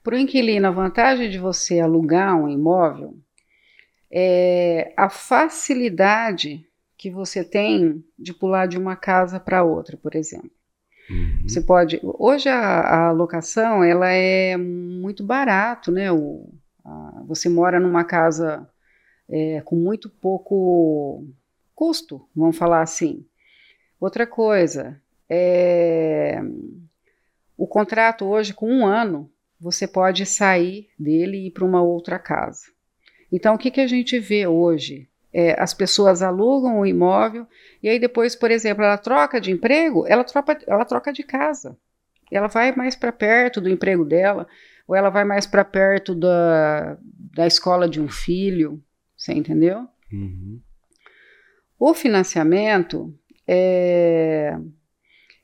[0.03, 3.17] para o inquilino, a vantagem de você alugar um imóvel
[4.11, 6.67] é a facilidade
[6.97, 10.51] que você tem de pular de uma casa para outra, por exemplo.
[11.09, 11.43] Uhum.
[11.49, 12.01] Você pode.
[12.03, 16.11] Hoje a, a locação ela é muito barato, né?
[16.13, 16.49] O,
[16.85, 18.69] a, você mora numa casa
[19.29, 21.27] é, com muito pouco
[21.75, 23.25] custo, vamos falar assim.
[24.01, 26.41] Outra coisa, é,
[27.57, 29.31] o contrato hoje, com um ano,
[29.61, 32.63] você pode sair dele e ir para uma outra casa.
[33.31, 35.09] Então, o que, que a gente vê hoje?
[35.33, 37.47] É, as pessoas alugam o imóvel
[37.81, 41.77] e aí depois, por exemplo, ela troca de emprego, ela troca, ela troca de casa.
[42.33, 44.49] Ela vai mais para perto do emprego dela,
[44.89, 48.83] ou ela vai mais para perto da, da escola de um filho,
[49.17, 49.87] você entendeu?
[50.13, 50.61] Uhum.
[51.79, 53.15] O financiamento
[53.47, 54.57] é,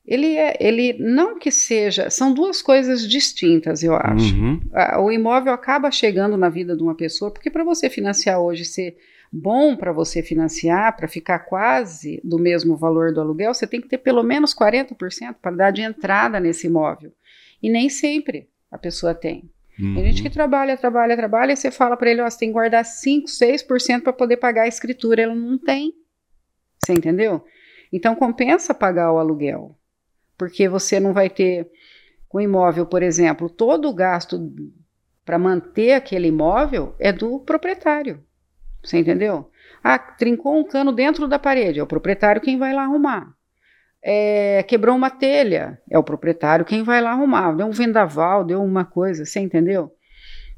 [0.07, 4.35] ele é, ele não que seja, são duas coisas distintas, eu acho.
[4.35, 4.61] Uhum.
[5.05, 8.97] O imóvel acaba chegando na vida de uma pessoa, porque para você financiar hoje ser
[9.33, 13.89] bom para você financiar, para ficar quase do mesmo valor do aluguel, você tem que
[13.89, 17.13] ter pelo menos 40% para dar de entrada nesse imóvel.
[17.63, 19.51] E nem sempre a pessoa tem.
[19.79, 19.95] Uhum.
[19.95, 22.55] Tem gente que trabalha, trabalha, trabalha, e você fala para ele, ó, você tem que
[22.55, 25.23] guardar 5, 6% para poder pagar a escritura.
[25.23, 25.93] Ele não tem.
[26.83, 27.45] Você entendeu?
[27.93, 29.77] Então compensa pagar o aluguel.
[30.37, 31.71] Porque você não vai ter
[32.29, 34.53] com imóvel, por exemplo, todo o gasto
[35.25, 38.23] para manter aquele imóvel é do proprietário.
[38.83, 39.51] Você entendeu?
[39.83, 43.37] Ah, trincou um cano dentro da parede, é o proprietário quem vai lá arrumar
[44.09, 47.51] é, quebrou uma telha, é o proprietário quem vai lá arrumar.
[47.57, 49.91] Deu um vendaval, deu uma coisa, você entendeu?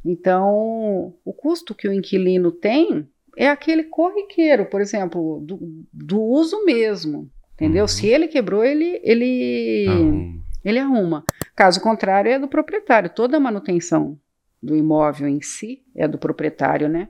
[0.05, 5.59] Então, o custo que o inquilino tem é aquele corriqueiro, por exemplo, do,
[5.91, 7.83] do uso mesmo, entendeu?
[7.83, 7.89] Uhum.
[7.89, 10.43] Se ele quebrou, ele, ele, uhum.
[10.65, 11.25] ele arruma.
[11.57, 13.11] Caso contrário, é do proprietário.
[13.11, 14.19] Toda a manutenção
[14.63, 17.09] do imóvel em si é do proprietário, né?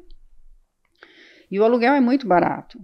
[1.50, 2.80] E o aluguel é muito barato.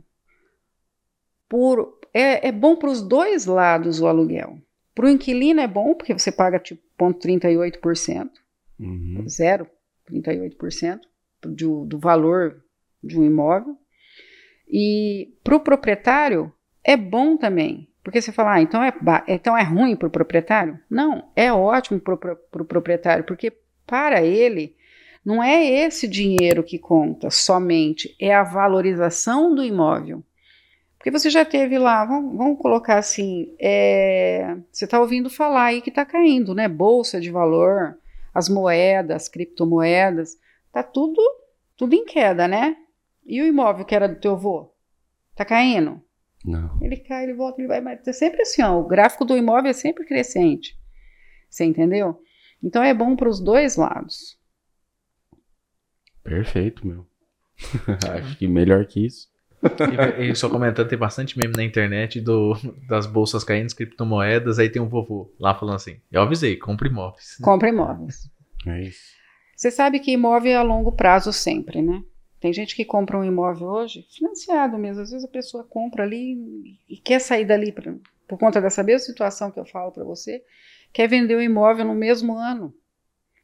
[1.49, 4.59] Por, é, é bom para os dois lados o aluguel.
[4.95, 8.31] Para o inquilino é bom, porque você paga tipo 0,38%,
[8.78, 9.24] uhum.
[9.27, 11.01] 0,38%
[11.43, 12.62] do, do valor
[13.03, 13.77] de um imóvel.
[14.69, 16.53] E para o proprietário
[16.85, 18.93] é bom também, porque você fala, ah, então é,
[19.28, 20.78] então é ruim para o proprietário?
[20.90, 23.51] Não, é ótimo para o pro proprietário, porque
[23.86, 24.77] para ele
[25.24, 30.23] não é esse dinheiro que conta somente, é a valorização do imóvel.
[30.98, 35.81] Porque você já teve lá, vamos, vamos colocar assim, é, você está ouvindo falar aí
[35.81, 36.69] que está caindo, né?
[36.69, 37.98] Bolsa de valor,
[38.35, 40.39] as moedas, criptomoedas,
[40.73, 41.20] tá tudo,
[41.77, 42.77] tudo em queda, né?
[43.24, 44.73] E o imóvel que era do teu avô?
[45.35, 46.02] Tá caindo?
[46.45, 46.79] Não.
[46.83, 49.71] Ele cai, ele volta, ele vai, mas é sempre assim, ó, o gráfico do imóvel
[49.71, 50.79] é sempre crescente.
[51.49, 52.21] Você entendeu?
[52.62, 54.39] Então é bom para os dois lados.
[56.23, 57.07] Perfeito, meu.
[58.12, 59.33] Acho que melhor que isso
[60.19, 62.55] e, e só comentando, tem bastante meme na internet do,
[62.87, 67.37] das bolsas caindo, criptomoedas, aí tem um vovô lá falando assim, eu avisei, compre imóveis.
[67.41, 68.31] Compre imóveis.
[68.66, 69.15] É isso.
[69.57, 72.03] Você sabe que imóvel é a longo prazo sempre, né?
[72.45, 75.01] Tem gente que compra um imóvel hoje, financiado mesmo.
[75.01, 77.97] Às vezes a pessoa compra ali e quer sair dali pra,
[78.29, 80.45] por conta dessa mesma situação que eu falo para você,
[80.93, 82.75] quer vender o imóvel no mesmo ano.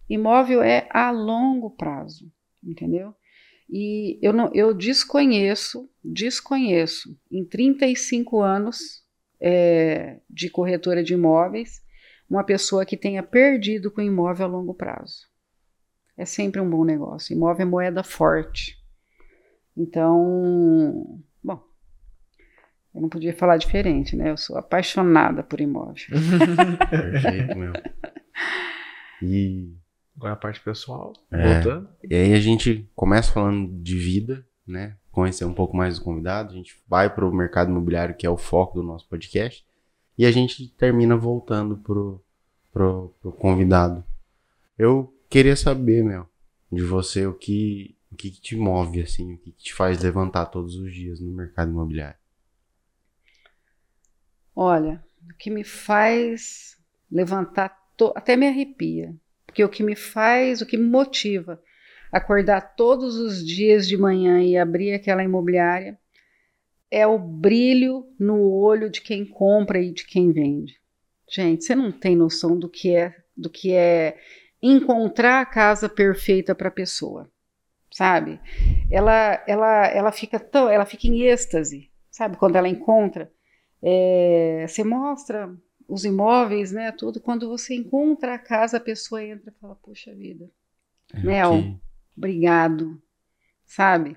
[0.06, 2.30] Imóvel é a longo prazo,
[2.62, 3.14] entendeu?
[3.70, 9.02] E eu, não, eu desconheço, desconheço, em 35 anos
[9.40, 11.80] é, de corretora de imóveis,
[12.28, 15.26] uma pessoa que tenha perdido com imóvel a longo prazo.
[16.18, 17.34] É sempre um bom negócio.
[17.34, 18.78] Imóvel é moeda forte.
[19.76, 21.62] Então, bom,
[22.94, 24.30] eu não podia falar diferente, né?
[24.30, 26.06] Eu sou apaixonada por imóvel.
[26.90, 27.72] Perfeito, meu.
[29.22, 29.74] E
[30.20, 31.88] Agora a parte pessoal, é, voltando.
[32.06, 34.94] E aí a gente começa falando de vida, né?
[35.10, 36.52] Conhecer um pouco mais do convidado.
[36.52, 39.64] A gente vai para o mercado imobiliário, que é o foco do nosso podcast.
[40.18, 42.22] E a gente termina voltando pro,
[42.70, 44.04] pro, pro convidado.
[44.78, 46.28] Eu queria saber, Mel,
[46.70, 50.46] de você o que, o que, te move, assim, o que, que te faz levantar
[50.46, 52.18] todos os dias no mercado imobiliário.
[54.54, 56.76] Olha, o que me faz
[57.10, 58.12] levantar, to...
[58.16, 59.14] até me arrepia
[59.50, 61.60] porque o que me faz, o que me motiva
[62.12, 65.98] acordar todos os dias de manhã e abrir aquela imobiliária
[66.88, 70.80] é o brilho no olho de quem compra e de quem vende.
[71.28, 74.18] Gente, você não tem noção do que é, do que é
[74.62, 77.28] encontrar a casa perfeita para a pessoa,
[78.00, 78.40] sabe?
[78.90, 82.38] Ela, ela, ela fica tão, ela fica em êxtase, sabe?
[82.38, 83.30] Quando ela encontra,
[83.82, 85.54] é, você mostra
[85.86, 86.92] os imóveis, né?
[86.92, 87.20] Tudo.
[87.20, 90.50] Quando você encontra a casa, a pessoa entra e fala: Puxa vida,
[91.12, 91.78] é Mel, que...
[92.16, 93.02] obrigado,
[93.66, 94.16] sabe?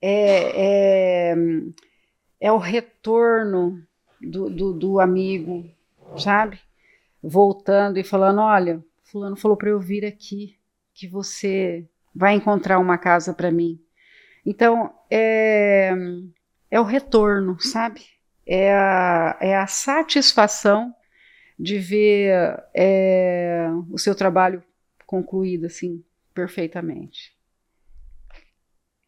[0.00, 1.36] É, é,
[2.40, 3.86] é o retorno
[4.20, 5.70] do, do, do amigo,
[6.18, 6.58] sabe?
[7.22, 10.58] Voltando e falando: olha, Fulano falou para eu vir aqui,
[10.92, 13.80] que você vai encontrar uma casa para mim.
[14.44, 15.92] Então, é,
[16.70, 18.06] é o retorno, sabe?
[18.46, 20.94] É a, é a satisfação
[21.58, 24.62] de ver é, o seu trabalho
[25.06, 27.36] concluído, assim, perfeitamente.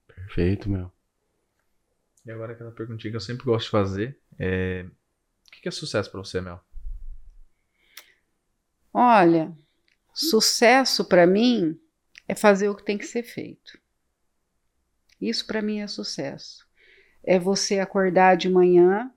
[0.07, 0.91] Perfeito, meu.
[2.25, 4.87] E agora aquela perguntinha que eu sempre gosto de fazer é...
[5.47, 6.61] O que é sucesso para você, Mel?
[8.93, 9.53] Olha,
[10.13, 11.79] sucesso para mim
[12.27, 13.79] é fazer o que tem que ser feito.
[15.21, 16.67] Isso para mim é sucesso.
[17.23, 19.11] É você acordar de manhã,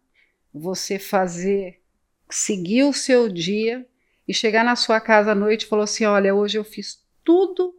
[0.54, 1.82] você fazer,
[2.30, 3.86] seguir o seu dia
[4.28, 7.76] e chegar na sua casa à noite e falar assim: olha, hoje eu fiz tudo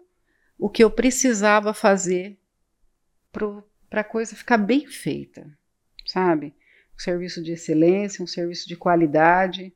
[0.58, 2.38] o que eu precisava fazer
[3.32, 5.46] para a coisa ficar bem feita,
[6.04, 6.54] sabe?
[6.94, 9.72] Um serviço de excelência, um serviço de qualidade.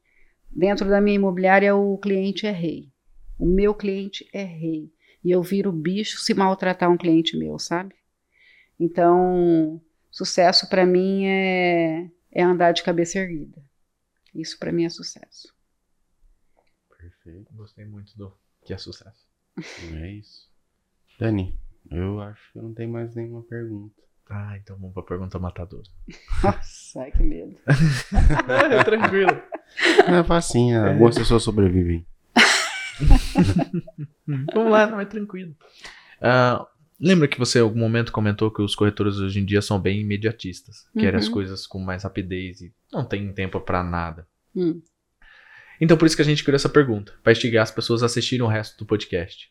[0.50, 2.92] Dentro da minha imobiliária, o cliente é rei.
[3.38, 4.92] O meu cliente é rei.
[5.24, 7.94] E eu viro bicho se maltratar um cliente meu, sabe?
[8.78, 9.80] Então,
[10.10, 13.62] sucesso para mim é, é andar de cabeça erguida.
[14.34, 15.54] Isso para mim é sucesso.
[16.98, 17.52] Perfeito.
[17.54, 18.32] Gostei muito do
[18.64, 19.26] que é sucesso.
[19.94, 20.50] É isso.
[21.18, 21.58] Dani,
[21.90, 24.02] eu acho que não tem mais nenhuma pergunta.
[24.28, 25.82] Ah, então vamos pra pergunta matadora.
[26.42, 27.56] Nossa, ai, que medo.
[28.48, 29.42] é, tranquilo.
[30.08, 30.90] É facinho, é.
[30.90, 32.06] algumas pessoas sobrevivem.
[34.54, 35.54] vamos lá, não é tranquilo.
[36.18, 36.66] Uh,
[37.00, 40.00] lembra que você em algum momento comentou que os corretores hoje em dia são bem
[40.00, 41.02] imediatistas, uhum.
[41.02, 41.32] querem as uhum.
[41.32, 44.26] coisas com mais rapidez e não tem tempo para nada.
[44.54, 44.82] Uhum.
[45.80, 48.44] Então por isso que a gente criou essa pergunta, para instigar as pessoas a assistirem
[48.44, 49.50] o resto do podcast.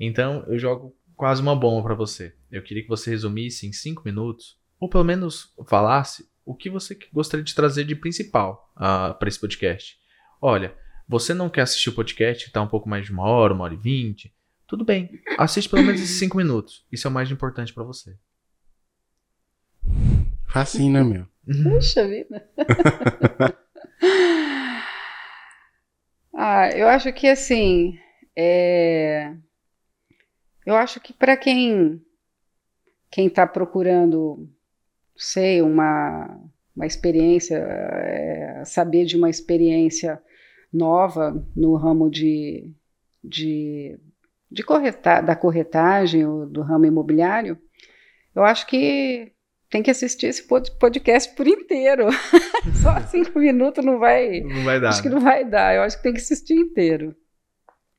[0.00, 2.34] Então eu jogo quase uma bomba para você.
[2.50, 6.96] Eu queria que você resumisse em cinco minutos, ou pelo menos falasse o que você
[7.12, 9.98] gostaria de trazer de principal uh, ah, para esse podcast.
[10.40, 10.74] Olha,
[11.08, 13.64] você não quer assistir o podcast, que tá um pouco mais de uma hora, uma
[13.64, 14.34] hora e vinte,
[14.66, 15.10] tudo bem.
[15.38, 16.84] Assiste pelo menos esses cinco minutos.
[16.92, 18.14] Isso é o mais importante para você.
[20.46, 21.26] Facinho, né, meu?
[21.62, 22.46] Puxa vida.
[26.34, 27.98] ah, eu acho que assim.
[28.36, 29.34] É...
[30.66, 32.02] Eu acho que para quem
[33.10, 34.48] quem está procurando,
[35.16, 36.38] sei, uma,
[36.76, 40.22] uma experiência, é, saber de uma experiência
[40.72, 42.70] nova no ramo de,
[43.22, 43.98] de,
[44.50, 47.58] de correta, da corretagem ou do ramo imobiliário,
[48.34, 49.32] eu acho que
[49.70, 52.06] tem que assistir esse podcast por inteiro.
[52.82, 54.40] Só cinco minutos não vai.
[54.40, 54.90] Não vai dar.
[54.90, 55.14] Acho que né?
[55.14, 55.74] não vai dar.
[55.74, 57.14] Eu acho que tem que assistir inteiro.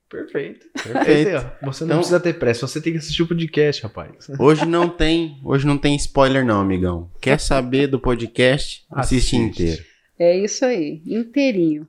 [0.10, 0.66] Perfeito.
[0.74, 1.38] Perfeito.
[1.38, 4.28] Aí, você não então, precisa ter pressa, você tem que assistir o podcast, rapaz.
[4.40, 7.12] Hoje não tem, hoje não tem spoiler não, amigão.
[7.22, 8.86] Quer saber do podcast?
[8.90, 9.84] Assiste, assiste inteiro.
[10.18, 11.88] É isso aí, inteirinho.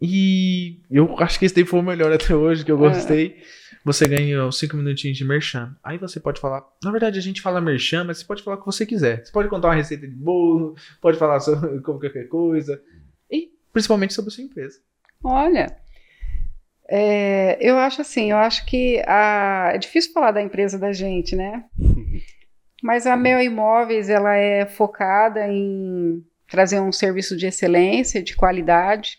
[0.00, 3.36] E eu acho que esse daí foi o melhor até hoje, que eu gostei.
[3.38, 3.66] É.
[3.84, 5.76] Você ganha 5 minutinhos de merchan.
[5.82, 6.64] Aí você pode falar.
[6.82, 9.24] Na verdade, a gente fala merchan, mas você pode falar o que você quiser.
[9.24, 12.82] Você pode contar uma receita de bolo, pode falar sobre qualquer coisa.
[13.30, 14.80] E principalmente sobre a sua empresa.
[15.22, 15.76] Olha,
[16.88, 21.34] é, eu acho assim, eu acho que a, é difícil falar da empresa da gente,
[21.34, 21.64] né?
[22.82, 29.18] Mas a Mel Imóveis, ela é focada em trazer um serviço de excelência, de qualidade.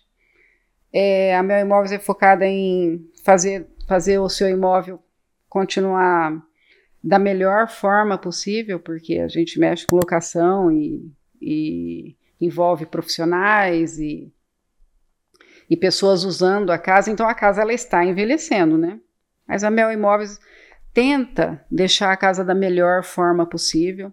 [0.99, 4.99] É, a Mel Imóveis é focada em fazer, fazer o seu imóvel
[5.48, 6.41] continuar
[7.03, 11.07] da melhor forma possível, porque a gente mexe com locação e,
[11.40, 14.34] e envolve profissionais e
[15.69, 18.99] e pessoas usando a casa, então a casa ela está envelhecendo, né?
[19.48, 20.40] Mas a Mel Imóveis
[20.94, 24.11] tenta deixar a casa da melhor forma possível,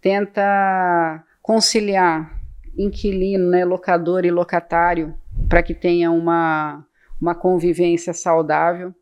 [0.00, 2.40] tenta conciliar
[2.78, 5.14] inquilino, né, locador e locatário
[5.48, 6.84] para que tenha uma,
[7.20, 8.94] uma convivência saudável.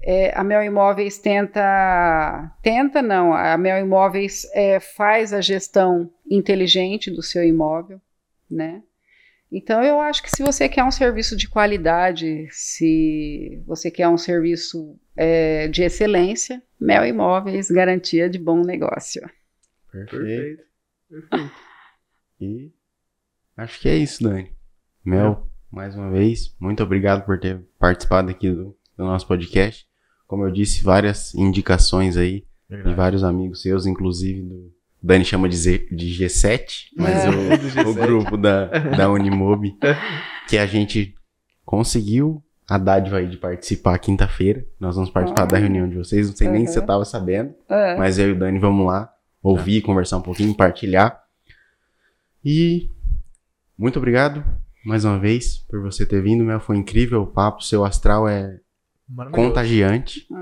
[0.00, 7.10] É, a Mel Imóveis tenta, tenta não, a Mel Imóveis é, faz a gestão inteligente
[7.10, 8.00] do seu imóvel,
[8.48, 8.82] né?
[9.50, 14.18] Então, eu acho que se você quer um serviço de qualidade, se você quer um
[14.18, 19.22] serviço é, de excelência, Mel Imóveis, garantia de bom negócio.
[19.90, 20.62] Perfeito.
[21.08, 21.52] Perfeito.
[22.40, 22.70] E
[23.56, 24.57] acho que é isso, Dani.
[25.08, 29.86] Mel, mais uma vez, muito obrigado por ter participado aqui do, do nosso podcast.
[30.26, 32.94] Como eu disse, várias indicações aí de Verdade.
[32.96, 34.70] vários amigos seus, inclusive do
[35.02, 37.28] Dani chama de, Z, de G7, mas É.
[37.30, 37.86] o, Do G7.
[37.86, 39.74] o grupo da, da Unimob,
[40.48, 41.14] que a gente
[41.64, 44.66] conseguiu a dádiva aí de participar quinta-feira.
[44.78, 46.28] Nós vamos participar da reunião de vocês.
[46.28, 46.84] Não sei nem se você Uhum.
[46.84, 47.96] estava sabendo, É.
[47.96, 49.10] mas eu e o Dani vamos lá
[49.42, 51.18] ouvir, conversar um pouquinho, partilhar.
[52.44, 52.90] E
[53.78, 54.44] muito obrigado
[54.88, 56.58] mais uma vez por você ter vindo, Mel.
[56.58, 57.62] Foi incrível o papo.
[57.62, 58.58] Seu astral é
[59.32, 60.26] contagiante.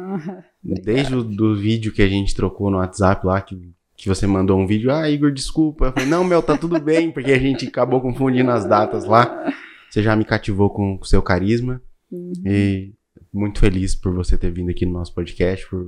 [0.69, 4.27] Ah, Desde o do vídeo que a gente trocou no WhatsApp lá, que, que você
[4.27, 5.87] mandou um vídeo, ah, Igor, desculpa.
[5.87, 9.53] Eu falei, não, meu, tá tudo bem, porque a gente acabou confundindo as datas lá.
[9.89, 11.81] Você já me cativou com o seu carisma.
[12.11, 12.33] Uhum.
[12.45, 12.95] E
[13.33, 15.87] muito feliz por você ter vindo aqui no nosso podcast, por,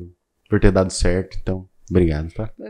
[0.48, 1.36] por ter dado certo.
[1.42, 2.52] Então, obrigado, tá?
[2.56, 2.64] Eu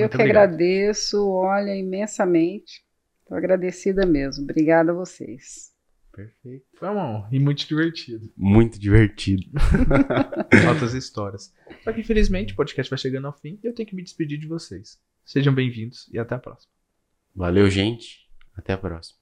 [0.00, 0.44] Muito que obrigado.
[0.44, 2.85] agradeço, olha, imensamente.
[3.26, 4.44] Estou agradecida mesmo.
[4.44, 5.74] Obrigada a vocês.
[6.12, 6.64] Perfeito.
[6.76, 8.32] Foi uma honra e muito divertido.
[8.36, 9.50] Muito divertido.
[10.68, 11.52] Altas histórias.
[11.82, 14.38] Só que infelizmente o podcast vai chegando ao fim e eu tenho que me despedir
[14.38, 15.00] de vocês.
[15.24, 16.72] Sejam bem-vindos e até a próxima.
[17.34, 18.30] Valeu, gente.
[18.56, 19.18] Até a próxima.